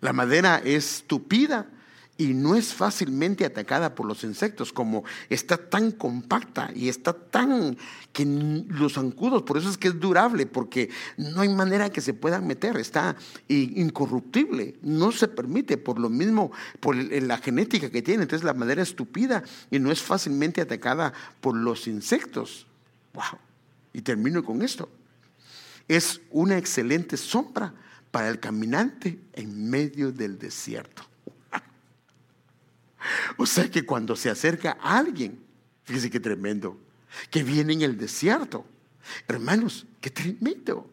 La 0.00 0.12
madera 0.14 0.62
es 0.64 1.04
tupida 1.06 1.68
y 2.20 2.34
no 2.34 2.54
es 2.54 2.74
fácilmente 2.74 3.46
atacada 3.46 3.94
por 3.94 4.04
los 4.04 4.24
insectos, 4.24 4.74
como 4.74 5.04
está 5.30 5.56
tan 5.56 5.90
compacta 5.90 6.70
y 6.74 6.90
está 6.90 7.14
tan 7.14 7.78
que 8.12 8.26
los 8.26 8.92
zancudos, 8.92 9.42
por 9.42 9.56
eso 9.56 9.70
es 9.70 9.78
que 9.78 9.88
es 9.88 9.98
durable, 9.98 10.44
porque 10.44 10.90
no 11.16 11.40
hay 11.40 11.48
manera 11.48 11.88
que 11.88 12.02
se 12.02 12.12
puedan 12.12 12.46
meter, 12.46 12.76
está 12.76 13.16
incorruptible, 13.48 14.76
no 14.82 15.12
se 15.12 15.28
permite 15.28 15.78
por 15.78 15.98
lo 15.98 16.10
mismo, 16.10 16.52
por 16.80 16.94
la 16.94 17.38
genética 17.38 17.88
que 17.88 18.02
tiene, 18.02 18.24
entonces 18.24 18.44
la 18.44 18.52
madera 18.52 18.82
es 18.82 18.94
tupida 18.94 19.42
y 19.70 19.78
no 19.78 19.90
es 19.90 20.02
fácilmente 20.02 20.60
atacada 20.60 21.14
por 21.40 21.56
los 21.56 21.86
insectos. 21.86 22.66
Wow. 23.14 23.38
Y 23.94 24.02
termino 24.02 24.44
con 24.44 24.60
esto. 24.60 24.90
Es 25.88 26.20
una 26.30 26.58
excelente 26.58 27.16
sombra 27.16 27.72
para 28.10 28.28
el 28.28 28.40
caminante 28.40 29.18
en 29.32 29.70
medio 29.70 30.12
del 30.12 30.38
desierto. 30.38 31.09
O 33.36 33.46
sea 33.46 33.70
que 33.70 33.84
cuando 33.84 34.16
se 34.16 34.30
acerca 34.30 34.78
alguien, 34.80 35.42
fíjese 35.84 36.10
qué 36.10 36.20
tremendo, 36.20 36.78
que 37.30 37.42
viene 37.42 37.72
en 37.72 37.82
el 37.82 37.98
desierto. 37.98 38.64
Hermanos, 39.26 39.86
qué 40.00 40.10
tremendo. 40.10 40.90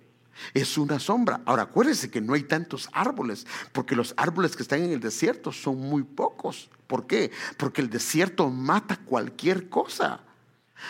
Es 0.54 0.78
una 0.78 1.00
sombra. 1.00 1.42
Ahora 1.46 1.64
acuérdense 1.64 2.12
que 2.12 2.22
no 2.22 2.34
hay 2.34 2.44
tantos 2.44 2.90
árboles, 2.92 3.46
porque 3.72 3.96
los 3.96 4.14
árboles 4.18 4.56
que 4.56 4.64
están 4.64 4.84
en 4.84 4.92
el 4.92 5.00
desierto 5.00 5.52
son 5.52 5.78
muy 5.78 6.04
pocos. 6.04 6.70
¿Por 6.86 7.08
qué? 7.08 7.32
Porque 7.58 7.82
el 7.82 7.90
desierto 7.90 8.50
mata 8.50 8.98
cualquier 8.98 9.68
cosa. 9.70 10.22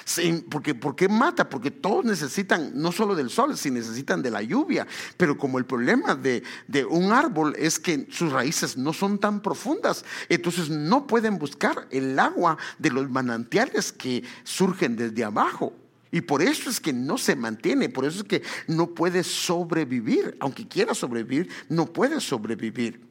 Sí, 0.05 0.45
porque, 0.49 0.75
¿Por 0.75 0.95
qué 0.95 1.07
mata? 1.07 1.49
Porque 1.49 1.71
todos 1.71 2.05
necesitan 2.05 2.71
no 2.73 2.91
solo 2.91 3.15
del 3.15 3.29
sol, 3.29 3.57
sino 3.57 3.77
necesitan 3.77 4.21
de 4.21 4.31
la 4.31 4.41
lluvia. 4.41 4.87
Pero 5.17 5.37
como 5.37 5.57
el 5.57 5.65
problema 5.65 6.15
de, 6.15 6.43
de, 6.67 6.85
un 6.85 7.11
árbol 7.11 7.55
es 7.57 7.79
que 7.79 8.07
sus 8.09 8.31
raíces 8.31 8.77
no 8.77 8.93
son 8.93 9.19
tan 9.19 9.41
profundas, 9.41 10.05
entonces 10.29 10.69
no 10.69 11.07
pueden 11.07 11.37
buscar 11.37 11.87
el 11.91 12.17
agua 12.19 12.57
de 12.79 12.89
los 12.91 13.09
manantiales 13.09 13.91
que 13.91 14.23
surgen 14.43 14.95
desde 14.95 15.23
abajo. 15.23 15.73
Y 16.11 16.21
por 16.21 16.41
eso 16.41 16.69
es 16.69 16.79
que 16.79 16.93
no 16.93 17.17
se 17.17 17.35
mantiene, 17.35 17.89
por 17.89 18.05
eso 18.05 18.19
es 18.19 18.23
que 18.23 18.41
no 18.67 18.87
puede 18.87 19.23
sobrevivir. 19.23 20.37
Aunque 20.39 20.67
quiera 20.67 20.93
sobrevivir, 20.93 21.49
no 21.69 21.85
puede 21.85 22.21
sobrevivir. 22.21 23.05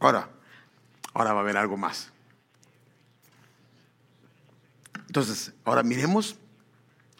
Ahora, 0.00 0.30
ahora 1.14 1.32
va 1.32 1.40
a 1.40 1.42
haber 1.42 1.56
algo 1.56 1.76
más. 1.76 2.10
Entonces, 5.10 5.52
ahora 5.64 5.82
miremos 5.82 6.36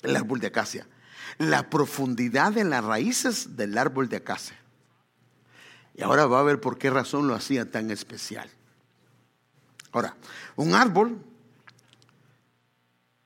el 0.02 0.14
árbol 0.14 0.38
de 0.38 0.46
acacia. 0.46 0.86
La 1.38 1.68
profundidad 1.68 2.52
de 2.52 2.62
las 2.62 2.84
raíces 2.84 3.56
del 3.56 3.76
árbol 3.76 4.08
de 4.08 4.18
acacia. 4.18 4.56
Y 5.96 6.02
ahora 6.02 6.26
va 6.26 6.38
a 6.38 6.44
ver 6.44 6.60
por 6.60 6.78
qué 6.78 6.88
razón 6.88 7.26
lo 7.26 7.34
hacía 7.34 7.68
tan 7.68 7.90
especial. 7.90 8.48
Ahora, 9.90 10.16
un 10.54 10.72
árbol 10.76 11.18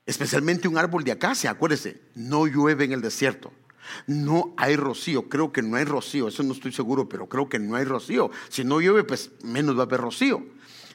especialmente 0.07 0.67
un 0.67 0.79
árbol 0.79 1.03
de 1.03 1.11
acacia, 1.11 1.51
acuérdese, 1.51 2.01
no 2.15 2.47
llueve 2.47 2.85
en 2.85 2.93
el 2.93 3.01
desierto. 3.01 3.53
No 4.07 4.55
hay 4.57 4.77
rocío, 4.77 5.29
creo 5.29 5.51
que 5.51 5.61
no 5.61 5.77
hay 5.77 5.85
rocío, 5.85 6.27
eso 6.27 6.41
no 6.41 6.53
estoy 6.53 6.71
seguro, 6.71 7.07
pero 7.07 7.29
creo 7.29 7.47
que 7.47 7.59
no 7.59 7.75
hay 7.75 7.85
rocío. 7.85 8.31
Si 8.49 8.63
no 8.63 8.81
llueve, 8.81 9.03
pues 9.03 9.29
menos 9.43 9.77
va 9.77 9.81
a 9.81 9.85
haber 9.85 10.01
rocío. 10.01 10.43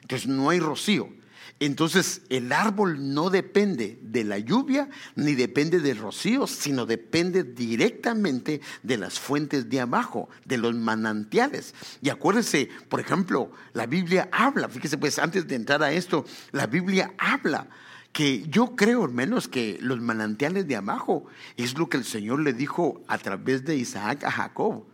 Entonces 0.01 0.27
no 0.27 0.49
hay 0.49 0.59
rocío. 0.59 1.20
Entonces 1.61 2.23
el 2.29 2.51
árbol 2.53 3.13
no 3.13 3.29
depende 3.29 3.99
de 4.01 4.23
la 4.23 4.39
lluvia 4.39 4.89
ni 5.15 5.35
depende 5.35 5.79
del 5.79 5.99
rocío, 5.99 6.47
sino 6.47 6.87
depende 6.87 7.43
directamente 7.43 8.61
de 8.81 8.97
las 8.97 9.19
fuentes 9.19 9.69
de 9.69 9.79
abajo, 9.79 10.27
de 10.43 10.57
los 10.57 10.73
manantiales. 10.73 11.75
Y 12.01 12.09
acuérdense, 12.09 12.67
por 12.89 12.99
ejemplo, 12.99 13.51
la 13.73 13.85
Biblia 13.85 14.27
habla, 14.31 14.69
fíjese 14.69 14.97
pues 14.97 15.19
antes 15.19 15.47
de 15.47 15.53
entrar 15.53 15.83
a 15.83 15.91
esto, 15.91 16.25
la 16.51 16.65
Biblia 16.65 17.13
habla 17.19 17.67
que 18.11 18.41
yo 18.47 18.75
creo, 18.75 19.07
menos 19.09 19.47
que 19.47 19.77
los 19.81 20.01
manantiales 20.01 20.67
de 20.67 20.77
abajo 20.77 21.27
es 21.57 21.77
lo 21.77 21.89
que 21.89 21.97
el 21.97 22.05
Señor 22.05 22.39
le 22.39 22.53
dijo 22.53 23.03
a 23.07 23.19
través 23.19 23.65
de 23.65 23.75
Isaac 23.75 24.23
a 24.23 24.31
Jacob, 24.31 24.87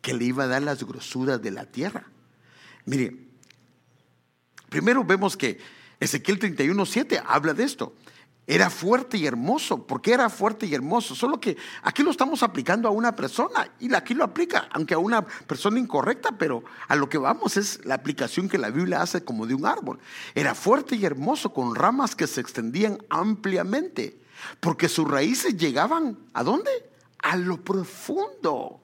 que 0.00 0.14
le 0.14 0.24
iba 0.24 0.44
a 0.44 0.48
dar 0.48 0.62
las 0.62 0.84
grosuras 0.84 1.42
de 1.42 1.50
la 1.50 1.66
tierra. 1.66 2.06
Mire, 2.86 3.14
primero 4.70 5.04
vemos 5.04 5.36
que 5.36 5.83
Ezequiel 6.04 6.38
31.7 6.38 7.22
habla 7.26 7.54
de 7.54 7.64
esto. 7.64 7.94
Era 8.46 8.68
fuerte 8.68 9.16
y 9.16 9.26
hermoso. 9.26 9.86
¿Por 9.86 10.02
qué 10.02 10.12
era 10.12 10.28
fuerte 10.28 10.66
y 10.66 10.74
hermoso? 10.74 11.14
Solo 11.14 11.40
que 11.40 11.56
aquí 11.82 12.02
lo 12.02 12.10
estamos 12.10 12.42
aplicando 12.42 12.88
a 12.88 12.90
una 12.90 13.16
persona 13.16 13.70
y 13.80 13.92
aquí 13.94 14.12
lo 14.12 14.22
aplica, 14.22 14.68
aunque 14.72 14.92
a 14.92 14.98
una 14.98 15.24
persona 15.24 15.78
incorrecta, 15.78 16.32
pero 16.36 16.62
a 16.88 16.94
lo 16.94 17.08
que 17.08 17.16
vamos 17.16 17.56
es 17.56 17.82
la 17.86 17.94
aplicación 17.94 18.50
que 18.50 18.58
la 18.58 18.68
Biblia 18.68 19.00
hace 19.00 19.24
como 19.24 19.46
de 19.46 19.54
un 19.54 19.64
árbol. 19.64 19.98
Era 20.34 20.54
fuerte 20.54 20.94
y 20.94 21.06
hermoso 21.06 21.54
con 21.54 21.74
ramas 21.74 22.14
que 22.14 22.26
se 22.26 22.42
extendían 22.42 22.98
ampliamente, 23.08 24.20
porque 24.60 24.90
sus 24.90 25.10
raíces 25.10 25.56
llegaban 25.56 26.18
¿a 26.34 26.42
dónde? 26.42 26.70
A 27.22 27.36
lo 27.36 27.64
profundo. 27.64 28.83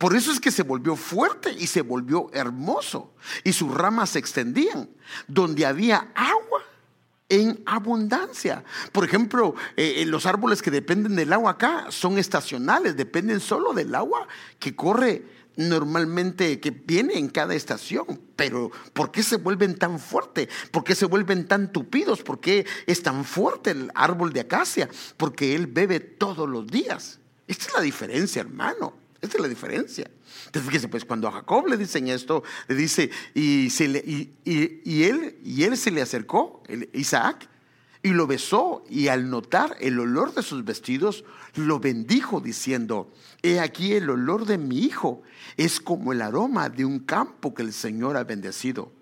Por 0.00 0.16
eso 0.16 0.32
es 0.32 0.40
que 0.40 0.50
se 0.50 0.62
volvió 0.62 0.96
fuerte 0.96 1.52
y 1.52 1.66
se 1.66 1.82
volvió 1.82 2.30
hermoso. 2.32 3.12
Y 3.44 3.52
sus 3.52 3.70
ramas 3.70 4.08
se 4.08 4.18
extendían. 4.18 4.88
Donde 5.28 5.66
había 5.66 6.10
agua 6.14 6.62
en 7.28 7.62
abundancia. 7.66 8.64
Por 8.92 9.04
ejemplo, 9.04 9.54
eh, 9.76 9.96
eh, 9.98 10.06
los 10.06 10.24
árboles 10.24 10.62
que 10.62 10.70
dependen 10.70 11.16
del 11.16 11.34
agua 11.34 11.50
acá 11.50 11.88
son 11.90 12.16
estacionales, 12.16 12.96
dependen 12.96 13.40
solo 13.40 13.74
del 13.74 13.94
agua 13.94 14.26
que 14.58 14.74
corre 14.74 15.22
normalmente, 15.56 16.60
que 16.60 16.70
viene 16.70 17.18
en 17.18 17.28
cada 17.28 17.54
estación. 17.54 18.22
Pero 18.36 18.70
¿por 18.94 19.10
qué 19.10 19.22
se 19.22 19.36
vuelven 19.36 19.78
tan 19.78 19.98
fuertes? 19.98 20.48
¿Por 20.70 20.82
qué 20.82 20.94
se 20.94 21.04
vuelven 21.04 21.46
tan 21.46 21.72
tupidos? 21.72 22.22
¿Por 22.22 22.40
qué 22.40 22.64
es 22.86 23.02
tan 23.02 23.26
fuerte 23.26 23.72
el 23.72 23.90
árbol 23.94 24.32
de 24.32 24.40
acacia? 24.40 24.88
Porque 25.18 25.54
él 25.54 25.66
bebe 25.66 26.00
todos 26.00 26.48
los 26.48 26.66
días. 26.66 27.20
Esta 27.46 27.66
es 27.66 27.74
la 27.74 27.82
diferencia, 27.82 28.40
hermano. 28.40 28.99
Esta 29.20 29.36
es 29.36 29.42
la 29.42 29.48
diferencia. 29.48 30.10
Entonces, 30.46 30.68
fíjese, 30.68 30.88
pues 30.88 31.04
cuando 31.04 31.28
a 31.28 31.32
Jacob 31.32 31.66
le 31.66 31.76
dicen 31.76 32.08
esto, 32.08 32.42
le 32.68 32.74
dice, 32.74 33.10
y, 33.34 33.68
él, 35.04 35.38
y 35.44 35.62
él 35.62 35.76
se 35.76 35.90
le 35.90 36.00
acercó, 36.00 36.62
Isaac, 36.94 37.48
y 38.02 38.10
lo 38.10 38.26
besó, 38.26 38.82
y 38.88 39.08
al 39.08 39.28
notar 39.28 39.76
el 39.80 39.98
olor 40.00 40.34
de 40.34 40.42
sus 40.42 40.64
vestidos, 40.64 41.24
lo 41.54 41.80
bendijo 41.80 42.40
diciendo, 42.40 43.12
he 43.42 43.60
aquí 43.60 43.92
el 43.92 44.08
olor 44.08 44.46
de 44.46 44.56
mi 44.56 44.78
hijo, 44.78 45.22
es 45.58 45.80
como 45.80 46.12
el 46.12 46.22
aroma 46.22 46.70
de 46.70 46.86
un 46.86 47.00
campo 47.00 47.52
que 47.52 47.62
el 47.62 47.74
Señor 47.74 48.16
ha 48.16 48.24
bendecido. 48.24 48.92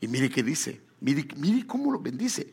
Y 0.00 0.08
mire 0.08 0.28
qué 0.28 0.42
dice, 0.42 0.82
mire, 1.00 1.26
mire 1.36 1.66
cómo 1.66 1.90
lo 1.90 2.00
bendice. 2.00 2.52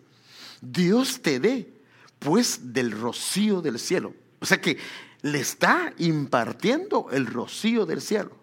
Dios 0.62 1.22
te 1.22 1.42
dé, 1.42 1.74
pues, 2.20 2.74
del 2.74 2.92
rocío 2.92 3.62
del 3.62 3.78
cielo. 3.78 4.14
O 4.40 4.46
sea 4.46 4.62
que 4.62 4.78
le 5.22 5.40
está 5.40 5.94
impartiendo 5.98 7.08
el 7.12 7.28
rocío 7.28 7.86
del 7.86 8.02
cielo 8.02 8.38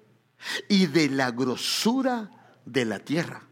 y 0.68 0.86
de 0.86 1.08
la 1.10 1.30
grosura 1.30 2.30
de 2.64 2.84
la 2.84 2.98
tierra. 3.00 3.42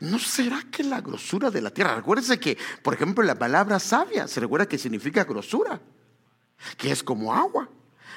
¿No 0.00 0.18
será 0.18 0.62
que 0.70 0.82
la 0.82 1.00
grosura 1.00 1.50
de 1.50 1.60
la 1.60 1.70
tierra? 1.70 1.94
Recuérdese 1.94 2.40
que, 2.40 2.58
por 2.82 2.94
ejemplo, 2.94 3.22
la 3.22 3.38
palabra 3.38 3.78
sabia 3.78 4.26
se 4.26 4.40
recuerda 4.40 4.66
que 4.66 4.78
significa 4.78 5.24
grosura, 5.24 5.80
que 6.76 6.90
es 6.90 7.02
como 7.02 7.34
agua. 7.34 7.68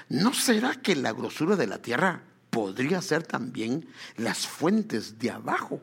¿No 0.10 0.34
será 0.34 0.76
que 0.76 0.96
la 0.96 1.14
grosura 1.14 1.56
de 1.56 1.68
la 1.68 1.80
tierra 1.80 2.24
podría 2.50 3.02
ser 3.02 3.24
también 3.24 3.88
las 4.18 4.48
fuentes 4.48 5.20
de 5.20 5.32
abajo? 5.32 5.82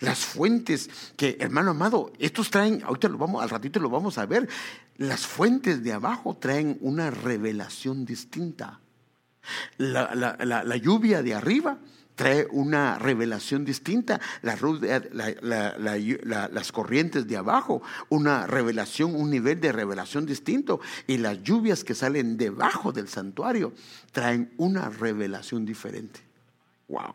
Las 0.00 0.20
fuentes 0.20 0.88
que, 1.16 1.36
hermano 1.40 1.72
amado, 1.72 2.12
estos 2.18 2.50
traen, 2.50 2.82
ahorita 2.84 3.08
lo 3.08 3.18
vamos, 3.18 3.42
al 3.42 3.50
ratito 3.50 3.80
lo 3.80 3.90
vamos 3.90 4.16
a 4.16 4.26
ver, 4.26 4.48
las 4.96 5.26
fuentes 5.26 5.82
de 5.82 5.92
abajo 5.92 6.36
traen 6.38 6.78
una 6.80 7.10
revelación 7.10 8.04
distinta. 8.04 8.80
La, 9.78 10.76
lluvia 10.76 11.22
de 11.22 11.34
arriba 11.34 11.78
trae 12.14 12.46
una 12.50 12.98
revelación 12.98 13.64
distinta. 13.64 14.20
las 14.42 14.60
corrientes 16.72 17.26
de 17.26 17.36
abajo, 17.36 17.82
una 18.10 18.46
revelación, 18.46 19.14
un 19.14 19.30
nivel 19.30 19.60
de 19.60 19.72
revelación 19.72 20.26
distinto. 20.26 20.80
Y 21.06 21.18
las 21.18 21.42
lluvias 21.42 21.84
que 21.84 21.94
salen 21.94 22.36
debajo 22.36 22.92
del 22.92 23.08
santuario 23.08 23.72
traen 24.12 24.52
una 24.58 24.88
revelación 24.88 25.64
diferente. 25.64 26.20
Wow. 26.88 27.14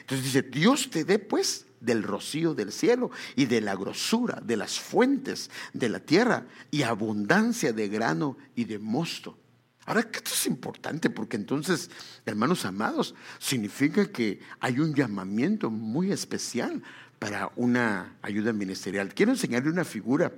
Entonces 0.00 0.24
dice, 0.24 0.42
Dios 0.42 0.90
te 0.90 1.04
dé 1.04 1.18
pues 1.18 1.66
del 1.80 2.02
rocío 2.02 2.54
del 2.54 2.72
cielo 2.72 3.10
y 3.34 3.46
de 3.46 3.60
la 3.60 3.74
grosura 3.74 4.40
de 4.44 4.56
las 4.56 4.78
fuentes 4.78 5.50
de 5.72 5.88
la 5.88 6.00
tierra 6.00 6.46
y 6.70 6.82
abundancia 6.82 7.72
de 7.72 7.88
grano 7.88 8.36
y 8.54 8.64
de 8.64 8.78
mosto. 8.78 9.38
Ahora, 9.86 10.00
esto 10.00 10.30
es 10.32 10.46
importante 10.46 11.10
porque 11.10 11.36
entonces, 11.36 11.90
hermanos 12.24 12.64
amados, 12.64 13.14
significa 13.38 14.10
que 14.10 14.40
hay 14.58 14.80
un 14.80 14.94
llamamiento 14.94 15.70
muy 15.70 16.10
especial 16.10 16.82
para 17.20 17.52
una 17.54 18.16
ayuda 18.20 18.52
ministerial. 18.52 19.14
Quiero 19.14 19.32
enseñarle 19.32 19.70
una 19.70 19.84
figura. 19.84 20.32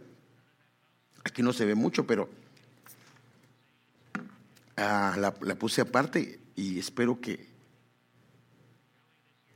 Aquí 1.25 1.43
no 1.43 1.55
se 1.55 1.65
ve 1.65 1.75
mucho, 1.75 2.07
pero 2.07 2.29
ah, 4.77 5.17
la, 5.19 5.35
la 5.41 5.55
puse 5.55 5.81
aparte 5.81 6.41
y 6.55 6.79
espero 6.79 7.19
que 7.19 7.49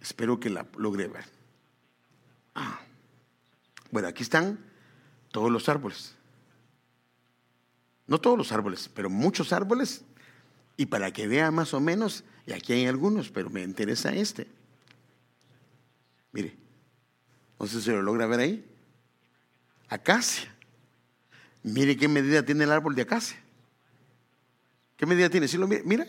espero 0.01 0.41
que 0.41 0.51
la 0.51 0.67
logre 0.79 1.07
ver. 1.07 1.42
Ah. 2.55 2.81
Bueno, 3.91 4.09
aquí 4.09 4.23
están 4.23 4.59
todos 5.31 5.51
los 5.51 5.69
árboles. 5.69 6.15
No 8.07 8.21
todos 8.21 8.37
los 8.37 8.53
árboles, 8.53 8.91
pero 8.95 9.09
muchos 9.11 9.53
árboles. 9.53 10.05
Y 10.77 10.87
para 10.87 11.13
que 11.13 11.27
vea 11.27 11.51
más 11.51 11.75
o 11.75 11.81
menos, 11.81 12.25
y 12.47 12.53
aquí 12.53 12.73
hay 12.73 12.87
algunos, 12.87 13.31
pero 13.31 13.51
me 13.51 13.63
interesa 13.63 14.13
este. 14.15 14.49
Mire, 16.33 16.57
no 17.59 17.67
sé 17.67 17.81
si 17.81 17.91
lo 17.91 18.03
logra 18.03 18.27
ver 18.27 18.41
ahí. 18.41 18.65
Acacia. 19.89 20.53
Mire 21.63 21.97
qué 21.97 22.09
medida 22.09 22.45
tiene 22.45 22.65
el 22.65 22.73
árbol 22.73 22.95
de 22.95 23.03
acacia. 23.03 23.39
¿Qué 24.97 25.07
medida 25.07 25.29
tiene? 25.29 25.49
¿Sí 25.49 25.59
lo 25.59 25.69
mira? 25.69 25.83
mira. 25.85 26.07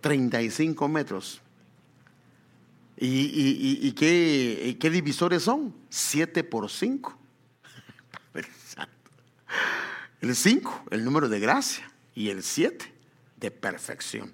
35 0.00 0.88
metros. 0.88 1.40
¿Y, 2.98 3.92
qué, 3.92 4.90
divisores 4.90 5.42
son? 5.42 5.74
Siete 5.90 6.44
por 6.44 6.70
cinco. 6.70 7.18
El 10.20 10.34
cinco, 10.34 10.82
el 10.90 11.04
número 11.04 11.28
de 11.28 11.38
gracia, 11.38 11.88
y 12.14 12.30
el 12.30 12.42
siete, 12.42 12.92
de 13.36 13.50
perfección. 13.50 14.32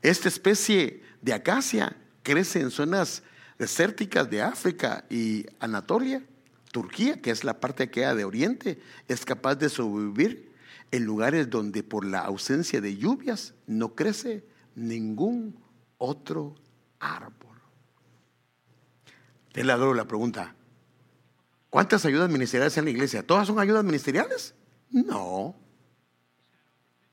Esta 0.00 0.28
especie 0.28 1.02
de 1.20 1.34
acacia 1.34 1.96
crece 2.22 2.60
en 2.60 2.70
zonas 2.70 3.24
desérticas 3.58 4.30
de 4.30 4.42
África 4.42 5.04
y 5.10 5.44
Anatolia. 5.58 6.22
Turquía, 6.70 7.20
que 7.20 7.30
es 7.30 7.42
la 7.42 7.58
parte 7.60 7.86
que 7.86 8.00
queda 8.00 8.14
de 8.14 8.24
Oriente, 8.24 8.78
es 9.08 9.24
capaz 9.24 9.56
de 9.56 9.68
sobrevivir 9.68 10.52
en 10.92 11.04
lugares 11.04 11.50
donde 11.50 11.82
por 11.82 12.04
la 12.04 12.20
ausencia 12.20 12.80
de 12.80 12.96
lluvias 12.96 13.54
no 13.66 13.94
crece 13.94 14.44
ningún 14.76 15.58
otro 15.98 16.54
árbol. 17.00 17.45
Él 19.56 19.66
le 19.66 19.94
la 19.94 20.04
pregunta, 20.04 20.54
¿cuántas 21.70 22.04
ayudas 22.04 22.30
ministeriales 22.30 22.76
hay 22.76 22.80
en 22.80 22.84
la 22.84 22.90
iglesia? 22.90 23.26
¿Todas 23.26 23.46
son 23.46 23.58
ayudas 23.58 23.84
ministeriales? 23.84 24.54
No. 24.90 25.56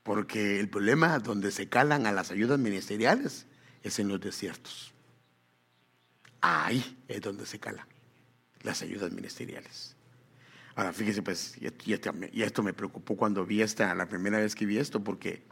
Porque 0.02 0.60
el 0.60 0.68
problema 0.68 1.18
donde 1.18 1.50
se 1.50 1.70
calan 1.70 2.06
a 2.06 2.12
las 2.12 2.30
ayudas 2.30 2.58
ministeriales 2.58 3.46
es 3.82 3.98
en 3.98 4.08
los 4.08 4.20
desiertos. 4.20 4.92
Ahí 6.42 7.02
es 7.08 7.22
donde 7.22 7.46
se 7.46 7.58
calan 7.58 7.86
las 8.62 8.82
ayudas 8.82 9.10
ministeriales. 9.10 9.96
Ahora, 10.74 10.92
fíjese, 10.92 11.22
pues, 11.22 11.56
y 11.58 12.42
esto, 12.42 12.62
me 12.62 12.74
preocupó 12.74 13.16
cuando 13.16 13.46
vi 13.46 13.62
esta, 13.62 13.94
la 13.94 14.06
primera 14.06 14.38
vez 14.38 14.54
que 14.54 14.66
vi 14.66 14.76
esto, 14.76 15.02
porque 15.02 15.42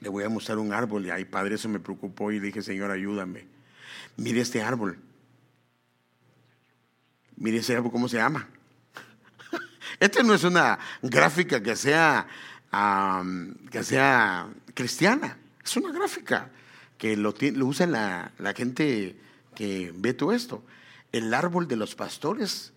le 0.00 0.08
voy 0.08 0.24
a 0.24 0.30
mostrar 0.30 0.56
un 0.56 0.72
árbol 0.72 1.04
y 1.04 1.10
ay, 1.10 1.26
padre, 1.26 1.56
eso 1.56 1.68
me 1.68 1.80
preocupó 1.80 2.32
y 2.32 2.38
dije, 2.38 2.62
Señor, 2.62 2.90
ayúdame. 2.90 3.46
Mire 4.16 4.40
este 4.40 4.62
árbol. 4.62 4.98
Mire 7.40 7.58
ese 7.58 7.76
árbol, 7.76 7.92
¿cómo 7.92 8.08
se 8.08 8.16
llama? 8.16 8.48
Esta 10.00 10.22
no 10.22 10.34
es 10.34 10.42
una 10.42 10.78
gráfica 11.02 11.62
que 11.62 11.76
sea, 11.76 12.26
que 13.70 13.84
sea 13.84 14.48
cristiana, 14.74 15.38
es 15.64 15.76
una 15.76 15.92
gráfica 15.92 16.50
que 16.96 17.16
lo, 17.16 17.34
lo 17.40 17.66
usa 17.66 17.86
la, 17.86 18.32
la 18.38 18.54
gente 18.54 19.16
que 19.54 19.92
ve 19.94 20.14
todo 20.14 20.32
esto. 20.32 20.64
El 21.12 21.32
árbol 21.32 21.68
de 21.68 21.76
los 21.76 21.94
pastores, 21.94 22.72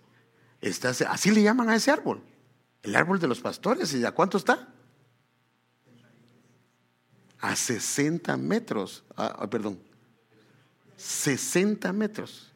está, 0.60 0.90
así 0.90 1.30
le 1.32 1.42
llaman 1.42 1.68
a 1.68 1.76
ese 1.76 1.90
árbol, 1.90 2.22
el 2.82 2.94
árbol 2.94 3.18
de 3.18 3.28
los 3.28 3.40
pastores, 3.40 3.92
¿y 3.94 4.04
a 4.04 4.12
cuánto 4.12 4.38
está? 4.38 4.68
A 7.40 7.56
60 7.56 8.36
metros, 8.36 9.02
ah, 9.16 9.36
ah, 9.40 9.50
perdón, 9.50 9.78
60 10.96 11.92
metros. 11.92 12.52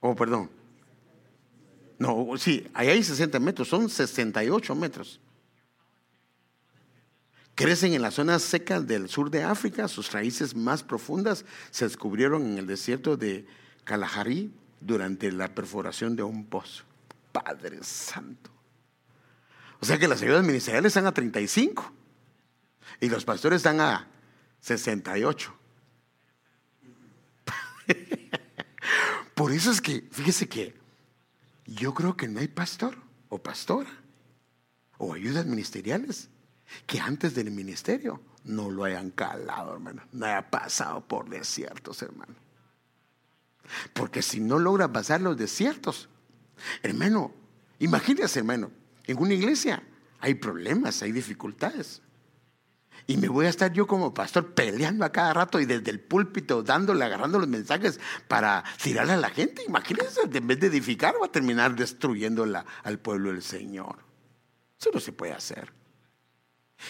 Oh, 0.00 0.16
perdón. 0.16 0.50
No, 2.02 2.36
sí, 2.36 2.68
ahí 2.74 2.88
hay 2.88 3.04
60 3.04 3.38
metros, 3.38 3.68
son 3.68 3.88
68 3.88 4.74
metros. 4.74 5.20
Crecen 7.54 7.94
en 7.94 8.02
las 8.02 8.14
zonas 8.14 8.42
secas 8.42 8.88
del 8.88 9.08
sur 9.08 9.30
de 9.30 9.44
África, 9.44 9.86
sus 9.86 10.10
raíces 10.10 10.56
más 10.56 10.82
profundas 10.82 11.44
se 11.70 11.84
descubrieron 11.84 12.42
en 12.42 12.58
el 12.58 12.66
desierto 12.66 13.16
de 13.16 13.46
Kalahari 13.84 14.52
durante 14.80 15.30
la 15.30 15.54
perforación 15.54 16.16
de 16.16 16.24
un 16.24 16.44
pozo. 16.44 16.82
Padre 17.30 17.78
Santo. 17.84 18.50
O 19.78 19.86
sea 19.86 19.96
que 19.96 20.08
las 20.08 20.22
ayudas 20.22 20.44
ministeriales 20.44 20.90
están 20.90 21.06
a 21.06 21.14
35 21.14 21.92
y 23.00 23.08
los 23.10 23.24
pastores 23.24 23.58
están 23.58 23.80
a 23.80 24.08
68. 24.58 25.54
Por 29.36 29.52
eso 29.52 29.70
es 29.70 29.80
que, 29.80 30.08
fíjese 30.10 30.48
que 30.48 30.81
yo 31.74 31.94
creo 31.94 32.16
que 32.16 32.28
no 32.28 32.40
hay 32.40 32.48
pastor 32.48 32.96
o 33.28 33.38
pastora 33.38 33.90
o 34.98 35.14
ayudas 35.14 35.46
ministeriales 35.46 36.28
que 36.86 37.00
antes 37.00 37.34
del 37.34 37.50
ministerio 37.50 38.20
no 38.44 38.70
lo 38.70 38.84
hayan 38.84 39.10
calado, 39.10 39.74
hermano. 39.74 40.02
No 40.12 40.26
haya 40.26 40.50
pasado 40.50 41.06
por 41.06 41.28
desiertos, 41.28 42.02
hermano. 42.02 42.34
Porque 43.92 44.22
si 44.22 44.40
no 44.40 44.58
logra 44.58 44.92
pasar 44.92 45.20
los 45.20 45.36
desiertos, 45.36 46.08
hermano, 46.82 47.32
imagínese, 47.78 48.40
hermano, 48.40 48.70
en 49.06 49.18
una 49.18 49.34
iglesia 49.34 49.82
hay 50.20 50.34
problemas, 50.34 51.02
hay 51.02 51.12
dificultades. 51.12 52.02
Y 53.06 53.16
me 53.16 53.28
voy 53.28 53.46
a 53.46 53.48
estar 53.48 53.72
yo 53.72 53.86
como 53.86 54.14
pastor 54.14 54.54
peleando 54.54 55.04
a 55.04 55.12
cada 55.12 55.34
rato 55.34 55.60
y 55.60 55.66
desde 55.66 55.90
el 55.90 56.00
púlpito 56.00 56.62
dándole, 56.62 57.04
agarrando 57.04 57.38
los 57.38 57.48
mensajes 57.48 57.98
para 58.28 58.64
tirarle 58.82 59.14
a 59.14 59.16
la 59.16 59.30
gente. 59.30 59.62
Imagínense, 59.66 60.20
en 60.32 60.46
vez 60.46 60.60
de 60.60 60.68
edificar, 60.68 61.14
va 61.20 61.26
a 61.26 61.32
terminar 61.32 61.74
destruyendo 61.74 62.46
al 62.84 62.98
pueblo 62.98 63.32
del 63.32 63.42
Señor. 63.42 63.96
Eso 64.80 64.90
no 64.92 65.00
se 65.00 65.12
puede 65.12 65.32
hacer. 65.32 65.72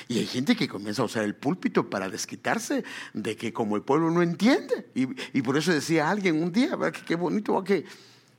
Y 0.09 0.19
hay 0.19 0.27
gente 0.27 0.57
que 0.57 0.69
comienza 0.69 1.03
a 1.03 1.07
usar 1.07 1.25
el 1.25 1.35
púlpito 1.35 1.91
para 1.91 2.09
desquitarse 2.09 2.85
de 3.13 3.37
que 3.37 3.53
como 3.53 3.77
el 3.77 3.83
pueblo 3.83 4.11
no 4.11 4.23
entiende. 4.23 4.91
Y, 4.95 5.43
por 5.43 5.57
eso 5.57 5.73
decía 5.73 6.11
alguien 6.11 6.43
un 6.43 6.53
día, 6.53 6.77
¿verdad? 6.77 7.01
qué 7.07 7.15
bonito 7.15 7.63
que 7.63 7.85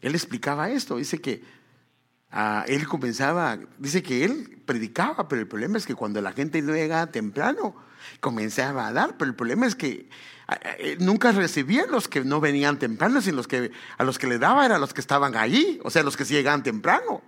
él 0.02 0.16
explicaba 0.16 0.70
esto. 0.70 0.98
Dice 0.98 1.20
que 1.20 1.44
él 2.68 2.88
comenzaba, 2.88 3.60
dice 3.78 4.02
que 4.02 4.26
él 4.26 4.62
predicaba, 4.66 5.28
pero 5.28 5.42
el 5.42 5.48
problema 5.48 5.78
es 5.78 5.86
que 5.86 5.94
cuando 5.94 6.22
la 6.22 6.32
gente 6.32 6.62
no 6.62 6.74
llegaba 6.74 7.08
temprano, 7.08 7.76
comenzaba 8.20 8.88
a 8.88 8.94
dar, 8.94 9.18
pero 9.18 9.30
el 9.30 9.36
problema 9.36 9.68
es 9.68 9.76
que 9.76 10.10
eh, 10.70 10.98
nunca 11.00 11.32
recibía 11.32 11.86
los 11.86 12.08
que 12.08 12.24
no 12.24 12.40
venían 12.40 12.80
temprano, 12.80 13.22
sino 13.22 13.38
los 13.38 13.48
que, 13.48 13.72
a 13.98 14.04
los 14.04 14.18
que 14.18 14.28
le 14.28 14.40
daba 14.40 14.66
eran 14.66 14.82
los 14.82 14.94
que 14.94 15.02
estaban 15.02 15.36
allí, 15.36 15.80
o 15.84 15.90
sea, 15.90 16.04
los 16.04 16.18
que 16.18 16.26
sí 16.26 16.34
llegaban 16.34 16.64
temprano. 16.64 17.22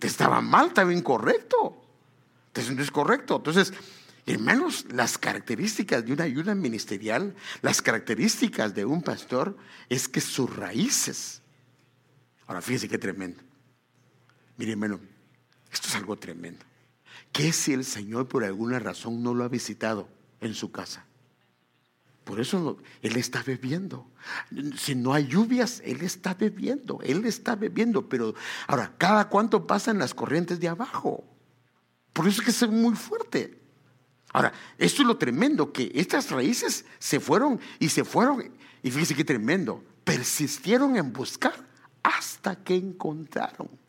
Estaba 0.00 0.40
mal, 0.40 0.68
estaba 0.68 0.92
incorrecto. 0.92 1.80
Entonces 2.48 2.74
no 2.74 2.82
es 2.82 2.90
correcto. 2.90 3.36
Entonces, 3.36 3.72
hermanos, 4.26 4.86
las 4.90 5.18
características 5.18 6.04
de 6.04 6.12
una 6.12 6.24
ayuda 6.24 6.54
ministerial, 6.54 7.34
las 7.62 7.82
características 7.82 8.74
de 8.74 8.84
un 8.84 9.02
pastor 9.02 9.56
es 9.88 10.08
que 10.08 10.20
sus 10.20 10.54
raíces. 10.56 11.42
Ahora, 12.46 12.62
fíjese 12.62 12.88
qué 12.88 12.98
tremendo. 12.98 13.49
Mire, 14.60 14.72
hermano, 14.72 15.00
esto 15.72 15.88
es 15.88 15.94
algo 15.94 16.18
tremendo. 16.18 16.66
¿Qué 17.32 17.50
si 17.50 17.72
el 17.72 17.82
Señor 17.82 18.28
por 18.28 18.44
alguna 18.44 18.78
razón 18.78 19.22
no 19.22 19.32
lo 19.32 19.42
ha 19.42 19.48
visitado 19.48 20.06
en 20.42 20.52
su 20.52 20.70
casa? 20.70 21.06
Por 22.24 22.40
eso 22.40 22.76
Él 23.00 23.16
está 23.16 23.42
bebiendo. 23.42 24.06
Si 24.76 24.94
no 24.94 25.14
hay 25.14 25.28
lluvias, 25.28 25.80
Él 25.82 26.02
está 26.02 26.34
bebiendo. 26.34 26.98
Él 27.02 27.24
está 27.24 27.56
bebiendo. 27.56 28.06
Pero 28.06 28.34
ahora, 28.66 28.92
¿cada 28.98 29.30
cuánto 29.30 29.66
pasan 29.66 29.98
las 29.98 30.12
corrientes 30.12 30.60
de 30.60 30.68
abajo? 30.68 31.24
Por 32.12 32.28
eso 32.28 32.42
es 32.42 32.44
que 32.44 32.66
es 32.66 32.70
muy 32.70 32.94
fuerte. 32.96 33.58
Ahora, 34.30 34.52
esto 34.76 35.00
es 35.00 35.08
lo 35.08 35.16
tremendo, 35.16 35.72
que 35.72 35.90
estas 35.94 36.30
raíces 36.30 36.84
se 36.98 37.18
fueron 37.18 37.58
y 37.78 37.88
se 37.88 38.04
fueron, 38.04 38.52
y 38.82 38.90
fíjese 38.90 39.14
qué 39.14 39.24
tremendo, 39.24 39.82
persistieron 40.04 40.98
en 40.98 41.14
buscar 41.14 41.54
hasta 42.02 42.56
que 42.56 42.76
encontraron. 42.76 43.80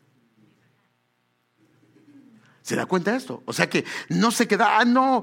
¿Se 2.72 2.76
da 2.76 2.86
cuenta 2.86 3.10
de 3.10 3.18
esto? 3.18 3.42
O 3.44 3.52
sea 3.52 3.68
que 3.68 3.84
no 4.08 4.30
se 4.30 4.48
queda, 4.48 4.78
ah, 4.78 4.84
no, 4.86 5.22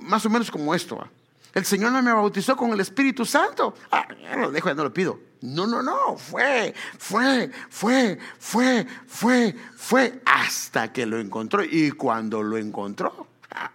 más 0.00 0.26
o 0.26 0.30
menos 0.30 0.50
como 0.50 0.74
esto. 0.74 1.00
¿ah? 1.00 1.08
El 1.54 1.64
Señor 1.64 1.92
no 1.92 2.02
me 2.02 2.12
bautizó 2.12 2.56
con 2.56 2.72
el 2.72 2.80
Espíritu 2.80 3.24
Santo. 3.24 3.72
Ah, 3.92 4.08
ya 4.20 4.34
lo 4.34 4.50
dejo, 4.50 4.68
ya 4.68 4.74
no 4.74 4.82
lo 4.82 4.92
pido. 4.92 5.20
No, 5.42 5.64
no, 5.64 5.80
no. 5.80 6.16
Fue, 6.16 6.74
fue, 6.98 7.52
fue, 7.70 8.18
fue, 8.40 8.84
fue, 9.06 9.54
fue 9.76 10.22
hasta 10.26 10.92
que 10.92 11.06
lo 11.06 11.20
encontró. 11.20 11.62
Y 11.62 11.92
cuando 11.92 12.42
lo 12.42 12.58
encontró, 12.58 13.28
ah, 13.52 13.70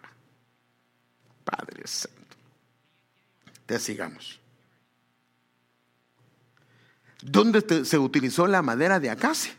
Padre 1.45 1.83
Santo. 1.85 2.35
Te 3.65 3.79
sigamos. 3.79 4.41
¿Dónde 7.21 7.85
se 7.85 7.97
utilizó 7.97 8.47
la 8.47 8.61
madera 8.61 8.99
de 8.99 9.11
acacia? 9.11 9.53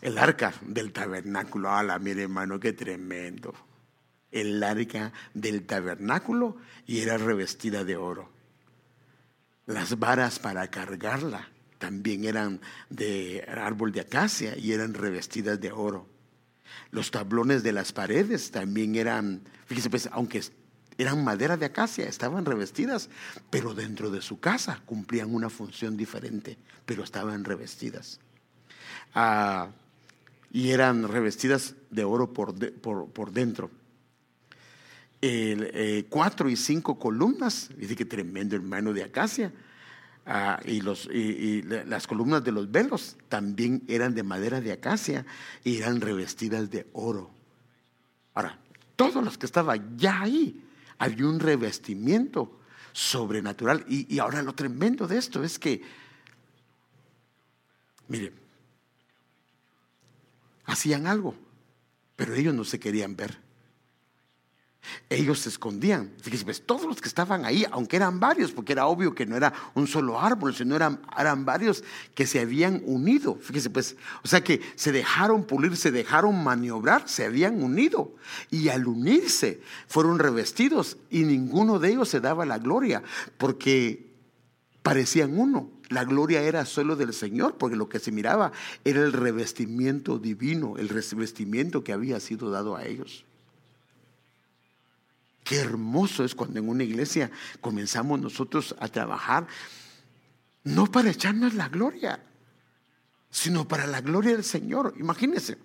El 0.00 0.18
arca 0.18 0.54
del 0.62 0.92
tabernáculo. 0.92 1.70
Ala, 1.70 1.98
mire 1.98 2.22
hermano, 2.22 2.58
qué 2.58 2.72
tremendo 2.72 3.54
el 4.30 4.62
arca 4.62 5.12
del 5.34 5.66
tabernáculo 5.66 6.56
y 6.86 7.00
era 7.00 7.18
revestida 7.18 7.84
de 7.84 7.96
oro. 7.96 8.30
Las 9.66 9.98
varas 9.98 10.38
para 10.38 10.68
cargarla 10.68 11.48
también 11.78 12.24
eran 12.24 12.60
de 12.88 13.44
árbol 13.48 13.92
de 13.92 14.00
acacia 14.00 14.56
y 14.56 14.72
eran 14.72 14.94
revestidas 14.94 15.60
de 15.60 15.72
oro. 15.72 16.08
Los 16.90 17.10
tablones 17.10 17.62
de 17.62 17.72
las 17.72 17.92
paredes 17.92 18.50
también 18.50 18.94
eran, 18.94 19.42
fíjese 19.66 19.90
pues, 19.90 20.08
aunque 20.12 20.42
eran 20.98 21.24
madera 21.24 21.56
de 21.56 21.66
acacia, 21.66 22.06
estaban 22.06 22.44
revestidas, 22.44 23.08
pero 23.48 23.74
dentro 23.74 24.10
de 24.10 24.22
su 24.22 24.38
casa 24.38 24.82
cumplían 24.84 25.34
una 25.34 25.50
función 25.50 25.96
diferente, 25.96 26.58
pero 26.84 27.02
estaban 27.02 27.44
revestidas. 27.44 28.20
Ah, 29.14 29.70
y 30.50 30.70
eran 30.70 31.08
revestidas 31.08 31.74
de 31.90 32.04
oro 32.04 32.32
por, 32.32 32.54
por 32.80 33.32
dentro 33.32 33.70
el, 35.20 35.70
eh, 35.74 36.06
cuatro 36.08 36.48
y 36.48 36.56
cinco 36.56 36.98
columnas, 36.98 37.70
dice 37.76 37.96
que 37.96 38.04
tremendo 38.04 38.56
hermano 38.56 38.92
de 38.92 39.02
acacia, 39.02 39.52
ah, 40.26 40.60
y, 40.64 40.80
los, 40.80 41.06
y, 41.12 41.62
las 41.62 42.06
columnas 42.06 42.42
de 42.42 42.52
los 42.52 42.70
velos 42.70 43.16
también 43.28 43.82
eran 43.88 44.14
de 44.14 44.22
madera 44.22 44.60
de 44.60 44.72
acacia 44.72 45.26
y 45.62 45.78
eran 45.78 46.00
revestidas 46.00 46.70
de 46.70 46.86
oro. 46.92 47.30
Ahora, 48.34 48.58
todos 48.96 49.22
los 49.22 49.36
que 49.36 49.46
estaban 49.46 49.98
ya 49.98 50.22
ahí, 50.22 50.64
había 50.98 51.26
un 51.26 51.40
revestimiento 51.40 52.60
sobrenatural. 52.92 53.84
Y, 53.88 54.14
y 54.14 54.18
ahora 54.18 54.42
lo 54.42 54.54
tremendo 54.54 55.06
de 55.06 55.18
esto 55.18 55.42
es 55.42 55.58
que, 55.58 55.82
miren, 58.08 58.32
hacían 60.70 61.06
algo, 61.06 61.34
pero 62.16 62.34
ellos 62.34 62.54
no 62.54 62.64
se 62.64 62.78
querían 62.78 63.16
ver. 63.16 63.38
Ellos 65.10 65.40
se 65.40 65.50
escondían. 65.50 66.10
Fíjense, 66.22 66.44
pues, 66.44 66.64
todos 66.64 66.86
los 66.86 67.00
que 67.00 67.08
estaban 67.08 67.44
ahí, 67.44 67.66
aunque 67.70 67.96
eran 67.96 68.18
varios, 68.18 68.50
porque 68.50 68.72
era 68.72 68.86
obvio 68.86 69.14
que 69.14 69.26
no 69.26 69.36
era 69.36 69.52
un 69.74 69.86
solo 69.86 70.18
árbol, 70.18 70.54
sino 70.54 70.74
eran, 70.74 71.00
eran 71.18 71.44
varios 71.44 71.84
que 72.14 72.26
se 72.26 72.40
habían 72.40 72.82
unido. 72.86 73.36
Fíjese, 73.36 73.68
pues, 73.70 73.96
o 74.22 74.28
sea 74.28 74.42
que 74.42 74.60
se 74.76 74.90
dejaron 74.90 75.44
pulir, 75.44 75.76
se 75.76 75.90
dejaron 75.90 76.42
maniobrar, 76.42 77.08
se 77.08 77.26
habían 77.26 77.62
unido. 77.62 78.14
Y 78.50 78.68
al 78.68 78.86
unirse, 78.86 79.60
fueron 79.86 80.18
revestidos 80.18 80.96
y 81.10 81.24
ninguno 81.24 81.78
de 81.78 81.90
ellos 81.90 82.08
se 82.08 82.20
daba 82.20 82.46
la 82.46 82.58
gloria, 82.58 83.02
porque 83.36 84.14
parecían 84.82 85.38
uno. 85.38 85.79
La 85.90 86.04
gloria 86.04 86.40
era 86.42 86.64
solo 86.66 86.94
del 86.94 87.12
Señor, 87.12 87.56
porque 87.58 87.76
lo 87.76 87.88
que 87.88 87.98
se 87.98 88.12
miraba 88.12 88.52
era 88.84 89.00
el 89.00 89.12
revestimiento 89.12 90.18
divino, 90.20 90.76
el 90.78 90.88
revestimiento 90.88 91.82
que 91.82 91.92
había 91.92 92.20
sido 92.20 92.48
dado 92.48 92.76
a 92.76 92.84
ellos. 92.84 93.24
Qué 95.42 95.56
hermoso 95.56 96.24
es 96.24 96.36
cuando 96.36 96.60
en 96.60 96.68
una 96.68 96.84
iglesia 96.84 97.32
comenzamos 97.60 98.20
nosotros 98.20 98.76
a 98.78 98.86
trabajar, 98.86 99.48
no 100.62 100.86
para 100.86 101.10
echarnos 101.10 101.54
la 101.54 101.68
gloria, 101.68 102.22
sino 103.28 103.66
para 103.66 103.88
la 103.88 104.00
gloria 104.00 104.30
del 104.30 104.44
Señor. 104.44 104.94
Imagínense, 104.96 105.58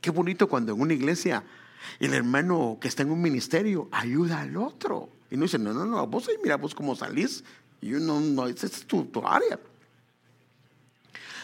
qué 0.00 0.08
bonito 0.08 0.48
cuando 0.48 0.72
en 0.72 0.80
una 0.80 0.94
iglesia 0.94 1.44
el 2.00 2.14
hermano 2.14 2.78
que 2.80 2.88
está 2.88 3.02
en 3.02 3.10
un 3.10 3.20
ministerio 3.20 3.86
ayuda 3.92 4.40
al 4.40 4.56
otro. 4.56 5.10
Y 5.30 5.36
no 5.36 5.42
dice, 5.42 5.58
no, 5.58 5.74
no, 5.74 5.84
no, 5.84 6.06
vos 6.06 6.26
ahí 6.28 6.36
mira 6.42 6.56
vos 6.56 6.74
cómo 6.74 6.96
salís. 6.96 7.44
Y 7.84 7.88
yo 7.88 8.00
no, 8.00 8.46
esa 8.48 8.64
es 8.64 8.86
tu, 8.86 9.04
tu 9.04 9.26
área. 9.28 9.60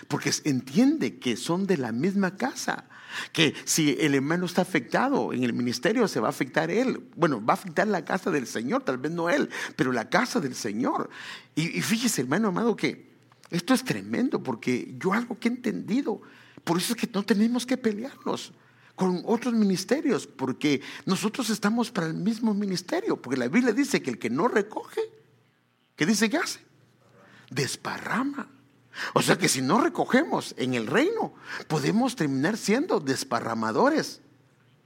Porque 0.09 0.33
entiende 0.45 1.19
que 1.19 1.37
son 1.37 1.67
de 1.67 1.77
la 1.77 1.93
misma 1.93 2.35
casa. 2.35 2.87
Que 3.31 3.55
si 3.67 3.95
el 4.01 4.15
hermano 4.15 4.47
está 4.47 4.63
afectado 4.63 5.35
en 5.35 5.45
el 5.45 5.53
ministerio, 5.53 6.09
se 6.09 6.19
va 6.19 6.29
a 6.29 6.31
afectar 6.31 6.71
él. 6.71 7.11
Bueno, 7.15 7.45
va 7.45 7.53
a 7.53 7.57
afectar 7.59 7.87
la 7.87 8.07
casa 8.07 8.31
del 8.31 8.47
Señor, 8.47 8.85
tal 8.85 8.97
vez 8.97 9.13
no 9.13 9.29
él, 9.29 9.51
pero 9.77 9.93
la 9.93 10.09
casa 10.09 10.41
del 10.41 10.55
Señor. 10.55 11.11
Y, 11.55 11.77
y 11.77 11.83
fíjese, 11.83 12.23
hermano 12.23 12.49
amado, 12.49 12.75
que 12.75 13.11
esto 13.51 13.75
es 13.75 13.85
tremendo, 13.85 14.43
porque 14.43 14.95
yo 14.99 15.13
algo 15.13 15.39
que 15.39 15.49
he 15.49 15.53
entendido, 15.53 16.23
por 16.65 16.79
eso 16.79 16.95
es 16.95 16.99
que 16.99 17.11
no 17.13 17.23
tenemos 17.23 17.67
que 17.67 17.77
pelearnos 17.77 18.55
con 18.97 19.23
otros 19.27 19.53
ministerios, 19.53 20.27
porque 20.27 20.81
nosotros 21.05 21.51
estamos 21.51 21.91
para 21.91 22.07
el 22.07 22.15
mismo 22.15 22.55
ministerio, 22.55 23.21
porque 23.21 23.39
la 23.39 23.49
Biblia 23.49 23.75
dice 23.75 24.01
que 24.01 24.09
el 24.09 24.19
que 24.19 24.31
no 24.31 24.49
recoge, 24.49 25.20
¿qué 26.01 26.07
dice 26.07 26.31
que 26.31 26.39
hace? 26.39 26.61
Desparrama. 27.51 28.49
O 29.13 29.21
sea 29.21 29.37
que 29.37 29.51
si 29.51 29.61
no 29.61 29.83
recogemos 29.83 30.55
en 30.57 30.73
el 30.73 30.87
reino, 30.87 31.35
podemos 31.69 32.17
terminar 32.17 32.57
siendo 32.57 33.01
desparramadores 33.01 34.23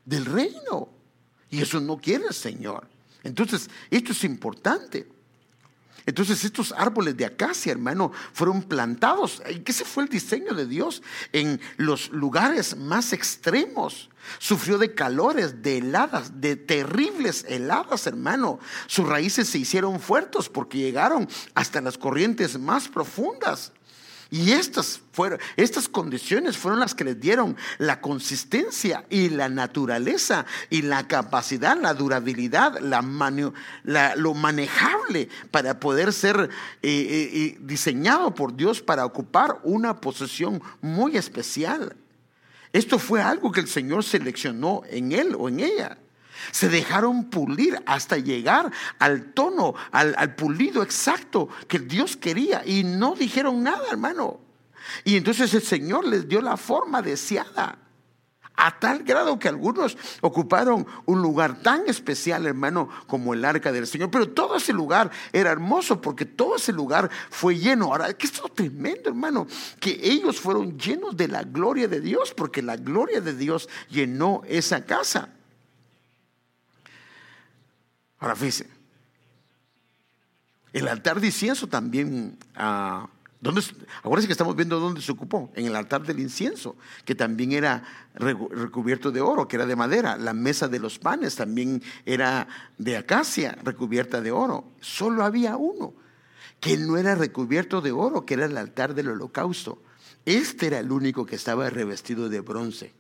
del 0.05 0.25
reino. 0.25 0.89
Y 1.51 1.63
eso 1.63 1.79
no 1.81 1.99
quiere 1.99 2.27
el 2.27 2.35
Señor. 2.35 2.89
Entonces, 3.23 3.71
esto 3.91 4.11
es 4.11 4.25
importante. 4.25 5.07
Entonces 6.07 6.45
estos 6.45 6.73
árboles 6.73 7.17
de 7.17 7.25
acacia, 7.25 7.73
hermano, 7.73 8.13
fueron 8.33 8.63
plantados. 8.63 9.43
¿Y 9.51 9.61
qué 9.61 9.73
se 9.73 9.85
fue 9.85 10.05
el 10.05 10.09
diseño 10.09 10.55
de 10.55 10.67
Dios 10.67 11.03
en 11.33 11.61
los 11.77 12.11
lugares 12.11 12.77
más 12.77 13.13
extremos? 13.13 14.11
Sufrió 14.39 14.79
de 14.79 14.95
calores, 14.95 15.63
de 15.63 15.79
heladas, 15.79 16.41
de 16.41 16.57
terribles 16.57 17.45
heladas, 17.49 18.07
hermano. 18.07 18.59
Sus 18.87 19.07
raíces 19.07 19.49
se 19.49 19.59
hicieron 19.59 20.01
fuertes 20.01 20.49
porque 20.49 20.79
llegaron 20.79 21.29
hasta 21.55 21.81
las 21.81 21.99
corrientes 21.99 22.59
más 22.59 22.89
profundas. 22.89 23.73
Y 24.35 24.51
estas, 24.51 25.01
fueron, 25.13 25.39
estas 25.57 25.89
condiciones 25.89 26.59
fueron 26.59 26.81
las 26.81 26.93
que 26.93 27.05
les 27.05 27.21
dieron 27.21 27.57
la 27.79 28.01
consistencia 28.01 29.05
y 29.09 29.29
la 29.29 29.49
naturaleza 29.49 30.45
y 30.71 30.83
la 30.83 31.07
capacidad, 31.07 31.81
la 31.81 31.95
durabilidad, 31.95 32.81
la, 32.81 34.17
lo 34.17 34.35
manejable 34.35 35.29
para 35.53 35.79
poder 35.79 36.13
ser 36.13 36.51
eh, 36.83 36.91
eh, 36.91 37.31
eh, 37.33 37.59
diseñado 37.61 38.35
por 38.35 38.57
Dios 38.57 38.83
para 38.83 39.07
ocupar 39.07 39.61
una 39.63 40.01
posición 40.01 40.61
muy 40.81 41.17
especial. 41.17 41.95
Esto 42.73 42.99
fue 42.99 43.23
algo 43.23 43.53
que 43.53 43.61
el 43.61 43.69
Señor 43.69 44.03
seleccionó 44.03 44.83
en 44.91 45.13
él 45.13 45.37
o 45.39 45.49
en 45.49 45.61
ella. 45.61 45.97
Se 46.51 46.69
dejaron 46.69 47.25
pulir 47.25 47.83
hasta 47.87 48.19
llegar 48.19 48.71
al 48.99 49.33
tono, 49.33 49.75
al, 49.93 50.35
pulido 50.35 50.83
exacto 50.83 51.49
que 51.69 51.79
Dios 51.79 52.17
quería 52.17 52.63
y 52.65 52.85
no 52.85 53.15
dijeron 53.15 53.63
nada, 53.63 53.85
hermano. 53.91 54.41
Y 55.05 55.17
entonces 55.17 55.53
el 55.55 55.63
Señor 55.63 56.07
les 56.07 56.29
dio 56.29 56.41
la 56.41 56.57
forma 56.57 57.03
deseada. 57.03 57.79
A 58.57 58.79
tal 58.79 59.03
grado 59.03 59.37
que 59.37 59.49
algunos 59.49 59.97
ocuparon 60.21 60.87
un 61.07 61.21
lugar 61.21 61.61
tan 61.61 61.89
especial, 61.89 62.47
hermano, 62.47 62.89
como 63.09 63.35
el 63.35 63.45
arca 63.45 63.73
del 63.73 63.87
Señor. 63.87 64.13
Pero 64.13 64.29
todo 64.29 64.57
ese 64.57 64.73
lugar 64.73 65.11
era 65.33 65.51
hermoso 65.51 66.01
porque 66.01 66.25
todo 66.25 66.55
ese 66.55 66.73
lugar 66.73 67.11
fue 67.31 67.59
lleno. 67.59 67.87
Ahora, 67.87 68.13
que 68.13 68.27
es 68.27 68.33
tremendo, 68.55 69.09
hermano, 69.11 69.49
que 69.81 69.99
ellos 70.01 70.39
fueron 70.39 70.79
llenos 70.79 71.17
de 71.17 71.27
la 71.27 71.43
gloria 71.43 71.89
de 71.89 72.01
Dios 72.01 72.33
porque 72.33 72.63
la 72.63 72.77
gloria 72.77 73.21
de 73.21 73.35
Dios 73.35 73.69
llenó 73.89 74.43
esa 74.47 74.85
casa. 74.85 75.31
El 80.73 80.89
altar 80.89 81.21
de 81.21 81.27
incienso 81.29 81.69
también, 81.69 82.37
ah, 82.57 83.09
ahora 84.03 84.21
sí 84.21 84.27
que 84.27 84.33
estamos 84.33 84.57
viendo 84.57 84.81
dónde 84.81 85.01
se 85.03 85.13
ocupó, 85.13 85.53
en 85.55 85.67
el 85.67 85.77
altar 85.77 86.05
del 86.05 86.19
incienso, 86.19 86.77
que 87.05 87.15
también 87.15 87.53
era 87.53 87.85
recubierto 88.15 89.13
de 89.13 89.21
oro, 89.21 89.47
que 89.47 89.57
era 89.57 89.67
de 89.67 89.77
madera. 89.77 90.17
La 90.17 90.33
mesa 90.33 90.67
de 90.67 90.81
los 90.81 90.99
panes 90.99 91.37
también 91.37 91.83
era 92.05 92.49
de 92.79 92.97
acacia, 92.97 93.57
recubierta 93.63 94.21
de 94.21 94.33
oro. 94.33 94.65
Solo 94.81 95.25
había 95.25 95.57
uno, 95.57 95.95
que 96.59 96.77
no 96.77 96.97
era 96.97 97.15
recubierto 97.15 97.81
de 97.81 97.93
oro, 97.93 98.27
que 98.27 98.35
era 98.35 98.47
el 98.47 98.57
altar 98.57 98.95
del 98.95 99.11
holocausto. 99.11 99.81
Este 100.25 100.69
era 100.69 100.79
el 100.79 100.91
único 100.91 101.27
que 101.27 101.37
estaba 101.37 101.69
revestido 101.71 102.29
de 102.29 102.41
bronce, 102.41 102.95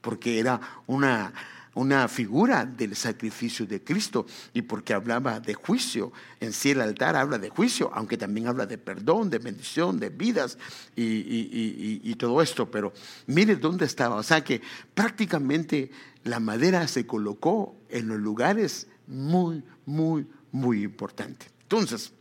porque 0.00 0.40
era 0.40 0.60
una 0.86 1.32
una 1.74 2.08
figura 2.08 2.64
del 2.64 2.96
sacrificio 2.96 3.66
de 3.66 3.82
Cristo 3.82 4.26
y 4.52 4.62
porque 4.62 4.92
hablaba 4.92 5.40
de 5.40 5.54
juicio. 5.54 6.12
En 6.40 6.52
sí 6.52 6.70
el 6.70 6.80
altar 6.80 7.16
habla 7.16 7.38
de 7.38 7.48
juicio, 7.48 7.90
aunque 7.94 8.16
también 8.16 8.48
habla 8.48 8.66
de 8.66 8.78
perdón, 8.78 9.30
de 9.30 9.38
bendición, 9.38 9.98
de 10.00 10.08
vidas 10.08 10.58
y, 10.96 12.14
todo 12.16 12.42
esto. 12.42 12.70
Pero 12.70 12.92
mire 13.26 13.56
dónde 13.56 13.84
estaba. 13.84 14.16
O 14.16 14.22
sea 14.22 14.42
que 14.42 14.60
prácticamente 14.94 15.90
la 16.24 16.40
madera 16.40 16.86
se 16.88 17.06
colocó 17.06 17.76
en 17.88 18.08
los 18.08 18.18
lugares 18.18 18.88
muy, 19.06 19.62
muy, 19.86 20.26
muy 20.52 20.82
importantes. 20.82 21.48
Entonces, 21.62 22.12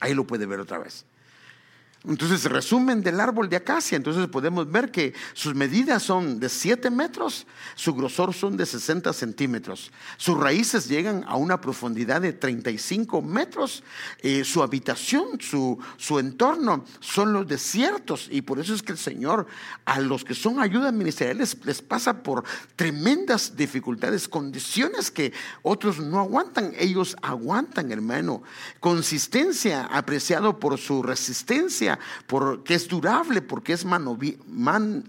ahí 0.00 0.12
lo 0.12 0.26
puede 0.26 0.46
ver 0.46 0.60
otra 0.60 0.78
vez. 0.78 1.06
Entonces, 2.06 2.44
resumen 2.44 3.02
del 3.02 3.18
árbol 3.18 3.48
de 3.48 3.56
acacia. 3.56 3.96
Entonces 3.96 4.26
podemos 4.28 4.70
ver 4.70 4.90
que 4.90 5.14
sus 5.32 5.54
medidas 5.54 6.02
son 6.02 6.38
de 6.38 6.50
7 6.50 6.90
metros, 6.90 7.46
su 7.74 7.94
grosor 7.94 8.34
son 8.34 8.58
de 8.58 8.66
60 8.66 9.10
centímetros. 9.14 9.90
Sus 10.18 10.38
raíces 10.38 10.86
llegan 10.86 11.24
a 11.26 11.36
una 11.36 11.62
profundidad 11.62 12.20
de 12.20 12.34
35 12.34 13.22
metros. 13.22 13.82
Eh, 14.18 14.44
su 14.44 14.62
habitación, 14.62 15.40
su, 15.40 15.78
su 15.96 16.18
entorno 16.18 16.84
son 17.00 17.32
los 17.32 17.48
desiertos. 17.48 18.28
Y 18.30 18.42
por 18.42 18.58
eso 18.58 18.74
es 18.74 18.82
que 18.82 18.92
el 18.92 18.98
Señor 18.98 19.46
a 19.86 19.98
los 20.00 20.24
que 20.24 20.34
son 20.34 20.60
ayudas 20.60 20.92
ministeriales 20.92 21.56
les 21.64 21.80
pasa 21.80 22.22
por 22.22 22.44
tremendas 22.76 23.56
dificultades, 23.56 24.28
condiciones 24.28 25.10
que 25.10 25.32
otros 25.62 26.00
no 26.00 26.20
aguantan. 26.20 26.74
Ellos 26.78 27.16
aguantan, 27.22 27.90
hermano. 27.90 28.42
Consistencia 28.78 29.86
apreciado 29.86 30.60
por 30.60 30.76
su 30.76 31.02
resistencia 31.02 31.93
porque 32.26 32.74
es 32.74 32.88
durable, 32.88 33.42
porque 33.42 33.72
es 33.72 33.84
maniobrable, 33.84 35.04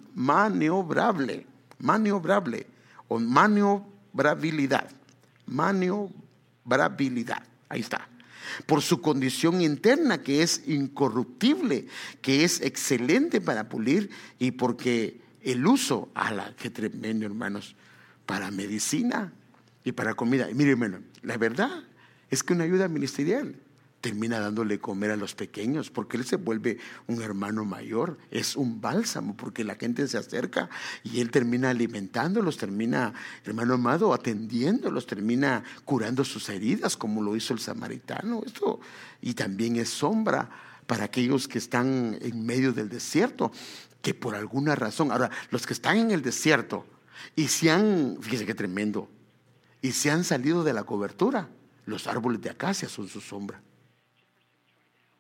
maniobrable 1.79 2.67
o 3.07 3.19
maniobrabilidad, 3.19 4.89
maniobrabilidad, 5.45 7.43
ahí 7.69 7.81
está. 7.81 8.07
Por 8.67 8.81
su 8.81 9.01
condición 9.01 9.61
interna 9.61 10.21
que 10.21 10.43
es 10.43 10.67
incorruptible, 10.67 11.87
que 12.21 12.43
es 12.43 12.61
excelente 12.61 13.41
para 13.41 13.69
pulir 13.69 14.11
y 14.39 14.51
porque 14.51 15.19
el 15.41 15.65
uso, 15.65 16.09
a 16.13 16.31
la 16.31 16.55
que 16.55 16.69
tremendo 16.69 17.25
hermanos, 17.25 17.75
para 18.25 18.51
medicina 18.51 19.33
y 19.83 19.91
para 19.91 20.13
comida. 20.13 20.49
Y 20.49 20.53
mire 20.53 20.71
hermano, 20.71 20.99
la 21.21 21.37
verdad 21.37 21.83
es 22.29 22.43
que 22.43 22.53
una 22.53 22.63
ayuda 22.63 22.87
ministerial 22.87 23.55
termina 24.05 24.39
dándole 24.39 24.77
comer 24.77 25.09
a 25.09 25.15
los 25.15 25.33
pequeños, 25.33 25.89
porque 25.89 26.15
él 26.15 26.25
se 26.25 26.35
vuelve 26.35 26.77
un 27.07 27.23
hermano 27.23 27.65
mayor, 27.65 28.19
es 28.29 28.55
un 28.55 28.79
bálsamo, 28.79 29.35
porque 29.35 29.63
la 29.63 29.77
gente 29.77 30.07
se 30.07 30.19
acerca 30.19 30.69
y 31.03 31.21
él 31.21 31.31
termina 31.31 31.71
alimentándolos, 31.71 32.55
termina, 32.55 33.15
hermano 33.43 33.73
amado, 33.73 34.13
atendiéndolos, 34.13 35.07
termina 35.07 35.63
curando 35.85 36.23
sus 36.23 36.49
heridas, 36.49 36.95
como 36.95 37.23
lo 37.23 37.35
hizo 37.35 37.55
el 37.55 37.59
samaritano. 37.59 38.43
Esto, 38.45 38.79
y 39.23 39.33
también 39.33 39.75
es 39.77 39.89
sombra 39.89 40.51
para 40.85 41.05
aquellos 41.05 41.47
que 41.47 41.57
están 41.57 42.15
en 42.21 42.45
medio 42.45 42.73
del 42.73 42.89
desierto, 42.89 43.51
que 44.03 44.13
por 44.13 44.35
alguna 44.35 44.75
razón, 44.75 45.11
ahora, 45.11 45.31
los 45.49 45.65
que 45.65 45.73
están 45.73 45.97
en 45.97 46.11
el 46.11 46.21
desierto 46.21 46.85
y 47.35 47.47
se 47.47 47.71
han, 47.71 48.19
fíjese 48.21 48.45
qué 48.45 48.53
tremendo, 48.53 49.09
y 49.81 49.93
se 49.93 50.11
han 50.11 50.23
salido 50.23 50.63
de 50.63 50.73
la 50.73 50.83
cobertura, 50.83 51.49
los 51.87 52.05
árboles 52.05 52.39
de 52.41 52.51
acacia 52.51 52.87
son 52.87 53.07
su 53.07 53.19
sombra 53.19 53.63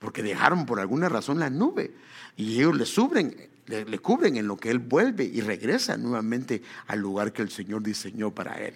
porque 0.05 0.21
dejaron 0.21 0.67
por 0.67 0.79
alguna 0.79 1.09
razón 1.09 1.39
la 1.39 1.49
nube 1.49 1.91
y 2.37 2.57
ellos 2.57 2.77
le, 2.77 2.85
subren, 2.85 3.35
le, 3.65 3.97
cubren 3.97 4.37
en 4.37 4.47
lo 4.47 4.55
que 4.55 4.69
Él 4.69 4.77
vuelve 4.77 5.23
y 5.23 5.41
regresa 5.41 5.97
nuevamente 5.97 6.61
al 6.85 6.99
lugar 6.99 7.33
que 7.33 7.41
el 7.41 7.49
Señor 7.49 7.81
diseñó 7.81 8.29
para 8.29 8.53
Él. 8.53 8.75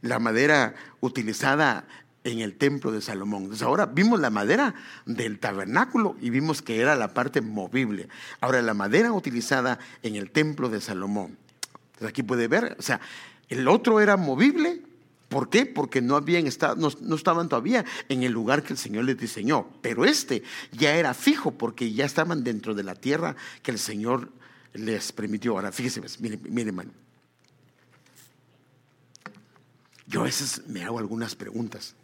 La 0.00 0.18
madera 0.18 0.74
utilizada 1.00 1.84
en 2.24 2.40
el 2.40 2.56
templo 2.56 2.90
de 2.90 3.02
Salomón. 3.02 3.42
Entonces 3.42 3.66
ahora 3.66 3.84
vimos 3.84 4.18
la 4.18 4.30
madera 4.30 4.74
del 5.04 5.38
tabernáculo 5.38 6.16
y 6.18 6.30
vimos 6.30 6.62
que 6.62 6.80
era 6.80 6.96
la 6.96 7.12
parte 7.12 7.42
movible. 7.42 8.08
Ahora 8.40 8.62
la 8.62 8.72
madera 8.72 9.12
utilizada 9.12 9.78
en 10.02 10.16
el 10.16 10.30
templo 10.30 10.70
de 10.70 10.80
Salomón. 10.80 11.36
Entonces 11.88 12.08
aquí 12.08 12.22
puede 12.22 12.48
ver, 12.48 12.76
o 12.78 12.82
sea, 12.82 12.98
el 13.50 13.68
otro 13.68 14.00
era 14.00 14.16
movible, 14.16 14.80
¿Por 15.32 15.48
qué? 15.48 15.64
Porque 15.64 16.02
no, 16.02 16.16
habían 16.16 16.46
estado, 16.46 16.76
no, 16.76 17.16
estaban 17.16 17.48
todavía 17.48 17.86
en 18.10 18.22
el 18.22 18.32
lugar 18.32 18.62
que 18.62 18.74
el 18.74 18.78
Señor 18.78 19.04
les 19.06 19.16
diseñó. 19.16 19.66
Pero 19.80 20.04
este 20.04 20.42
ya 20.72 20.94
era 20.94 21.14
fijo 21.14 21.52
porque 21.52 21.90
ya 21.90 22.04
estaban 22.04 22.44
dentro 22.44 22.74
de 22.74 22.82
la 22.82 22.94
tierra 22.94 23.34
que 23.62 23.70
el 23.70 23.78
Señor 23.78 24.28
les 24.74 25.10
permitió. 25.10 25.52
Ahora, 25.52 25.72
fíjense, 25.72 26.02
miren, 26.20 26.42
miren 26.50 26.68
hermano. 26.68 26.90
Yo 30.06 30.20
a 30.20 30.24
veces 30.24 30.66
me 30.66 30.84
hago 30.84 30.98
algunas 30.98 31.34
preguntas. 31.34 31.94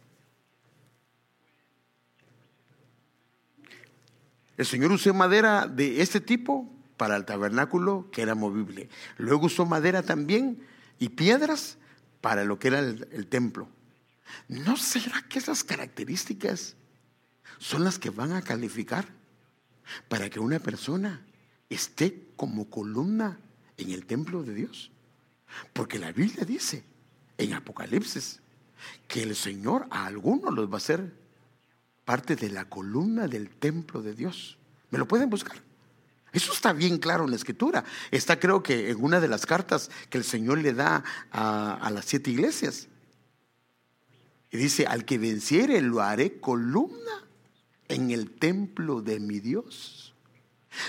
El 4.57 4.65
Señor 4.65 4.91
usó 4.91 5.13
madera 5.13 5.67
de 5.67 6.01
este 6.01 6.19
tipo 6.19 6.67
para 6.97 7.15
el 7.15 7.25
tabernáculo 7.25 8.09
que 8.11 8.23
era 8.23 8.33
movible. 8.33 8.89
Luego 9.17 9.45
usó 9.45 9.67
madera 9.67 10.01
también 10.01 10.65
y 10.97 11.09
piedras 11.09 11.77
para 12.21 12.43
lo 12.43 12.59
que 12.59 12.69
era 12.69 12.79
el, 12.79 13.27
templo. 13.27 13.67
¿No 14.47 14.77
será 14.77 15.23
que 15.27 15.39
esas 15.39 15.63
características 15.63 16.75
son 17.57 17.83
las 17.83 17.97
que 17.99 18.09
van 18.09 18.33
a 18.33 18.41
calificar 18.41 19.07
para 20.07 20.29
que 20.29 20.39
una 20.39 20.59
persona 20.59 21.25
esté 21.69 22.27
como 22.35 22.69
columna 22.69 23.39
en 23.77 23.91
el 23.91 24.05
templo 24.05 24.43
de 24.43 24.53
Dios? 24.53 24.91
Porque 25.73 25.97
la 25.97 26.11
Biblia 26.11 26.45
dice 26.45 26.83
en 27.37 27.53
Apocalipsis 27.53 28.41
que 29.07 29.23
el 29.23 29.35
Señor 29.35 29.87
a 29.89 30.05
algunos 30.05 30.53
los 30.53 30.69
va 30.69 30.75
a 30.75 30.77
hacer 30.77 31.13
parte 32.05 32.35
de 32.35 32.49
la 32.49 32.65
columna 32.65 33.27
del 33.27 33.49
templo 33.49 34.01
de 34.01 34.13
Dios. 34.13 34.57
¿Me 34.91 34.97
lo 34.97 35.07
pueden 35.07 35.29
buscar? 35.29 35.68
Eso 36.31 36.53
está 36.53 36.73
bien 36.73 36.97
claro 36.97 37.25
en 37.25 37.31
la 37.31 37.35
escritura. 37.35 37.83
Está 38.11 38.39
creo 38.39 38.61
que 38.61 38.89
en 38.89 39.03
una 39.03 39.19
de 39.19 39.27
las 39.27 39.45
cartas 39.45 39.89
que 40.09 40.17
el 40.17 40.23
Señor 40.23 40.59
le 40.59 40.73
da 40.73 41.03
a, 41.31 41.89
las 41.91 42.05
siete 42.05 42.31
iglesias. 42.31 42.87
Y 44.51 44.57
dice, 44.57 44.85
al 44.85 45.05
que 45.05 45.17
venciere 45.17 45.81
lo 45.81 46.01
haré 46.01 46.39
columna 46.39 47.25
en 47.87 48.11
el 48.11 48.31
templo 48.31 49.01
de 49.01 49.19
mi 49.19 49.39
Dios. 49.39 50.13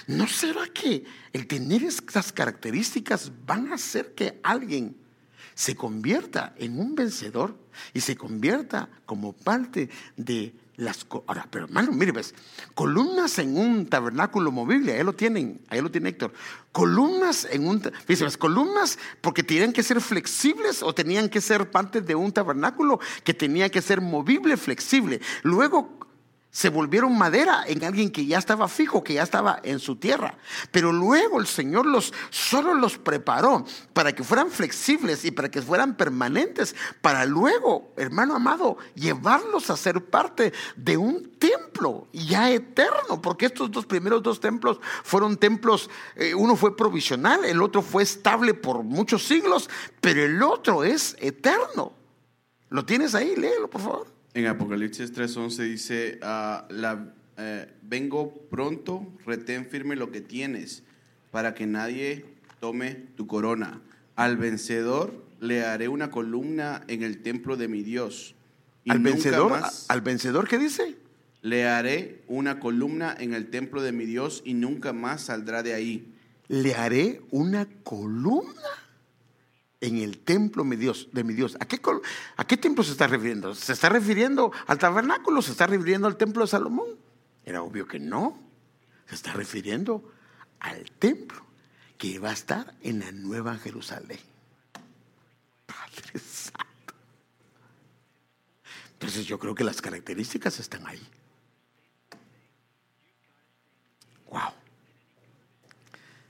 ¿No 0.06 0.26
será 0.26 0.66
que 0.66 1.04
el 1.32 1.46
tener 1.46 1.82
estas 1.82 2.32
características 2.32 3.32
van 3.46 3.72
a 3.72 3.76
hacer 3.76 4.14
que 4.14 4.38
alguien 4.42 4.96
se 5.54 5.74
convierta 5.74 6.54
en 6.58 6.78
un 6.78 6.94
vencedor 6.94 7.56
y 7.92 8.00
se 8.00 8.16
convierta 8.16 8.88
como 9.06 9.32
parte 9.32 9.88
de 10.16 10.54
ahora, 11.26 11.46
pero 11.50 11.66
hermano, 11.66 11.92
mire, 11.92 12.12
ves, 12.12 12.34
columnas 12.74 13.38
en 13.38 13.56
un 13.56 13.86
tabernáculo 13.86 14.50
movible, 14.50 14.94
ahí 14.94 15.04
lo 15.04 15.12
tienen, 15.12 15.60
ahí 15.68 15.80
lo 15.80 15.90
tiene 15.90 16.10
Héctor. 16.10 16.32
Columnas 16.72 17.46
en 17.50 17.66
un, 17.66 17.82
las 18.06 18.36
columnas 18.36 18.98
porque 19.20 19.42
tenían 19.42 19.72
que 19.72 19.82
ser 19.82 20.00
flexibles 20.00 20.82
o 20.82 20.94
tenían 20.94 21.28
que 21.28 21.40
ser 21.40 21.70
parte 21.70 22.00
de 22.00 22.14
un 22.14 22.32
tabernáculo 22.32 23.00
que 23.24 23.34
tenía 23.34 23.68
que 23.68 23.82
ser 23.82 24.00
movible, 24.00 24.56
flexible. 24.56 25.20
Luego 25.42 25.98
se 26.50 26.68
volvieron 26.68 27.16
madera 27.16 27.62
en 27.66 27.84
alguien 27.84 28.10
que 28.10 28.26
ya 28.26 28.38
estaba 28.38 28.66
fijo, 28.66 29.04
que 29.04 29.14
ya 29.14 29.22
estaba 29.22 29.60
en 29.62 29.78
su 29.78 29.96
tierra. 29.96 30.36
Pero 30.72 30.92
luego 30.92 31.40
el 31.40 31.46
Señor 31.46 31.86
los 31.86 32.12
solo 32.30 32.74
los 32.74 32.98
preparó 32.98 33.64
para 33.92 34.12
que 34.12 34.24
fueran 34.24 34.50
flexibles 34.50 35.24
y 35.24 35.30
para 35.30 35.50
que 35.50 35.62
fueran 35.62 35.96
permanentes, 35.96 36.74
para 37.00 37.24
luego, 37.24 37.92
hermano 37.96 38.34
amado, 38.34 38.78
llevarlos 38.94 39.70
a 39.70 39.76
ser 39.76 40.04
parte 40.04 40.52
de 40.76 40.96
un 40.96 41.30
templo 41.38 42.08
ya 42.12 42.50
eterno, 42.50 43.22
porque 43.22 43.46
estos 43.46 43.70
dos 43.70 43.86
primeros 43.86 44.22
dos 44.22 44.40
templos 44.40 44.80
fueron 45.04 45.36
templos, 45.36 45.88
eh, 46.16 46.34
uno 46.34 46.56
fue 46.56 46.76
provisional, 46.76 47.44
el 47.44 47.62
otro 47.62 47.80
fue 47.80 48.02
estable 48.02 48.54
por 48.54 48.82
muchos 48.82 49.24
siglos, 49.24 49.70
pero 50.00 50.24
el 50.24 50.42
otro 50.42 50.82
es 50.82 51.16
eterno. 51.20 51.92
¿Lo 52.68 52.84
tienes 52.84 53.14
ahí? 53.14 53.36
Léelo, 53.36 53.68
por 53.68 53.80
favor. 53.80 54.19
En 54.34 54.46
Apocalipsis 54.46 55.12
3:11 55.12 55.62
dice, 55.64 56.18
ah, 56.22 56.66
la, 56.70 57.12
eh, 57.36 57.66
vengo 57.82 58.32
pronto, 58.48 59.06
retén 59.26 59.66
firme 59.66 59.96
lo 59.96 60.12
que 60.12 60.20
tienes, 60.20 60.84
para 61.30 61.54
que 61.54 61.66
nadie 61.66 62.24
tome 62.60 62.94
tu 63.16 63.26
corona. 63.26 63.80
Al 64.14 64.36
vencedor 64.36 65.24
le 65.40 65.64
haré 65.64 65.88
una 65.88 66.10
columna 66.10 66.82
en 66.86 67.02
el 67.02 67.22
templo 67.22 67.56
de 67.56 67.66
mi 67.66 67.82
Dios. 67.82 68.36
¿Al 68.88 69.00
vencedor? 69.00 69.52
¿Al 69.88 70.00
vencedor 70.00 70.48
qué 70.48 70.58
dice? 70.58 70.96
Le 71.42 71.66
haré 71.66 72.22
una 72.28 72.60
columna 72.60 73.16
en 73.18 73.34
el 73.34 73.48
templo 73.48 73.82
de 73.82 73.92
mi 73.92 74.04
Dios 74.04 74.42
y 74.44 74.54
nunca 74.54 74.92
más 74.92 75.22
saldrá 75.22 75.62
de 75.62 75.74
ahí. 75.74 76.14
¿Le 76.48 76.74
haré 76.74 77.22
una 77.30 77.66
columna? 77.82 78.52
En 79.80 79.98
el 79.98 80.18
templo 80.18 80.62
de 80.62 81.24
mi 81.24 81.34
Dios. 81.34 81.56
¿A 81.58 81.66
qué, 81.66 81.80
¿A 82.36 82.46
qué 82.46 82.56
templo 82.56 82.84
se 82.84 82.92
está 82.92 83.06
refiriendo? 83.06 83.54
¿Se 83.54 83.72
está 83.72 83.88
refiriendo 83.88 84.52
al 84.66 84.78
tabernáculo? 84.78 85.40
¿Se 85.42 85.52
está 85.52 85.66
refiriendo 85.66 86.06
al 86.06 86.16
templo 86.16 86.42
de 86.42 86.48
Salomón? 86.48 86.88
Era 87.44 87.62
obvio 87.62 87.86
que 87.86 87.98
no. 87.98 88.38
Se 89.08 89.14
está 89.14 89.32
refiriendo 89.32 90.12
al 90.60 90.90
templo 90.92 91.44
que 91.96 92.18
va 92.18 92.30
a 92.30 92.34
estar 92.34 92.74
en 92.82 93.00
la 93.00 93.10
Nueva 93.12 93.56
Jerusalén. 93.56 94.20
Padre 95.66 96.18
Santo. 96.18 96.94
Entonces 98.92 99.24
yo 99.24 99.38
creo 99.38 99.54
que 99.54 99.64
las 99.64 99.80
características 99.80 100.60
están 100.60 100.86
ahí. 100.86 101.00
Wow. 104.30 104.52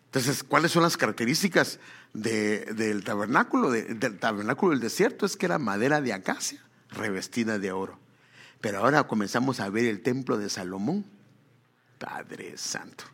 Entonces, 0.07 0.43
¿cuáles 0.43 0.73
son 0.73 0.83
las 0.83 0.97
características 0.97 1.79
del 2.13 3.05
tabernáculo? 3.05 3.71
del 3.71 4.19
tabernáculo 4.19 4.73
del 4.73 4.81
desierto 4.81 5.27
es 5.27 5.37
que 5.37 5.47
era 5.47 5.59
madera 5.59 6.01
de 6.01 6.13
acacia 6.13 6.63
revestida 6.91 7.59
de 7.59 7.73
oro. 7.73 7.99
Pero 8.61 8.79
ahora 8.79 9.07
comenzamos 9.07 9.61
a 9.61 9.71
ver 9.71 9.87
el 9.87 10.03
templo 10.03 10.37
de 10.37 10.51
Salomón. 10.51 11.05
Padre 11.99 12.57
Santo. 12.57 13.05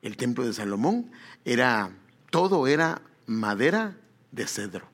El 0.00 0.16
templo 0.16 0.44
de 0.44 0.52
Salomón 0.52 1.10
era, 1.44 1.90
todo 2.30 2.66
era 2.66 3.02
madera 3.26 3.96
de 4.30 4.46
cedro. 4.46 4.88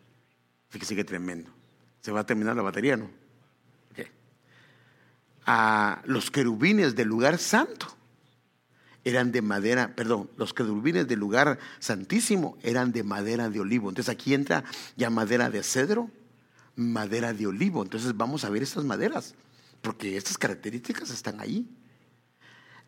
Fíjese 0.68 0.96
qué 0.96 1.05
tremendo. 1.05 1.51
Se 2.01 2.12
va 2.12 2.20
a 2.20 2.26
terminar 2.26 2.57
la 2.57 2.62
batería, 2.62 2.96
¿no? 2.96 3.11
A 5.51 6.03
los 6.05 6.30
querubines 6.30 6.94
del 6.94 7.09
lugar 7.09 7.38
santo 7.38 7.97
eran 9.05 9.32
de 9.32 9.42
madera, 9.42 9.94
perdón, 9.94 10.30
los 10.36 10.53
querubines 10.53 11.09
del 11.09 11.18
lugar 11.18 11.59
santísimo 11.78 12.59
eran 12.62 12.92
de 12.92 13.03
madera 13.03 13.49
de 13.49 13.61
olivo. 13.61 13.88
Entonces 13.88 14.12
aquí 14.12 14.34
entra 14.34 14.64
ya 14.96 15.11
madera 15.11 15.51
de 15.51 15.62
cedro, 15.62 16.11
madera 16.76 17.32
de 17.32 17.46
olivo. 17.46 17.82
Entonces 17.82 18.16
vamos 18.16 18.44
a 18.44 18.51
ver 18.51 18.62
estas 18.62 18.84
maderas, 18.84 19.34
porque 19.80 20.16
estas 20.16 20.38
características 20.38 21.11
están 21.11 21.40
ahí. 21.40 21.68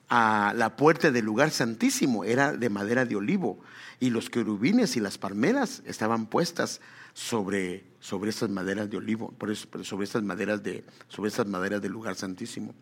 A 0.08 0.52
la 0.56 0.76
puerta 0.76 1.12
del 1.12 1.24
lugar 1.24 1.52
santísimo 1.52 2.24
era 2.24 2.52
de 2.52 2.68
madera 2.68 3.04
de 3.04 3.14
olivo 3.14 3.60
y 4.00 4.10
los 4.10 4.28
querubines 4.28 4.96
y 4.96 5.00
las 5.00 5.18
palmeras 5.18 5.82
estaban 5.86 6.26
puestas 6.26 6.80
sobre, 7.14 7.84
sobre 8.00 8.30
estas 8.30 8.50
maderas 8.50 8.90
de 8.90 8.96
olivo, 8.96 9.30
por 9.32 9.52
eso, 9.52 9.68
sobre 9.84 10.04
estas 10.04 10.24
maderas 10.24 10.62
de, 10.64 10.84
sobre 11.08 11.28
estas 11.28 11.46
maderas 11.46 11.80
del 11.80 11.92
lugar 11.92 12.16
santísimo. 12.16 12.74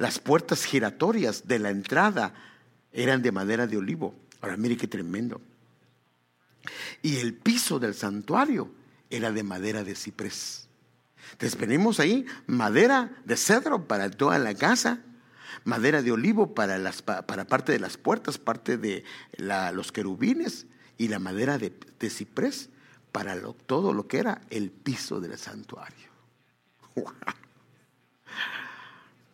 Las 0.00 0.18
puertas 0.18 0.64
giratorias 0.64 1.46
de 1.46 1.58
la 1.58 1.68
entrada 1.68 2.32
eran 2.90 3.20
de 3.20 3.32
madera 3.32 3.66
de 3.66 3.76
olivo. 3.76 4.14
Ahora 4.40 4.56
mire 4.56 4.78
qué 4.78 4.88
tremendo. 4.88 5.42
Y 7.02 7.18
el 7.18 7.34
piso 7.34 7.78
del 7.78 7.92
santuario 7.92 8.70
era 9.10 9.30
de 9.30 9.42
madera 9.42 9.84
de 9.84 9.94
ciprés. 9.94 10.68
Entonces 11.32 11.58
tenemos 11.58 12.00
ahí 12.00 12.24
madera 12.46 13.14
de 13.26 13.36
cedro 13.36 13.86
para 13.86 14.10
toda 14.10 14.38
la 14.38 14.54
casa, 14.54 15.00
madera 15.64 16.00
de 16.00 16.12
olivo 16.12 16.54
para, 16.54 16.80
para 17.26 17.44
parte 17.44 17.72
de 17.72 17.78
las 17.78 17.98
puertas, 17.98 18.38
parte 18.38 18.78
de 18.78 19.04
los 19.36 19.92
querubines 19.92 20.66
y 20.96 21.08
la 21.08 21.18
madera 21.18 21.58
de, 21.58 21.74
ciprés 22.08 22.70
para 23.12 23.38
todo 23.66 23.92
lo 23.92 24.08
que 24.08 24.16
era 24.16 24.40
el 24.48 24.70
piso 24.70 25.20
del 25.20 25.36
santuario. 25.36 26.08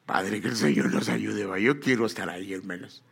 Padre, 0.06 0.40
que 0.40 0.48
el 0.48 0.56
Señor 0.56 0.92
nos 0.92 1.08
ayude. 1.08 1.60
Yo 1.60 1.80
quiero 1.80 2.06
estar 2.06 2.30
ahí, 2.30 2.54
hermanos. 2.54 3.02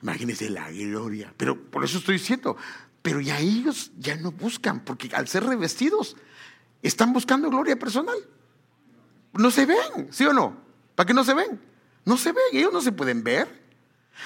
Imagínense 0.00 0.48
la 0.48 0.70
gloria. 0.70 1.34
Pero 1.36 1.60
por 1.60 1.84
eso 1.84 1.98
estoy 1.98 2.14
diciendo, 2.14 2.56
pero 3.02 3.20
ya 3.20 3.38
ellos 3.40 3.90
ya 3.98 4.16
no 4.16 4.30
buscan, 4.30 4.84
porque 4.84 5.10
al 5.14 5.26
ser 5.26 5.44
revestidos, 5.44 6.16
están 6.82 7.12
buscando 7.12 7.50
gloria 7.50 7.76
personal. 7.76 8.16
No 9.32 9.50
se 9.50 9.66
ven, 9.66 10.08
¿sí 10.10 10.24
o 10.24 10.32
no? 10.32 10.56
¿Para 10.94 11.08
qué 11.08 11.14
no 11.14 11.24
se 11.24 11.34
ven? 11.34 11.60
No 12.04 12.16
se 12.16 12.30
ven, 12.30 12.44
ellos 12.52 12.72
no 12.72 12.80
se 12.80 12.92
pueden 12.92 13.24
ver. 13.24 13.66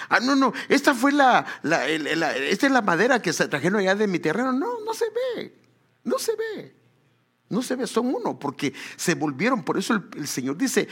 Ah, 0.08 0.20
no, 0.20 0.36
no, 0.36 0.52
esta 0.68 0.94
fue 0.94 1.12
la, 1.12 1.46
esta 1.62 2.66
es 2.66 2.72
la 2.72 2.82
madera 2.82 3.20
que 3.20 3.32
se 3.32 3.48
trajeron 3.48 3.80
allá 3.80 3.94
de 3.94 4.06
mi 4.06 4.18
terreno. 4.18 4.52
No, 4.52 4.80
no 4.84 4.94
se 4.94 5.06
ve, 5.06 5.54
no 6.04 6.18
se 6.18 6.36
ve. 6.36 6.76
No 7.48 7.60
se 7.60 7.76
ve, 7.76 7.86
son 7.86 8.14
uno, 8.14 8.38
porque 8.38 8.72
se 8.96 9.14
volvieron. 9.14 9.62
Por 9.62 9.76
eso 9.76 10.02
el 10.16 10.26
Señor 10.26 10.56
dice, 10.56 10.88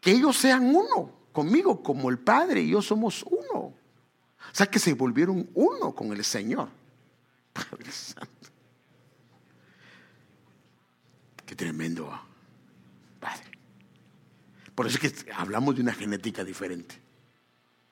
que 0.00 0.12
ellos 0.12 0.36
sean 0.36 0.74
uno 0.74 1.12
conmigo, 1.32 1.82
como 1.82 2.10
el 2.10 2.18
Padre 2.18 2.62
y 2.62 2.70
yo 2.70 2.82
somos 2.82 3.22
uno. 3.24 3.58
O 3.58 3.74
sea 4.52 4.66
que 4.66 4.78
se 4.78 4.94
volvieron 4.94 5.48
uno 5.54 5.94
con 5.94 6.12
el 6.12 6.24
Señor. 6.24 6.68
Padre 7.52 7.90
Santo. 7.92 8.28
Qué 11.44 11.54
tremendo, 11.54 12.10
Padre. 13.18 13.44
Por 14.74 14.86
eso 14.86 14.98
es 15.02 15.24
que 15.24 15.32
hablamos 15.32 15.74
de 15.74 15.82
una 15.82 15.92
genética 15.92 16.44
diferente. 16.44 16.96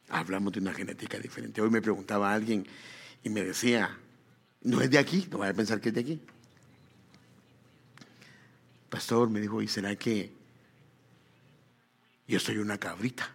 Hablamos 0.09 0.53
de 0.53 0.61
una 0.61 0.73
genética 0.73 1.19
diferente. 1.19 1.61
Hoy 1.61 1.71
me 1.71 1.83
preguntaba 1.83 2.33
alguien 2.33 2.67
y 3.23 3.29
me 3.29 3.43
decía, 3.43 3.99
no 4.63 4.81
es 4.81 4.91
de 4.91 4.99
aquí, 4.99 5.29
no 5.31 5.39
voy 5.39 5.49
a 5.49 5.55
pensar 5.55 5.81
que 5.81 5.91
es 5.91 5.95
de 5.95 6.01
aquí. 6.01 6.23
Pastor 8.89 9.29
me 9.29 9.41
dijo, 9.41 9.61
¿y 9.61 9.69
será 9.69 9.95
que 9.97 10.38
yo 12.33 12.41
soy 12.41 12.59
una 12.59 12.79
cabrita? 12.79 13.35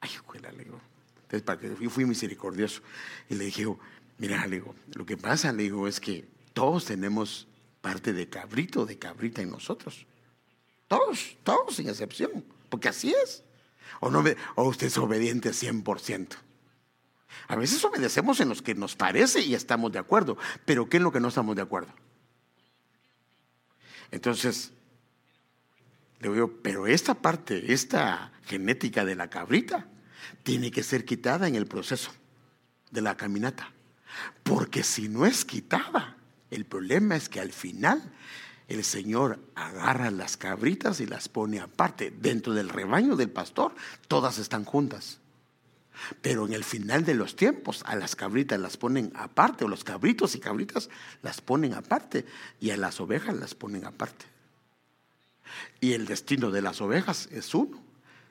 Ay, 0.00 0.10
escuela, 0.10 0.50
le 0.52 0.64
digo. 0.64 0.80
Entonces, 1.16 1.42
para 1.42 1.60
que 1.60 1.76
yo 1.78 1.90
fui 1.90 2.04
misericordioso. 2.04 2.80
Y 3.28 3.34
le 3.34 3.44
dije, 3.46 3.66
mira, 4.18 4.46
le 4.46 4.56
digo, 4.56 4.74
lo 4.94 5.04
que 5.04 5.16
pasa, 5.16 5.52
le 5.52 5.64
digo, 5.64 5.88
es 5.88 6.00
que 6.00 6.26
todos 6.54 6.86
tenemos 6.86 7.46
parte 7.80 8.12
de 8.12 8.28
cabrito, 8.28 8.86
de 8.86 8.98
cabrita 8.98 9.42
en 9.42 9.50
nosotros. 9.50 10.06
Todos, 10.86 11.36
todos 11.42 11.76
sin 11.76 11.88
excepción, 11.88 12.44
porque 12.68 12.88
así 12.88 13.14
es. 13.24 13.42
O, 14.00 14.10
no, 14.10 14.24
o 14.54 14.64
usted 14.64 14.86
es 14.86 14.98
obediente 14.98 15.50
100%. 15.50 16.36
A 17.48 17.56
veces 17.56 17.84
obedecemos 17.84 18.40
en 18.40 18.48
los 18.48 18.62
que 18.62 18.74
nos 18.74 18.96
parece 18.96 19.40
y 19.40 19.54
estamos 19.54 19.92
de 19.92 19.98
acuerdo, 19.98 20.38
pero 20.64 20.88
¿qué 20.88 20.96
es 20.96 21.02
lo 21.02 21.12
que 21.12 21.20
no 21.20 21.28
estamos 21.28 21.56
de 21.56 21.62
acuerdo? 21.62 21.92
Entonces, 24.10 24.72
le 26.20 26.32
digo, 26.32 26.52
pero 26.62 26.86
esta 26.86 27.14
parte, 27.14 27.72
esta 27.72 28.32
genética 28.44 29.04
de 29.04 29.14
la 29.14 29.30
cabrita, 29.30 29.86
tiene 30.42 30.70
que 30.70 30.82
ser 30.82 31.04
quitada 31.04 31.46
en 31.46 31.54
el 31.54 31.66
proceso 31.66 32.10
de 32.90 33.02
la 33.02 33.16
caminata. 33.16 33.72
Porque 34.42 34.82
si 34.82 35.08
no 35.08 35.26
es 35.26 35.44
quitada, 35.44 36.16
el 36.50 36.64
problema 36.64 37.14
es 37.16 37.28
que 37.28 37.40
al 37.40 37.52
final 37.52 38.12
el 38.66 38.84
Señor 38.84 39.38
agarra 39.54 40.10
las 40.10 40.36
cabritas 40.36 41.00
y 41.00 41.06
las 41.06 41.28
pone 41.28 41.60
aparte. 41.60 42.10
Dentro 42.10 42.52
del 42.52 42.68
rebaño 42.68 43.16
del 43.16 43.30
pastor, 43.30 43.74
todas 44.08 44.38
están 44.38 44.64
juntas. 44.64 45.20
Pero 46.20 46.46
en 46.46 46.52
el 46.52 46.64
final 46.64 47.04
de 47.04 47.14
los 47.14 47.36
tiempos, 47.36 47.82
a 47.86 47.96
las 47.96 48.14
cabritas 48.14 48.58
las 48.58 48.76
ponen 48.76 49.12
aparte, 49.14 49.64
o 49.64 49.68
los 49.68 49.84
cabritos 49.84 50.34
y 50.34 50.40
cabritas 50.40 50.90
las 51.22 51.40
ponen 51.40 51.74
aparte, 51.74 52.24
y 52.60 52.70
a 52.70 52.76
las 52.76 53.00
ovejas 53.00 53.36
las 53.36 53.54
ponen 53.54 53.84
aparte. 53.84 54.26
Y 55.80 55.92
el 55.92 56.06
destino 56.06 56.50
de 56.50 56.62
las 56.62 56.80
ovejas 56.80 57.28
es 57.32 57.54
uno. 57.54 57.82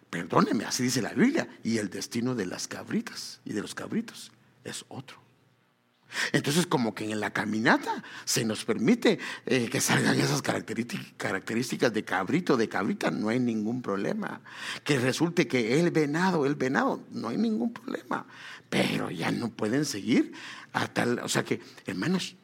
Perdóneme, 0.10 0.66
así 0.66 0.84
dice 0.84 1.02
la 1.02 1.14
Biblia. 1.14 1.48
Y 1.64 1.78
el 1.78 1.90
destino 1.90 2.36
de 2.36 2.46
las 2.46 2.68
cabritas 2.68 3.42
y 3.46 3.54
de 3.54 3.62
los 3.62 3.76
cabritos 3.76 4.32
es 4.64 4.86
otro. 4.88 5.28
Entonces, 6.32 6.66
como 6.66 6.96
que 6.96 7.12
en 7.12 7.20
la 7.20 7.32
caminata 7.32 8.04
se 8.26 8.46
nos 8.46 8.64
permite 8.64 9.20
eh, 9.46 9.70
que 9.70 9.82
salgan 9.82 10.20
esas 10.20 10.42
características 10.42 11.94
de 11.94 12.04
cabrito, 12.04 12.56
de 12.56 12.70
cabrita, 12.70 13.12
no 13.12 13.30
hay 13.30 13.40
ningún 13.40 13.82
problema. 13.82 14.42
Que 14.84 15.00
resulte 15.00 15.48
que 15.48 15.80
el 15.80 15.92
venado, 15.92 16.46
el 16.46 16.56
venado, 16.56 17.04
no 17.12 17.30
hay 17.30 17.38
ningún 17.38 17.74
problema. 17.74 18.26
Pero 18.70 19.12
ya 19.12 19.32
no 19.32 19.50
pueden 19.50 19.86
seguir 19.86 20.34
a 20.74 20.88
tal, 20.88 21.20
o 21.20 21.30
sea 21.30 21.44
que, 21.44 21.62
hermanos, 21.86 22.36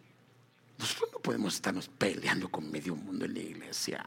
nosotros 0.77 1.09
no 1.13 1.19
podemos 1.19 1.55
estarnos 1.55 1.87
peleando 1.87 2.49
con 2.49 2.69
medio 2.69 2.95
mundo 2.95 3.25
en 3.25 3.33
la 3.33 3.39
iglesia. 3.39 4.03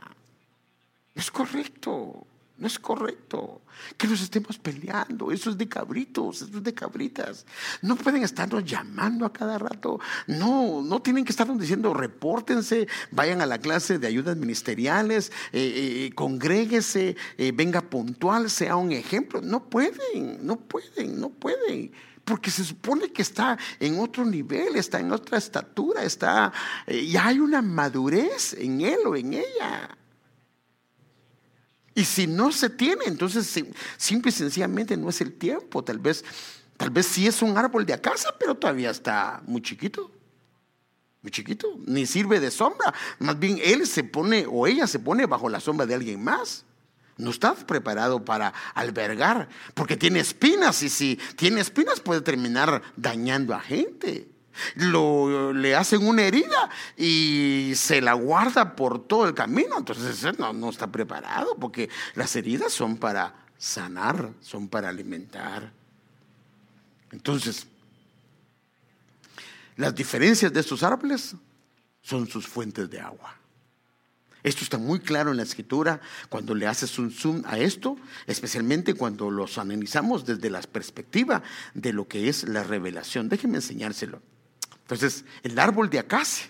Es 1.16 1.30
correcto. 1.30 2.26
No 2.58 2.66
es 2.66 2.78
correcto 2.78 3.60
que 3.98 4.06
nos 4.06 4.22
estemos 4.22 4.56
peleando. 4.56 5.30
Eso 5.30 5.50
es 5.50 5.58
de 5.58 5.68
cabritos, 5.68 6.40
eso 6.40 6.56
es 6.56 6.62
de 6.62 6.72
cabritas. 6.72 7.44
No 7.82 7.96
pueden 7.96 8.22
estarnos 8.22 8.64
llamando 8.64 9.26
a 9.26 9.32
cada 9.32 9.58
rato. 9.58 10.00
No, 10.26 10.80
no 10.80 11.02
tienen 11.02 11.26
que 11.26 11.32
estarnos 11.32 11.58
diciendo 11.58 11.92
repórtense, 11.92 12.88
vayan 13.10 13.42
a 13.42 13.46
la 13.46 13.58
clase 13.58 13.98
de 13.98 14.06
ayudas 14.06 14.38
ministeriales, 14.38 15.32
eh, 15.52 16.06
eh 16.06 16.14
congréguese, 16.14 17.16
eh, 17.36 17.52
venga 17.52 17.82
puntual, 17.82 18.48
sea 18.48 18.76
un 18.76 18.92
ejemplo. 18.92 19.42
No 19.42 19.68
pueden, 19.68 20.46
no 20.46 20.56
pueden, 20.56 21.20
no 21.20 21.28
pueden 21.28 21.92
porque 22.24 22.50
se 22.50 22.64
supone 22.64 23.12
que 23.12 23.22
está 23.22 23.56
en 23.78 24.00
otro 24.00 24.24
nivel, 24.24 24.74
está 24.74 24.98
en 24.98 25.12
otra 25.12 25.38
estatura, 25.38 26.02
está, 26.02 26.52
eh, 26.86 27.06
ya 27.06 27.28
hay 27.28 27.38
una 27.38 27.62
madurez 27.62 28.54
en 28.54 28.80
él 28.80 28.98
o 29.06 29.14
en 29.14 29.34
ella. 29.34 29.96
Y 31.96 32.04
si 32.04 32.26
no 32.26 32.52
se 32.52 32.68
tiene, 32.68 33.06
entonces 33.06 33.64
simple 33.96 34.28
y 34.28 34.32
sencillamente 34.32 34.98
no 34.98 35.08
es 35.08 35.22
el 35.22 35.32
tiempo. 35.32 35.82
Tal 35.82 35.98
vez, 35.98 36.22
tal 36.76 36.90
vez 36.90 37.06
sí 37.06 37.26
es 37.26 37.40
un 37.40 37.56
árbol 37.56 37.86
de 37.86 37.94
acacia, 37.94 38.34
pero 38.38 38.54
todavía 38.54 38.90
está 38.90 39.42
muy 39.46 39.62
chiquito. 39.62 40.10
Muy 41.22 41.30
chiquito. 41.30 41.66
Ni 41.86 42.04
sirve 42.04 42.38
de 42.38 42.50
sombra. 42.50 42.92
Más 43.18 43.38
bien 43.38 43.58
él 43.64 43.86
se 43.86 44.04
pone 44.04 44.46
o 44.46 44.66
ella 44.66 44.86
se 44.86 44.98
pone 44.98 45.24
bajo 45.24 45.48
la 45.48 45.58
sombra 45.58 45.86
de 45.86 45.94
alguien 45.94 46.22
más. 46.22 46.66
No 47.16 47.30
está 47.30 47.54
preparado 47.54 48.22
para 48.22 48.52
albergar, 48.74 49.48
porque 49.72 49.96
tiene 49.96 50.20
espinas 50.20 50.82
y 50.82 50.90
si 50.90 51.18
tiene 51.34 51.62
espinas 51.62 52.00
puede 52.00 52.20
terminar 52.20 52.82
dañando 52.94 53.54
a 53.54 53.60
gente 53.60 54.28
lo, 54.76 55.52
le 55.52 55.74
hacen 55.74 56.06
una 56.06 56.22
herida 56.22 56.70
y 56.96 57.72
se 57.74 58.00
la 58.00 58.14
guarda 58.14 58.76
por 58.76 59.06
todo 59.06 59.26
el 59.26 59.34
camino. 59.34 59.78
Entonces 59.78 60.38
no, 60.38 60.52
no 60.52 60.70
está 60.70 60.86
preparado 60.86 61.56
porque 61.56 61.88
las 62.14 62.34
heridas 62.36 62.72
son 62.72 62.96
para 62.96 63.34
sanar, 63.58 64.30
son 64.40 64.68
para 64.68 64.88
alimentar. 64.88 65.72
Entonces, 67.12 67.66
las 69.76 69.94
diferencias 69.94 70.52
de 70.52 70.60
estos 70.60 70.82
árboles 70.82 71.34
son 72.02 72.26
sus 72.26 72.46
fuentes 72.46 72.88
de 72.90 73.00
agua. 73.00 73.36
Esto 74.42 74.62
está 74.62 74.78
muy 74.78 75.00
claro 75.00 75.32
en 75.32 75.38
la 75.38 75.42
escritura 75.42 76.00
cuando 76.28 76.54
le 76.54 76.68
haces 76.68 77.00
un 77.00 77.10
zoom 77.10 77.42
a 77.46 77.58
esto, 77.58 77.96
especialmente 78.26 78.94
cuando 78.94 79.28
los 79.28 79.58
analizamos 79.58 80.24
desde 80.24 80.50
la 80.50 80.60
perspectiva 80.60 81.42
de 81.74 81.92
lo 81.92 82.06
que 82.06 82.28
es 82.28 82.44
la 82.44 82.62
revelación. 82.62 83.28
Déjenme 83.28 83.56
enseñárselo. 83.56 84.22
Entonces, 84.86 85.24
el 85.42 85.58
árbol 85.58 85.90
de 85.90 85.98
acacia, 85.98 86.46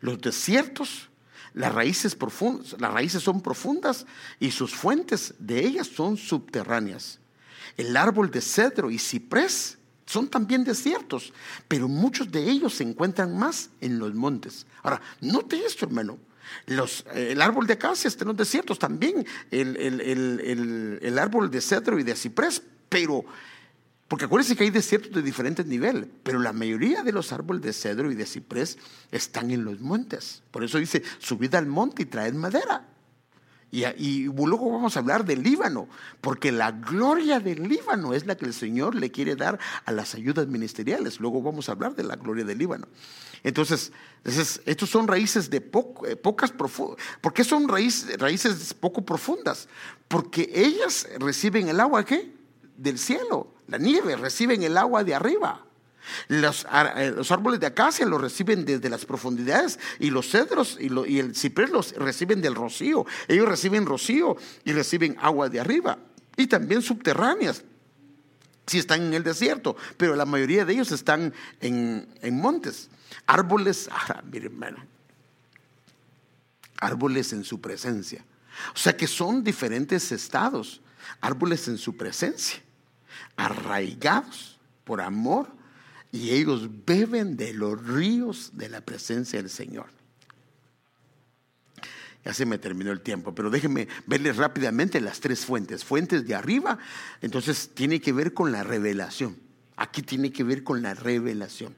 los 0.00 0.20
desiertos, 0.20 1.08
las 1.54 1.72
raíces, 1.72 2.16
profundas, 2.16 2.74
las 2.80 2.92
raíces 2.92 3.22
son 3.22 3.40
profundas 3.40 4.06
y 4.40 4.50
sus 4.50 4.74
fuentes 4.74 5.34
de 5.38 5.64
ellas 5.64 5.86
son 5.86 6.16
subterráneas. 6.16 7.20
El 7.76 7.96
árbol 7.96 8.30
de 8.32 8.40
cedro 8.40 8.90
y 8.90 8.98
ciprés 8.98 9.78
son 10.04 10.26
también 10.28 10.64
desiertos, 10.64 11.32
pero 11.68 11.86
muchos 11.86 12.30
de 12.32 12.50
ellos 12.50 12.74
se 12.74 12.82
encuentran 12.82 13.38
más 13.38 13.70
en 13.80 14.00
los 14.00 14.14
montes. 14.14 14.66
Ahora, 14.82 15.00
note 15.20 15.64
esto, 15.64 15.86
hermano. 15.86 16.18
Los, 16.66 17.04
el 17.14 17.40
árbol 17.40 17.68
de 17.68 17.74
acacia 17.74 18.08
está 18.08 18.24
en 18.24 18.28
los 18.28 18.36
desiertos 18.36 18.80
también, 18.80 19.24
el, 19.52 19.76
el 21.00 21.18
árbol 21.18 21.50
de 21.50 21.60
cedro 21.60 22.00
y 22.00 22.02
de 22.02 22.16
ciprés, 22.16 22.62
pero 22.88 23.24
porque 24.08 24.26
acuérdense 24.26 24.54
que 24.54 24.64
hay 24.64 24.70
desiertos 24.70 25.12
de 25.12 25.22
diferentes 25.22 25.66
niveles, 25.66 26.06
pero 26.22 26.38
la 26.38 26.52
mayoría 26.52 27.02
de 27.02 27.12
los 27.12 27.32
árboles 27.32 27.62
de 27.62 27.72
cedro 27.72 28.12
y 28.12 28.14
de 28.14 28.24
ciprés 28.24 28.78
están 29.10 29.50
en 29.50 29.64
los 29.64 29.80
montes. 29.80 30.42
Por 30.52 30.62
eso 30.62 30.78
dice, 30.78 31.02
subid 31.18 31.54
al 31.56 31.66
monte 31.66 32.02
y 32.02 32.06
traed 32.06 32.34
madera. 32.34 32.86
Y, 33.72 34.24
luego 34.26 34.70
vamos 34.70 34.96
a 34.96 35.00
hablar 35.00 35.24
del 35.24 35.42
Líbano, 35.42 35.88
porque 36.20 36.52
la 36.52 36.70
gloria 36.70 37.40
del 37.40 37.68
Líbano 37.68 38.14
es 38.14 38.24
la 38.24 38.36
que 38.36 38.46
el 38.46 38.54
Señor 38.54 38.94
le 38.94 39.10
quiere 39.10 39.34
dar 39.34 39.58
a 39.84 39.92
las 39.92 40.14
ayudas 40.14 40.46
ministeriales. 40.46 41.18
Luego 41.18 41.42
vamos 41.42 41.68
a 41.68 41.72
hablar 41.72 41.96
de 41.96 42.04
la 42.04 42.14
gloria 42.14 42.44
del 42.44 42.58
Líbano. 42.58 42.86
Entonces, 43.42 43.92
estos 44.24 44.88
son 44.88 45.08
raíces 45.08 45.50
de 45.50 45.58
eh, 45.58 46.16
pocas 46.16 46.52
profundas. 46.52 47.04
¿Por 47.20 47.34
qué 47.34 47.42
son 47.42 47.68
raíces 47.68 48.72
poco 48.72 49.04
profundas? 49.04 49.68
Porque 50.06 50.48
ellas 50.54 51.08
reciben 51.18 51.68
el 51.68 51.80
agua 51.80 52.04
¿qué? 52.04 52.32
del 52.76 52.98
cielo 52.98 53.55
la 53.68 53.78
nieve, 53.78 54.16
reciben 54.16 54.62
el 54.62 54.76
agua 54.76 55.04
de 55.04 55.14
arriba. 55.14 55.62
Los, 56.28 56.66
eh, 56.72 57.12
los, 57.16 57.32
árboles 57.32 57.58
de 57.58 57.66
acacia 57.66 58.06
los 58.06 58.20
reciben 58.20 58.64
desde 58.64 58.88
las 58.88 59.04
profundidades 59.04 59.78
y 59.98 60.10
los 60.10 60.30
cedros 60.30 60.78
y, 60.80 61.18
el 61.18 61.34
ciprés 61.34 61.70
los 61.70 61.92
reciben 61.96 62.40
del 62.40 62.54
rocío. 62.54 63.04
Ellos 63.26 63.48
reciben 63.48 63.86
rocío 63.86 64.36
y 64.64 64.72
reciben 64.72 65.16
agua 65.20 65.48
de 65.48 65.58
arriba 65.58 65.98
y 66.36 66.46
también 66.46 66.82
subterráneas 66.82 67.64
si 68.66 68.78
están 68.78 69.02
en 69.02 69.14
el 69.14 69.22
desierto, 69.22 69.76
pero 69.96 70.16
la 70.16 70.26
mayoría 70.26 70.64
de 70.64 70.72
ellos 70.72 70.90
están 70.92 71.32
en, 71.60 72.08
en 72.20 72.36
montes. 72.36 72.88
Árboles, 73.26 73.88
ah, 73.92 74.22
miren, 74.30 74.52
hermano, 74.52 74.84
árboles 76.78 77.32
en 77.32 77.44
su 77.44 77.60
presencia. 77.60 78.24
O 78.74 78.78
sea 78.78 78.96
que 78.96 79.06
son 79.06 79.42
diferentes 79.42 80.12
estados, 80.12 80.80
árboles 81.20 81.66
en 81.68 81.78
su 81.78 81.96
presencia 81.96 82.60
arraigados 83.36 84.58
por 84.84 85.00
amor 85.00 85.48
y 86.12 86.30
ellos 86.30 86.68
beben 86.86 87.36
de 87.36 87.52
los 87.52 87.84
ríos 87.86 88.52
de 88.54 88.68
la 88.68 88.80
presencia 88.80 89.40
del 89.40 89.50
Señor. 89.50 89.86
Ya 92.24 92.34
se 92.34 92.44
me 92.44 92.58
terminó 92.58 92.90
el 92.90 93.02
tiempo, 93.02 93.34
pero 93.34 93.50
déjenme 93.50 93.86
verles 94.06 94.36
rápidamente 94.36 95.00
las 95.00 95.20
tres 95.20 95.44
fuentes. 95.44 95.84
Fuentes 95.84 96.26
de 96.26 96.34
arriba, 96.34 96.78
entonces 97.20 97.70
tiene 97.72 98.00
que 98.00 98.12
ver 98.12 98.34
con 98.34 98.50
la 98.50 98.64
revelación. 98.64 99.36
Aquí 99.76 100.02
tiene 100.02 100.32
que 100.32 100.42
ver 100.42 100.64
con 100.64 100.82
la 100.82 100.94
revelación. 100.94 101.76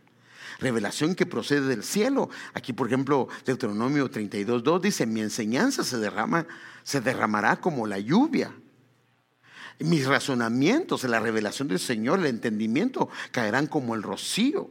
revelación 0.61 1.15
que 1.15 1.27
procede 1.27 1.67
del 1.67 1.85
cielo. 1.85 2.31
Aquí, 2.55 2.73
por 2.73 2.87
ejemplo, 2.87 3.29
Deuteronomio 3.45 4.11
32.2 4.11 4.81
dice, 4.81 5.07
mi 5.07 5.21
enseñanza 5.21 5.85
se 5.85 5.99
derrama, 5.99 6.47
se 6.83 7.01
derramará 7.01 7.61
como 7.61 7.87
la 7.87 7.99
lluvia. 7.99 8.53
Mis 9.81 10.07
razonamientos, 10.07 11.05
la 11.05 11.21
revelación 11.21 11.69
del 11.69 11.79
Señor, 11.79 12.19
el 12.19 12.27
entendimiento, 12.27 13.09
caerán 13.31 13.67
como 13.67 13.95
el 13.95 14.03
rocío. 14.03 14.71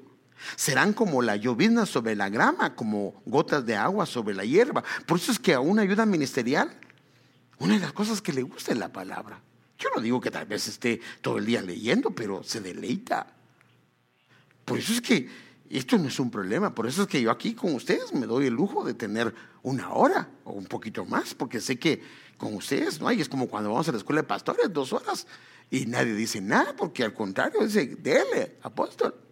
Serán 0.55 0.93
como 0.93 1.21
la 1.21 1.35
llovizna 1.35 1.85
sobre 1.85 2.15
la 2.15 2.29
grama, 2.29 2.75
como 2.75 3.21
gotas 3.25 3.65
de 3.65 3.75
agua 3.75 4.05
sobre 4.05 4.35
la 4.35 4.45
hierba. 4.45 4.83
Por 5.05 5.17
eso 5.17 5.31
es 5.31 5.39
que 5.39 5.53
a 5.53 5.59
una 5.59 5.81
ayuda 5.81 6.05
ministerial, 6.05 6.77
una 7.59 7.73
de 7.75 7.79
las 7.79 7.93
cosas 7.93 8.21
que 8.21 8.33
le 8.33 8.43
gusta 8.43 8.71
es 8.71 8.77
la 8.77 8.91
palabra. 8.91 9.41
Yo 9.79 9.89
no 9.95 10.01
digo 10.01 10.19
que 10.19 10.31
tal 10.31 10.45
vez 10.45 10.67
esté 10.67 11.01
todo 11.21 11.37
el 11.37 11.45
día 11.45 11.61
leyendo, 11.61 12.11
pero 12.11 12.43
se 12.43 12.61
deleita. 12.61 13.27
Por 14.65 14.79
eso 14.79 14.93
es 14.93 15.01
que 15.01 15.29
esto 15.69 15.97
no 15.97 16.07
es 16.07 16.19
un 16.19 16.31
problema. 16.31 16.73
Por 16.73 16.87
eso 16.87 17.03
es 17.03 17.07
que 17.07 17.21
yo 17.21 17.31
aquí 17.31 17.53
con 17.53 17.73
ustedes 17.73 18.13
me 18.13 18.25
doy 18.25 18.47
el 18.47 18.53
lujo 18.53 18.83
de 18.85 18.93
tener 18.93 19.33
una 19.63 19.91
hora 19.91 20.29
o 20.43 20.53
un 20.53 20.65
poquito 20.65 21.05
más, 21.05 21.33
porque 21.33 21.59
sé 21.59 21.77
que 21.77 22.01
con 22.37 22.53
ustedes 22.53 22.99
no 22.99 23.07
hay. 23.07 23.21
Es 23.21 23.29
como 23.29 23.47
cuando 23.47 23.71
vamos 23.71 23.87
a 23.89 23.91
la 23.91 23.97
escuela 23.97 24.21
de 24.21 24.27
pastores, 24.27 24.71
dos 24.71 24.93
horas, 24.93 25.27
y 25.69 25.85
nadie 25.85 26.13
dice 26.13 26.39
nada, 26.39 26.75
porque 26.75 27.03
al 27.03 27.13
contrario, 27.13 27.65
dice, 27.65 27.85
dele, 27.85 28.57
apóstol. 28.61 29.26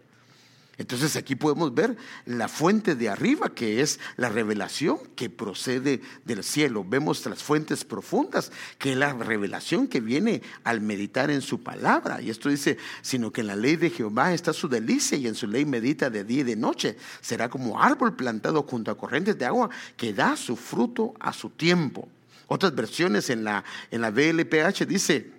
Entonces 0.78 1.16
aquí 1.16 1.36
podemos 1.36 1.74
ver 1.74 1.96
la 2.26 2.48
fuente 2.48 2.94
de 2.96 3.08
arriba, 3.08 3.54
que 3.54 3.80
es 3.80 3.98
la 4.16 4.28
revelación 4.28 4.98
que 5.14 5.30
procede 5.30 6.02
del 6.26 6.44
cielo. 6.44 6.84
Vemos 6.86 7.24
las 7.24 7.42
fuentes 7.42 7.82
profundas, 7.84 8.52
que 8.78 8.92
es 8.92 8.98
la 8.98 9.14
revelación 9.14 9.88
que 9.88 10.00
viene 10.00 10.42
al 10.64 10.82
meditar 10.82 11.30
en 11.30 11.40
su 11.40 11.62
palabra. 11.62 12.20
Y 12.20 12.28
esto 12.28 12.50
dice, 12.50 12.76
sino 13.00 13.32
que 13.32 13.40
en 13.40 13.46
la 13.46 13.56
ley 13.56 13.76
de 13.76 13.88
Jehová 13.88 14.34
está 14.34 14.52
su 14.52 14.68
delicia 14.68 15.16
y 15.16 15.26
en 15.26 15.34
su 15.34 15.46
ley 15.46 15.64
medita 15.64 16.10
de 16.10 16.24
día 16.24 16.40
y 16.40 16.44
de 16.44 16.56
noche. 16.56 16.96
Será 17.22 17.48
como 17.48 17.82
árbol 17.82 18.14
plantado 18.14 18.62
junto 18.64 18.90
a 18.90 18.98
corrientes 18.98 19.38
de 19.38 19.46
agua 19.46 19.70
que 19.96 20.12
da 20.12 20.36
su 20.36 20.56
fruto 20.56 21.14
a 21.20 21.32
su 21.32 21.48
tiempo. 21.48 22.06
Otras 22.48 22.74
versiones 22.74 23.30
en 23.30 23.44
la, 23.44 23.64
en 23.90 24.02
la 24.02 24.10
BLPH 24.10 24.84
dice, 24.86 25.32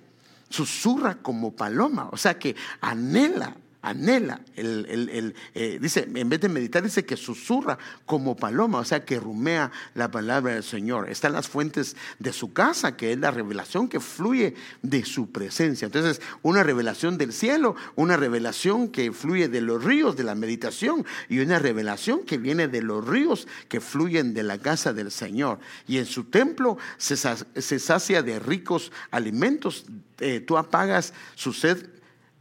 susurra 0.49 1.15
como 1.21 1.55
paloma, 1.55 2.09
o 2.11 2.17
sea 2.17 2.39
que 2.39 2.55
anhela 2.81 3.55
anhela, 3.89 4.41
el, 4.55 5.35
eh, 5.53 5.79
dice, 5.81 6.07
en 6.13 6.29
vez 6.29 6.41
de 6.41 6.49
meditar, 6.49 6.83
dice 6.83 7.05
que 7.05 7.17
susurra 7.17 7.77
como 8.05 8.35
paloma, 8.35 8.79
o 8.79 8.85
sea, 8.85 9.05
que 9.05 9.19
rumea 9.19 9.71
la 9.95 10.11
palabra 10.11 10.53
del 10.53 10.63
Señor. 10.63 11.09
Están 11.09 11.33
las 11.33 11.47
fuentes 11.47 11.95
de 12.19 12.33
su 12.33 12.53
casa, 12.53 12.95
que 12.95 13.13
es 13.13 13.19
la 13.19 13.31
revelación 13.31 13.87
que 13.87 13.99
fluye 13.99 14.55
de 14.81 15.05
su 15.05 15.31
presencia. 15.31 15.85
Entonces, 15.85 16.21
una 16.41 16.63
revelación 16.63 17.17
del 17.17 17.33
cielo, 17.33 17.75
una 17.95 18.17
revelación 18.17 18.89
que 18.89 19.11
fluye 19.11 19.47
de 19.47 19.61
los 19.61 19.83
ríos 19.83 20.15
de 20.15 20.23
la 20.23 20.35
meditación 20.35 21.05
y 21.29 21.39
una 21.39 21.59
revelación 21.59 22.23
que 22.23 22.37
viene 22.37 22.67
de 22.67 22.81
los 22.81 23.05
ríos 23.05 23.47
que 23.67 23.81
fluyen 23.81 24.33
de 24.33 24.43
la 24.43 24.57
casa 24.59 24.93
del 24.93 25.11
Señor. 25.11 25.59
Y 25.87 25.97
en 25.97 26.05
su 26.05 26.25
templo 26.25 26.77
se, 26.97 27.17
sacia 27.17 28.21
de 28.23 28.39
ricos 28.39 28.91
alimentos. 29.11 29.85
Eh, 30.19 30.39
tú 30.39 30.57
apagas 30.57 31.13
su 31.35 31.53
sed 31.53 31.96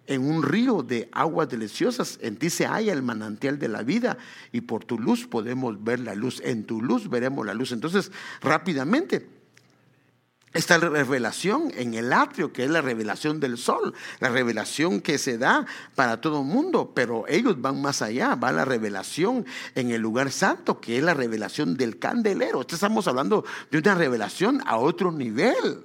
en 0.07 0.29
un 0.29 0.43
río 0.43 0.83
de 0.83 1.09
aguas 1.13 1.49
deliciosas. 1.49 2.19
En 2.23 2.37
ti 2.37 2.51
se 2.51 2.67
halla 2.67 2.93
el 2.93 3.03
manantial 3.03 3.59
de 3.59 3.69
la 3.69 3.83
vida 3.83 4.19
y 4.53 4.63
por 4.63 4.85
tu 4.85 4.99
luz 4.99 5.27
podemos 5.27 5.83
ver 5.83 6.01
la 6.01 6.15
luz. 6.15 6.41
En 6.45 6.65
tu 6.65 6.81
luz 6.81 7.09
veremos 7.09 7.47
la 7.47 7.55
luz. 7.55 7.73
Entonces, 7.73 8.13
rápidamente, 8.41 9.29
esta 10.57 10.79
revelación 10.79 11.71
en 11.77 11.93
el 11.93 12.13
atrio, 12.15 12.51
que 12.51 12.65
es 12.65 12.71
la 12.71 12.81
revelación 12.81 13.41
del 13.41 13.59
sol, 13.59 13.93
la 14.21 14.31
revelación 14.31 15.03
que 15.03 15.19
se 15.19 15.37
da 15.37 15.67
para 15.95 16.21
todo 16.23 16.41
el 16.41 16.47
mundo, 16.47 16.93
pero 16.95 17.25
ellos 17.29 17.61
van 17.61 17.83
más 17.83 18.01
allá, 18.01 18.37
va 18.37 18.53
la 18.53 18.65
revelación 18.65 19.45
en 19.75 19.91
el 19.91 20.01
lugar 20.01 20.33
santo, 20.33 20.81
que 20.81 20.97
es 20.97 21.05
la 21.05 21.13
revelación 21.13 21.77
del 21.77 21.99
candelero. 21.99 22.63
Estamos 22.63 23.07
hablando 23.07 23.45
de 23.71 23.79
una 23.79 23.95
revelación 23.95 24.63
a 24.65 24.79
otro 24.79 25.13
nivel, 25.13 25.85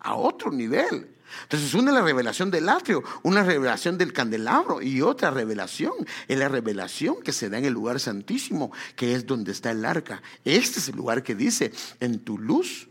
a 0.00 0.14
otro 0.14 0.50
nivel. 0.52 1.08
Entonces, 1.42 1.74
una 1.74 1.90
es 1.90 1.94
la 1.94 2.02
revelación 2.02 2.50
del 2.50 2.68
atrio, 2.68 3.02
una 3.22 3.42
revelación 3.42 3.98
del 3.98 4.12
candelabro 4.12 4.82
y 4.82 5.02
otra 5.02 5.30
revelación 5.30 5.92
es 6.28 6.38
la 6.38 6.48
revelación 6.48 7.22
que 7.22 7.32
se 7.32 7.48
da 7.48 7.58
en 7.58 7.64
el 7.64 7.72
lugar 7.72 8.00
santísimo, 8.00 8.72
que 8.96 9.14
es 9.14 9.26
donde 9.26 9.52
está 9.52 9.70
el 9.70 9.84
arca. 9.84 10.22
Este 10.44 10.80
es 10.80 10.88
el 10.88 10.96
lugar 10.96 11.22
que 11.22 11.34
dice, 11.34 11.72
en 12.00 12.20
tu 12.20 12.38
luz, 12.38 12.88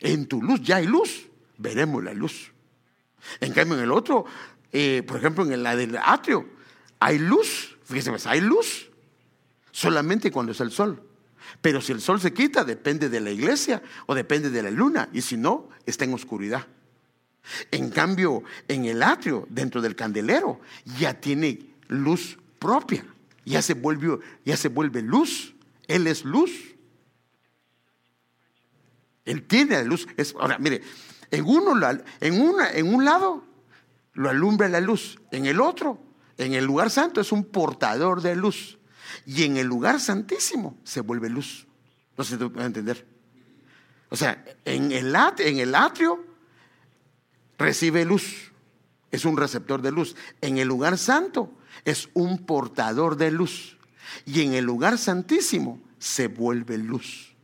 en 0.00 0.26
tu 0.26 0.42
luz, 0.42 0.60
ya 0.62 0.76
hay 0.76 0.86
luz, 0.86 1.28
veremos 1.56 2.02
la 2.02 2.14
luz. 2.14 2.52
En 3.40 3.52
cambio, 3.52 3.76
en 3.76 3.84
el 3.84 3.92
otro, 3.92 4.24
eh, 4.72 5.02
por 5.06 5.16
ejemplo, 5.16 5.44
en 5.44 5.62
la 5.62 5.76
del 5.76 5.96
atrio, 5.96 6.48
hay 7.00 7.18
luz, 7.18 7.76
fíjese, 7.84 8.10
pues, 8.10 8.26
hay 8.26 8.40
luz 8.40 8.90
solamente 9.70 10.30
cuando 10.30 10.52
es 10.52 10.60
el 10.60 10.70
sol. 10.70 11.02
Pero 11.60 11.80
si 11.80 11.92
el 11.92 12.00
sol 12.00 12.20
se 12.20 12.32
quita, 12.32 12.64
depende 12.64 13.08
de 13.08 13.20
la 13.20 13.30
iglesia 13.30 13.82
o 14.06 14.14
depende 14.14 14.50
de 14.50 14.62
la 14.62 14.70
luna, 14.70 15.08
y 15.12 15.22
si 15.22 15.36
no, 15.36 15.68
está 15.86 16.04
en 16.04 16.14
oscuridad. 16.14 16.66
En 17.70 17.90
cambio, 17.90 18.42
en 18.66 18.84
el 18.84 19.02
atrio, 19.02 19.46
dentro 19.48 19.80
del 19.80 19.96
candelero, 19.96 20.60
ya 20.98 21.14
tiene 21.14 21.60
luz 21.88 22.38
propia. 22.58 23.04
Ya 23.44 23.62
se 23.62 23.74
vuelve, 23.74 24.18
ya 24.44 24.56
se 24.56 24.68
vuelve 24.68 25.02
luz. 25.02 25.54
Él 25.86 26.06
es 26.06 26.24
luz. 26.24 26.50
Él 29.24 29.46
tiene 29.46 29.76
la 29.76 29.82
luz. 29.82 30.06
ahora, 30.38 30.58
mire, 30.58 30.82
en, 31.30 31.44
uno, 31.44 31.72
en, 32.20 32.40
una, 32.40 32.70
en 32.70 32.94
un 32.94 33.04
lado 33.04 33.44
lo 34.14 34.28
alumbra 34.28 34.68
la 34.68 34.80
luz. 34.80 35.18
En 35.30 35.46
el 35.46 35.60
otro, 35.60 35.98
en 36.36 36.54
el 36.54 36.64
lugar 36.64 36.90
santo, 36.90 37.20
es 37.20 37.32
un 37.32 37.44
portador 37.44 38.20
de 38.20 38.36
luz. 38.36 38.78
Y 39.24 39.44
en 39.44 39.56
el 39.56 39.66
lugar 39.66 40.00
santísimo 40.00 40.78
se 40.84 41.00
vuelve 41.00 41.30
luz. 41.30 41.66
No 42.16 42.24
sé 42.24 42.36
si 42.36 42.48
te 42.48 42.62
entender. 42.62 43.06
O 44.10 44.16
sea, 44.16 44.44
en 44.64 44.92
el, 44.92 45.14
en 45.38 45.58
el 45.58 45.74
atrio 45.74 46.24
recibe 47.58 48.04
luz, 48.04 48.52
es 49.10 49.24
un 49.24 49.36
receptor 49.36 49.82
de 49.82 49.90
luz. 49.90 50.16
En 50.40 50.58
el 50.58 50.68
lugar 50.68 50.98
santo 50.98 51.52
es 51.84 52.08
un 52.14 52.44
portador 52.44 53.16
de 53.16 53.30
luz. 53.30 53.76
Y 54.24 54.42
en 54.42 54.54
el 54.54 54.64
lugar 54.64 54.98
santísimo 54.98 55.80
se 55.98 56.28
vuelve 56.28 56.78
luz. 56.78 57.34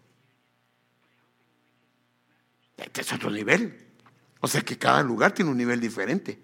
Este 2.76 3.00
es 3.00 3.12
otro 3.12 3.30
nivel. 3.30 3.78
O 4.40 4.48
sea 4.48 4.60
que 4.60 4.78
cada 4.78 5.02
lugar 5.02 5.32
tiene 5.32 5.50
un 5.50 5.56
nivel 5.56 5.80
diferente. 5.80 6.38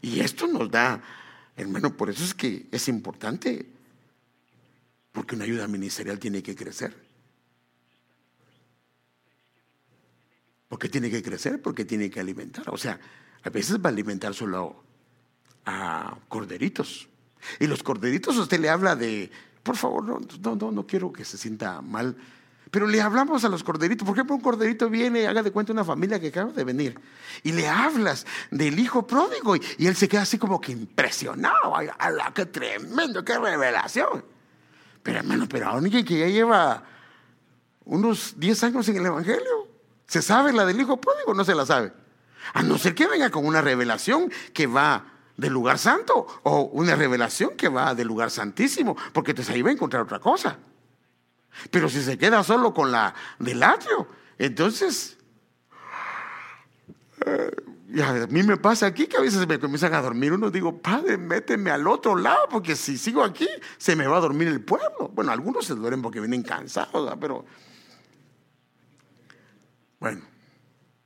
Y 0.00 0.20
esto 0.20 0.46
nos 0.46 0.70
da, 0.70 1.02
hermano, 1.56 1.96
por 1.96 2.10
eso 2.10 2.22
es 2.22 2.34
que 2.34 2.66
es 2.70 2.88
importante, 2.88 3.66
porque 5.12 5.34
una 5.34 5.44
ayuda 5.44 5.66
ministerial 5.66 6.18
tiene 6.18 6.42
que 6.42 6.54
crecer. 6.54 7.05
Porque 10.68 10.88
tiene 10.88 11.10
que 11.10 11.22
crecer, 11.22 11.62
porque 11.62 11.84
tiene 11.84 12.10
que 12.10 12.20
alimentar. 12.20 12.68
O 12.70 12.76
sea, 12.76 12.98
a 13.42 13.50
veces 13.50 13.78
va 13.78 13.90
a 13.90 13.92
alimentar 13.92 14.34
solo 14.34 14.82
a 15.64 16.16
corderitos. 16.28 17.08
Y 17.60 17.66
los 17.66 17.82
corderitos 17.82 18.36
usted 18.36 18.58
le 18.58 18.68
habla 18.68 18.96
de, 18.96 19.30
por 19.62 19.76
favor, 19.76 20.04
no, 20.04 20.20
no, 20.56 20.72
no, 20.72 20.86
quiero 20.86 21.12
que 21.12 21.24
se 21.24 21.38
sienta 21.38 21.80
mal, 21.80 22.16
pero 22.70 22.86
le 22.86 23.00
hablamos 23.00 23.44
a 23.44 23.48
los 23.48 23.62
corderitos. 23.62 24.06
Por 24.06 24.16
ejemplo, 24.16 24.34
un 24.34 24.42
corderito 24.42 24.90
viene, 24.90 25.26
haga 25.26 25.42
de 25.42 25.50
cuenta 25.50 25.72
una 25.72 25.84
familia 25.84 26.18
que 26.18 26.28
acaba 26.28 26.52
de 26.52 26.64
venir, 26.64 26.98
y 27.42 27.52
le 27.52 27.68
hablas 27.68 28.26
del 28.50 28.78
hijo 28.78 29.06
pródigo, 29.06 29.56
y, 29.56 29.86
él 29.86 29.96
se 29.96 30.08
queda 30.08 30.22
así 30.22 30.38
como 30.38 30.60
que 30.60 30.72
impresionado. 30.72 31.76
¡Ay, 31.76 31.88
qué 32.34 32.46
tremendo, 32.46 33.24
qué 33.24 33.38
revelación! 33.38 34.24
Pero 35.02 35.18
hermano, 35.18 35.46
pero 35.48 35.68
a 35.68 35.72
alguien 35.72 36.04
que 36.04 36.18
ya 36.18 36.26
lleva 36.26 36.82
unos 37.84 38.34
10 38.36 38.64
años 38.64 38.88
en 38.88 38.96
el 38.96 39.06
Evangelio, 39.06 39.65
¿Se 40.06 40.22
sabe 40.22 40.52
la 40.52 40.64
del 40.64 40.80
hijo 40.80 41.00
pródigo? 41.00 41.34
No 41.34 41.44
se 41.44 41.54
la 41.54 41.66
sabe. 41.66 41.92
A 42.54 42.62
no 42.62 42.78
ser 42.78 42.94
que 42.94 43.06
venga 43.06 43.30
con 43.30 43.44
una 43.44 43.60
revelación 43.60 44.30
que 44.52 44.66
va 44.66 45.04
del 45.36 45.52
lugar 45.52 45.78
santo 45.78 46.26
o 46.44 46.62
una 46.72 46.94
revelación 46.94 47.50
que 47.56 47.68
va 47.68 47.94
del 47.94 48.08
lugar 48.08 48.30
santísimo, 48.30 48.96
porque 49.12 49.32
entonces 49.32 49.54
ahí 49.54 49.62
va 49.62 49.70
a 49.70 49.74
encontrar 49.74 50.02
otra 50.02 50.18
cosa. 50.18 50.58
Pero 51.70 51.88
si 51.88 52.02
se 52.02 52.18
queda 52.18 52.42
solo 52.44 52.72
con 52.72 52.92
la 52.92 53.14
del 53.38 53.62
atrio, 53.62 54.08
entonces 54.38 55.16
eh, 57.24 57.50
a 58.02 58.26
mí 58.28 58.42
me 58.42 58.56
pasa 58.56 58.86
aquí 58.86 59.06
que 59.06 59.16
a 59.16 59.20
veces 59.20 59.46
me 59.46 59.58
comienzan 59.58 59.94
a 59.94 60.02
dormir 60.02 60.32
uno, 60.32 60.50
digo, 60.50 60.78
padre, 60.78 61.16
méteme 61.16 61.70
al 61.70 61.86
otro 61.86 62.16
lado, 62.16 62.48
porque 62.50 62.76
si 62.76 62.98
sigo 62.98 63.22
aquí, 63.22 63.48
se 63.78 63.96
me 63.96 64.06
va 64.06 64.18
a 64.18 64.20
dormir 64.20 64.48
el 64.48 64.60
pueblo. 64.60 65.10
Bueno, 65.14 65.32
algunos 65.32 65.64
se 65.64 65.74
duermen 65.74 66.02
porque 66.02 66.20
vienen 66.20 66.42
cansados, 66.42 67.14
pero 67.20 67.44
bueno, 70.06 70.22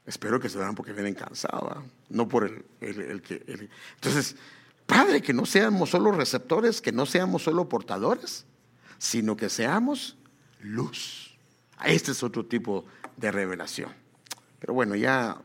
espero 0.05 0.39
que 0.39 0.51
se 0.51 0.59
dan 0.59 0.74
porque 0.74 0.93
vienen 0.93 1.14
cansados, 1.14 1.82
no 2.10 2.28
por 2.28 2.44
el, 2.82 3.22
que... 3.22 3.43
Entonces, 3.94 4.36
Padre, 4.85 5.22
que 5.22 5.32
no 5.32 5.47
seamos 5.47 5.89
solo 5.89 6.12
receptores, 6.12 6.82
que 6.82 6.93
no 6.93 7.06
seamos 7.06 7.44
solo 7.44 7.66
portadores, 7.66 8.44
sino 8.98 9.39
que 9.39 9.48
seamos 9.48 10.18
luz. 10.60 11.35
Este 11.82 12.10
es 12.10 12.22
otro 12.22 12.44
tipo 12.44 12.85
de 13.16 13.32
revelación. 13.32 13.90
Pero 14.59 14.74
bueno, 14.74 14.94
ya, 14.97 15.40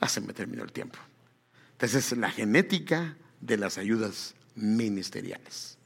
ya 0.00 0.08
se 0.08 0.20
me 0.20 0.32
terminó 0.32 0.64
el 0.64 0.72
tiempo. 0.72 0.98
Entonces, 1.74 2.18
la 2.18 2.30
genética 2.32 3.16
de 3.40 3.56
las 3.56 3.78
ayudas 3.78 4.34
ministeriales. 4.56 5.78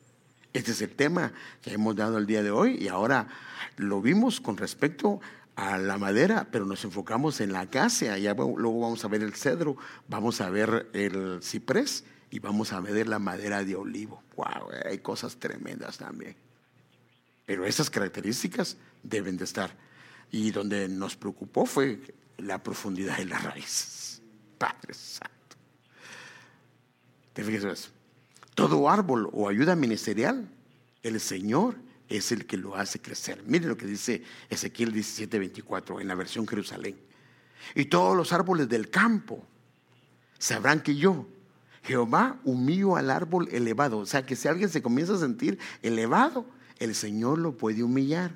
Este 0.56 0.72
es 0.72 0.80
el 0.80 0.96
tema 0.96 1.34
que 1.60 1.74
hemos 1.74 1.94
dado 1.94 2.16
el 2.16 2.24
día 2.24 2.42
de 2.42 2.50
hoy 2.50 2.78
y 2.80 2.88
ahora 2.88 3.28
lo 3.76 4.00
vimos 4.00 4.40
con 4.40 4.56
respecto 4.56 5.20
a 5.54 5.76
la 5.76 5.98
madera, 5.98 6.48
pero 6.50 6.64
nos 6.64 6.82
enfocamos 6.82 7.42
en 7.42 7.52
la 7.52 7.60
acacia, 7.60 8.16
ya 8.16 8.32
luego 8.32 8.80
vamos 8.80 9.04
a 9.04 9.08
ver 9.08 9.22
el 9.22 9.34
cedro, 9.34 9.76
vamos 10.08 10.40
a 10.40 10.48
ver 10.48 10.88
el 10.94 11.42
ciprés 11.42 12.04
y 12.30 12.38
vamos 12.38 12.72
a 12.72 12.80
ver 12.80 13.06
la 13.06 13.18
madera 13.18 13.64
de 13.64 13.76
olivo. 13.76 14.22
Wow, 14.34 14.70
hay 14.88 14.96
cosas 15.00 15.36
tremendas 15.36 15.98
también. 15.98 16.36
Pero 17.44 17.66
esas 17.66 17.90
características 17.90 18.78
deben 19.02 19.36
de 19.36 19.44
estar. 19.44 19.76
Y 20.30 20.52
donde 20.52 20.88
nos 20.88 21.16
preocupó 21.16 21.66
fue 21.66 22.00
la 22.38 22.62
profundidad 22.62 23.18
de 23.18 23.26
las 23.26 23.44
raíces. 23.44 24.22
Padre 24.56 24.94
Santo. 24.94 25.34
¿Te 27.34 27.44
fijas 27.44 27.92
Todo 28.56 28.88
árbol 28.88 29.28
o 29.34 29.50
ayuda 29.50 29.76
ministerial, 29.76 30.48
el 31.02 31.20
Señor 31.20 31.76
es 32.08 32.32
el 32.32 32.46
que 32.46 32.56
lo 32.56 32.74
hace 32.74 32.98
crecer. 32.98 33.44
Mire 33.46 33.66
lo 33.66 33.76
que 33.76 33.84
dice 33.84 34.22
Ezequiel 34.48 34.94
17:24 34.94 36.00
en 36.00 36.08
la 36.08 36.14
versión 36.14 36.48
Jerusalén. 36.48 36.96
Y 37.74 37.84
todos 37.84 38.16
los 38.16 38.32
árboles 38.32 38.66
del 38.70 38.88
campo 38.88 39.46
sabrán 40.38 40.82
que 40.82 40.96
yo, 40.96 41.26
Jehová, 41.82 42.40
humillo 42.44 42.96
al 42.96 43.10
árbol 43.10 43.46
elevado. 43.52 43.98
O 43.98 44.06
sea 44.06 44.24
que 44.24 44.36
si 44.36 44.48
alguien 44.48 44.70
se 44.70 44.80
comienza 44.80 45.12
a 45.12 45.18
sentir 45.18 45.58
elevado, 45.82 46.46
el 46.78 46.94
Señor 46.94 47.38
lo 47.38 47.58
puede 47.58 47.82
humillar. 47.82 48.32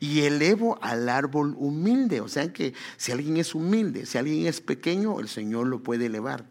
Y 0.00 0.22
elevo 0.22 0.76
al 0.82 1.08
árbol 1.08 1.54
humilde. 1.56 2.20
O 2.20 2.26
sea 2.26 2.52
que 2.52 2.74
si 2.96 3.12
alguien 3.12 3.36
es 3.36 3.54
humilde, 3.54 4.06
si 4.06 4.18
alguien 4.18 4.48
es 4.48 4.60
pequeño, 4.60 5.20
el 5.20 5.28
Señor 5.28 5.68
lo 5.68 5.84
puede 5.84 6.06
elevar. 6.06 6.49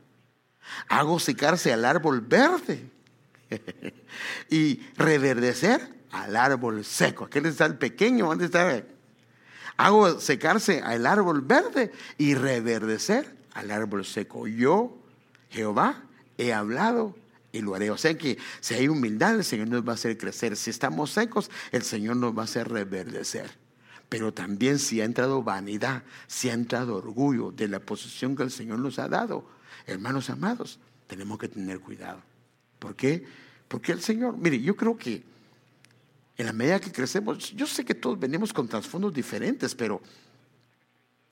Hago 0.87 1.19
secarse 1.19 1.73
al 1.73 1.85
árbol 1.85 2.21
verde 2.21 2.89
y 4.49 4.81
reverdecer 4.95 5.99
al 6.11 6.35
árbol 6.35 6.85
seco. 6.85 7.25
Aquel 7.25 7.45
está 7.45 7.65
el 7.65 7.77
pequeño, 7.77 8.27
¿dónde 8.27 8.45
está? 8.45 8.83
Hago 9.77 10.19
secarse 10.19 10.81
al 10.81 11.05
árbol 11.05 11.41
verde 11.41 11.91
y 12.17 12.35
reverdecer 12.35 13.35
al 13.53 13.71
árbol 13.71 14.05
seco. 14.05 14.47
Yo, 14.47 14.97
Jehová, 15.49 16.03
he 16.37 16.53
hablado 16.53 17.15
y 17.51 17.61
lo 17.61 17.75
haré. 17.75 17.91
O 17.91 17.97
sea 17.97 18.17
que 18.17 18.37
si 18.59 18.73
hay 18.73 18.87
humildad, 18.87 19.35
el 19.35 19.43
Señor 19.43 19.69
nos 19.69 19.87
va 19.87 19.91
a 19.91 19.95
hacer 19.95 20.17
crecer. 20.17 20.55
Si 20.55 20.69
estamos 20.69 21.11
secos, 21.11 21.49
el 21.71 21.83
Señor 21.83 22.17
nos 22.17 22.37
va 22.37 22.41
a 22.41 22.45
hacer 22.45 22.69
reverdecer. 22.69 23.49
Pero 24.09 24.33
también 24.33 24.79
si 24.79 25.01
ha 25.01 25.05
entrado 25.05 25.43
vanidad, 25.43 26.03
si 26.27 26.49
ha 26.49 26.53
entrado 26.53 26.95
orgullo 26.95 27.51
de 27.51 27.67
la 27.67 27.79
posición 27.79 28.35
que 28.35 28.43
el 28.43 28.51
Señor 28.51 28.79
nos 28.79 28.97
ha 28.97 29.07
dado, 29.07 29.47
hermanos 29.91 30.29
amados, 30.29 30.79
tenemos 31.07 31.37
que 31.37 31.47
tener 31.47 31.79
cuidado. 31.79 32.21
¿Por 32.79 32.95
qué? 32.95 33.25
Porque 33.67 33.91
el 33.91 34.01
Señor, 34.01 34.37
mire, 34.37 34.59
yo 34.61 34.75
creo 34.75 34.97
que 34.97 35.23
en 36.37 36.45
la 36.45 36.53
medida 36.53 36.79
que 36.79 36.91
crecemos, 36.91 37.53
yo 37.53 37.67
sé 37.67 37.83
que 37.83 37.93
todos 37.93 38.19
venimos 38.19 38.53
con 38.53 38.67
trasfondos 38.67 39.13
diferentes, 39.13 39.75
pero 39.75 40.01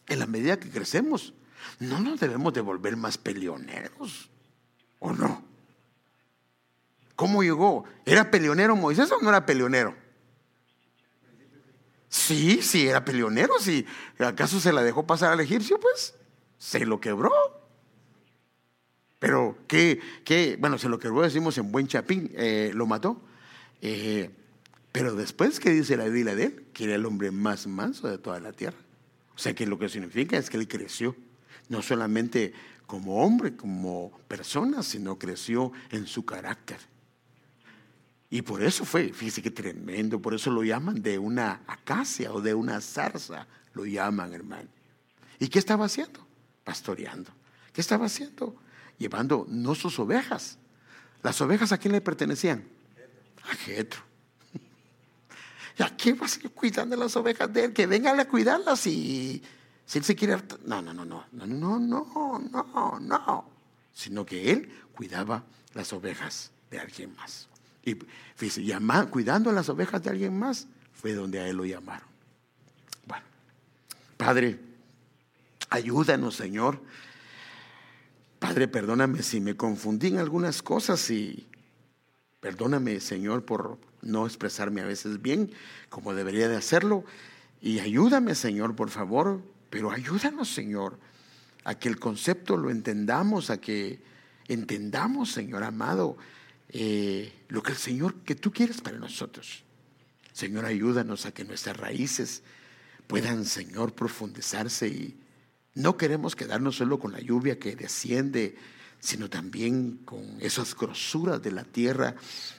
en 0.07 0.19
la 0.19 0.27
medida 0.27 0.59
que 0.59 0.69
crecemos, 0.69 1.33
no 1.79 1.99
nos 1.99 2.19
debemos 2.19 2.53
de 2.53 2.61
volver 2.61 2.97
más 2.97 3.17
peleoneros, 3.17 4.29
¿o 4.99 5.13
no? 5.13 5.43
¿Cómo 7.15 7.41
llegó? 7.41 7.85
¿Era 8.05 8.29
peleonero 8.29 8.75
Moisés 8.75 9.11
o 9.11 9.19
no 9.21 9.29
era 9.29 9.45
peleonero? 9.45 9.95
Sí, 12.09 12.61
sí, 12.61 12.87
era 12.87 13.03
peleonero. 13.03 13.53
Sí. 13.59 13.85
¿Acaso 14.19 14.59
se 14.59 14.71
la 14.71 14.83
dejó 14.83 15.07
pasar 15.07 15.33
al 15.33 15.39
egipcio? 15.39 15.79
Pues 15.79 16.13
se 16.57 16.85
lo 16.85 16.99
quebró. 17.01 17.31
Pero, 19.19 19.57
¿qué? 19.67 19.99
qué? 20.23 20.57
Bueno, 20.59 20.77
se 20.77 20.89
lo 20.89 20.99
quebró, 20.99 21.21
decimos 21.21 21.57
en 21.57 21.71
buen 21.71 21.87
chapín, 21.87 22.31
eh, 22.35 22.71
lo 22.73 22.85
mató. 22.85 23.21
Eh, 23.81 24.29
pero 24.91 25.15
después, 25.15 25.59
¿qué 25.59 25.71
dice 25.71 25.97
la 25.97 26.05
Biblia 26.05 26.35
de 26.35 26.43
él? 26.45 26.65
Que 26.73 26.85
era 26.85 26.95
el 26.95 27.05
hombre 27.05 27.31
más 27.31 27.67
manso 27.67 28.07
de 28.07 28.17
toda 28.17 28.39
la 28.39 28.51
tierra. 28.51 28.77
O 29.35 29.39
sea 29.39 29.53
que 29.53 29.65
lo 29.65 29.77
que 29.77 29.89
significa 29.89 30.37
es 30.37 30.49
que 30.49 30.57
él 30.57 30.67
creció, 30.67 31.15
no 31.69 31.81
solamente 31.81 32.53
como 32.87 33.23
hombre, 33.23 33.55
como 33.55 34.11
persona, 34.27 34.81
sino 34.81 35.19
creció 35.19 35.71
en 35.91 36.07
su 36.07 36.25
carácter. 36.25 36.79
Y 38.29 38.41
por 38.41 38.61
eso 38.63 38.83
fue, 38.85 39.13
fíjese 39.13 39.41
que 39.41 39.51
tremendo, 39.51 40.21
por 40.21 40.33
eso 40.33 40.51
lo 40.51 40.63
llaman 40.63 41.01
de 41.01 41.17
una 41.17 41.61
acacia 41.67 42.31
o 42.33 42.41
de 42.41 42.53
una 42.53 42.81
zarza, 42.81 43.47
lo 43.73 43.85
llaman, 43.85 44.33
hermano. 44.33 44.69
¿Y 45.39 45.47
qué 45.47 45.59
estaba 45.59 45.85
haciendo? 45.85 46.25
Pastoreando. 46.63 47.31
¿Qué 47.71 47.81
estaba 47.81 48.07
haciendo? 48.07 48.55
Llevando 48.97 49.45
no 49.49 49.75
sus 49.75 49.99
ovejas. 49.99 50.57
¿Las 51.23 51.39
ovejas 51.41 51.71
a 51.71 51.77
quién 51.77 51.93
le 51.93 52.01
pertenecían? 52.01 52.63
A 53.43 53.55
Jetro. 53.55 54.01
¿Y 55.77 55.83
a 55.83 55.95
quién 55.95 56.17
va 56.21 56.25
a 56.25 56.29
seguir 56.29 56.51
cuidando 56.51 56.95
las 56.95 57.15
ovejas 57.15 57.51
de 57.51 57.65
él? 57.65 57.73
Que 57.73 57.87
vengan 57.87 58.19
a 58.19 58.25
cuidarlas 58.25 58.87
y 58.87 59.41
si 59.85 59.97
él 59.99 60.03
se 60.03 60.15
quiere... 60.15 60.37
No, 60.65 60.81
no, 60.81 60.93
no, 60.93 61.05
no, 61.05 61.25
no, 61.31 61.45
no, 61.45 61.79
no, 61.79 62.39
no, 62.39 62.99
no. 62.99 63.49
Sino 63.93 64.25
que 64.25 64.51
él 64.51 64.69
cuidaba 64.93 65.43
las 65.73 65.93
ovejas 65.93 66.51
de 66.69 66.79
alguien 66.79 67.15
más. 67.15 67.47
Y 67.83 67.97
fíjese, 68.35 68.63
cuidando 69.09 69.51
las 69.53 69.69
ovejas 69.69 70.03
de 70.03 70.09
alguien 70.09 70.37
más, 70.37 70.67
fue 70.93 71.13
donde 71.13 71.39
a 71.39 71.47
él 71.47 71.55
lo 71.55 71.63
llamaron. 71.63 72.07
Bueno, 73.05 73.23
Padre, 74.17 74.59
ayúdanos, 75.69 76.35
Señor. 76.35 76.81
Padre, 78.39 78.67
perdóname 78.67 79.23
si 79.23 79.39
me 79.41 79.55
confundí 79.55 80.07
en 80.07 80.19
algunas 80.19 80.61
cosas 80.61 81.09
y 81.09 81.47
perdóname, 82.39 82.99
Señor, 82.99 83.45
por 83.45 83.79
no 84.01 84.25
expresarme 84.27 84.81
a 84.81 84.85
veces 84.85 85.21
bien 85.21 85.51
como 85.89 86.13
debería 86.13 86.47
de 86.47 86.55
hacerlo. 86.55 87.03
Y 87.61 87.79
ayúdame, 87.79 88.35
Señor, 88.35 88.75
por 88.75 88.89
favor, 88.91 89.41
pero 89.69 89.91
ayúdanos, 89.91 90.53
Señor, 90.53 90.99
a 91.63 91.75
que 91.75 91.89
el 91.89 91.99
concepto 91.99 92.57
lo 92.57 92.69
entendamos, 92.69 93.49
a 93.49 93.59
que 93.59 93.99
entendamos, 94.47 95.31
Señor 95.31 95.63
amado, 95.63 96.17
eh, 96.69 97.33
lo 97.49 97.63
que 97.63 97.71
el 97.71 97.77
Señor, 97.77 98.15
que 98.21 98.35
tú 98.35 98.51
quieres 98.51 98.81
para 98.81 98.97
nosotros. 98.97 99.63
Señor, 100.31 100.65
ayúdanos 100.65 101.25
a 101.25 101.33
que 101.33 101.43
nuestras 101.43 101.75
raíces 101.75 102.43
puedan, 103.07 103.45
Señor, 103.45 103.93
profundizarse 103.93 104.87
y 104.87 105.19
no 105.77 105.95
queremos 105.95 106.35
quedarnos 106.35 106.75
solo 106.75 106.99
con 106.99 107.11
la 107.11 107.19
lluvia 107.19 107.59
que 107.59 107.75
desciende 107.75 108.55
sino 108.99 109.29
también 109.29 109.99
con 110.05 110.37
esas 110.41 110.75
grosuras 110.75 111.41
de 111.41 111.51
la 111.51 111.63
tierra 111.63 112.15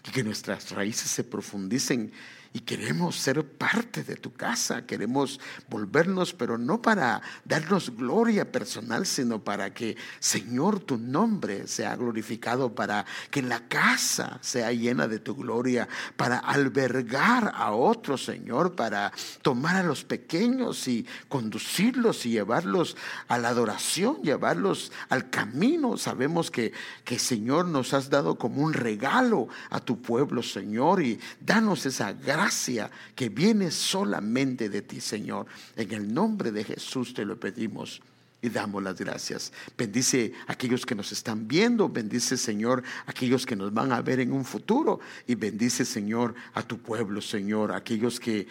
y 0.06 0.10
que 0.12 0.22
nuestras 0.22 0.70
raíces 0.70 1.10
se 1.10 1.24
profundicen 1.24 2.12
y 2.52 2.60
queremos 2.60 3.16
ser 3.16 3.44
parte 3.44 4.02
de 4.02 4.16
tu 4.16 4.32
casa, 4.32 4.86
queremos 4.86 5.38
volvernos, 5.68 6.32
pero 6.32 6.56
no 6.56 6.80
para 6.80 7.20
darnos 7.44 7.94
gloria 7.94 8.50
personal, 8.50 9.04
sino 9.04 9.44
para 9.44 9.74
que, 9.74 9.96
Señor, 10.18 10.80
tu 10.80 10.96
nombre 10.96 11.66
sea 11.66 11.94
glorificado, 11.96 12.74
para 12.74 13.04
que 13.30 13.42
la 13.42 13.68
casa 13.68 14.38
sea 14.40 14.72
llena 14.72 15.08
de 15.08 15.18
tu 15.18 15.36
gloria, 15.36 15.88
para 16.16 16.38
albergar 16.38 17.52
a 17.54 17.72
otros, 17.72 18.24
Señor, 18.24 18.74
para 18.74 19.12
tomar 19.42 19.76
a 19.76 19.82
los 19.82 20.04
pequeños 20.04 20.88
y 20.88 21.06
conducirlos 21.28 22.24
y 22.24 22.30
llevarlos 22.30 22.96
a 23.28 23.36
la 23.36 23.48
adoración, 23.48 24.22
llevarlos 24.22 24.90
al 25.10 25.28
camino. 25.28 25.98
Sabemos 25.98 26.50
que, 26.50 26.72
que 27.04 27.18
Señor, 27.18 27.66
nos 27.66 27.92
has 27.92 28.08
dado 28.08 28.36
como 28.36 28.62
un 28.62 28.72
regalo 28.72 29.48
a 29.68 29.80
tu 29.80 30.00
pueblo, 30.00 30.42
Señor, 30.42 31.02
y 31.02 31.20
danos 31.40 31.84
esa 31.84 32.12
gracia 32.12 32.37
gracia 32.38 32.88
que 33.16 33.28
viene 33.30 33.72
solamente 33.72 34.68
de 34.68 34.82
ti, 34.82 35.00
Señor. 35.00 35.46
En 35.74 35.92
el 35.92 36.14
nombre 36.14 36.52
de 36.52 36.62
Jesús 36.62 37.12
te 37.12 37.24
lo 37.24 37.38
pedimos 37.38 38.00
y 38.40 38.48
damos 38.48 38.80
las 38.80 38.96
gracias. 38.96 39.52
Bendice 39.76 40.32
a 40.46 40.52
aquellos 40.52 40.86
que 40.86 40.94
nos 40.94 41.10
están 41.10 41.48
viendo, 41.48 41.88
bendice 41.88 42.36
Señor 42.36 42.84
a 43.06 43.10
aquellos 43.10 43.44
que 43.44 43.56
nos 43.56 43.74
van 43.74 43.90
a 43.90 44.02
ver 44.02 44.20
en 44.20 44.32
un 44.32 44.44
futuro 44.44 45.00
y 45.26 45.34
bendice 45.34 45.84
Señor 45.84 46.36
a 46.54 46.62
tu 46.62 46.78
pueblo, 46.78 47.20
Señor, 47.20 47.72
aquellos 47.72 48.20
que 48.20 48.46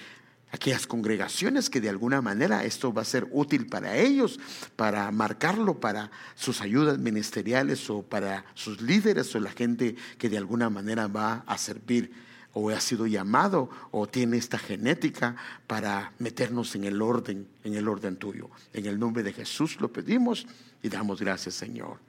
aquellas 0.51 0.85
congregaciones 0.85 1.69
que 1.69 1.79
de 1.79 1.89
alguna 1.89 2.21
manera 2.21 2.65
esto 2.65 2.91
va 2.93 3.03
a 3.03 3.05
ser 3.05 3.25
útil 3.31 3.67
para 3.67 3.95
ellos, 3.95 4.37
para 4.75 5.09
marcarlo 5.11 5.79
para 5.79 6.11
sus 6.35 6.59
ayudas 6.59 6.97
ministeriales 6.97 7.89
o 7.89 8.01
para 8.01 8.43
sus 8.53 8.81
líderes 8.81 9.33
o 9.33 9.39
la 9.39 9.51
gente 9.51 9.95
que 10.17 10.29
de 10.29 10.37
alguna 10.37 10.69
manera 10.69 11.07
va 11.07 11.45
a 11.47 11.57
servir 11.57 12.26
o 12.59 12.71
ha 12.71 12.79
sido 12.81 13.05
llamado 13.05 13.69
o 13.91 14.07
tiene 14.07 14.37
esta 14.37 14.57
genética 14.57 15.35
para 15.67 16.11
meternos 16.17 16.75
en 16.75 16.85
el 16.85 17.03
orden, 17.03 17.47
en 17.63 17.75
el 17.75 17.87
orden 17.87 18.17
tuyo. 18.17 18.49
En 18.73 18.87
el 18.87 18.97
nombre 18.97 19.21
de 19.21 19.31
Jesús 19.31 19.79
lo 19.79 19.93
pedimos 19.93 20.47
y 20.81 20.89
damos 20.89 21.21
gracias, 21.21 21.53
Señor. 21.53 21.99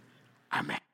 Amén. 0.48 0.87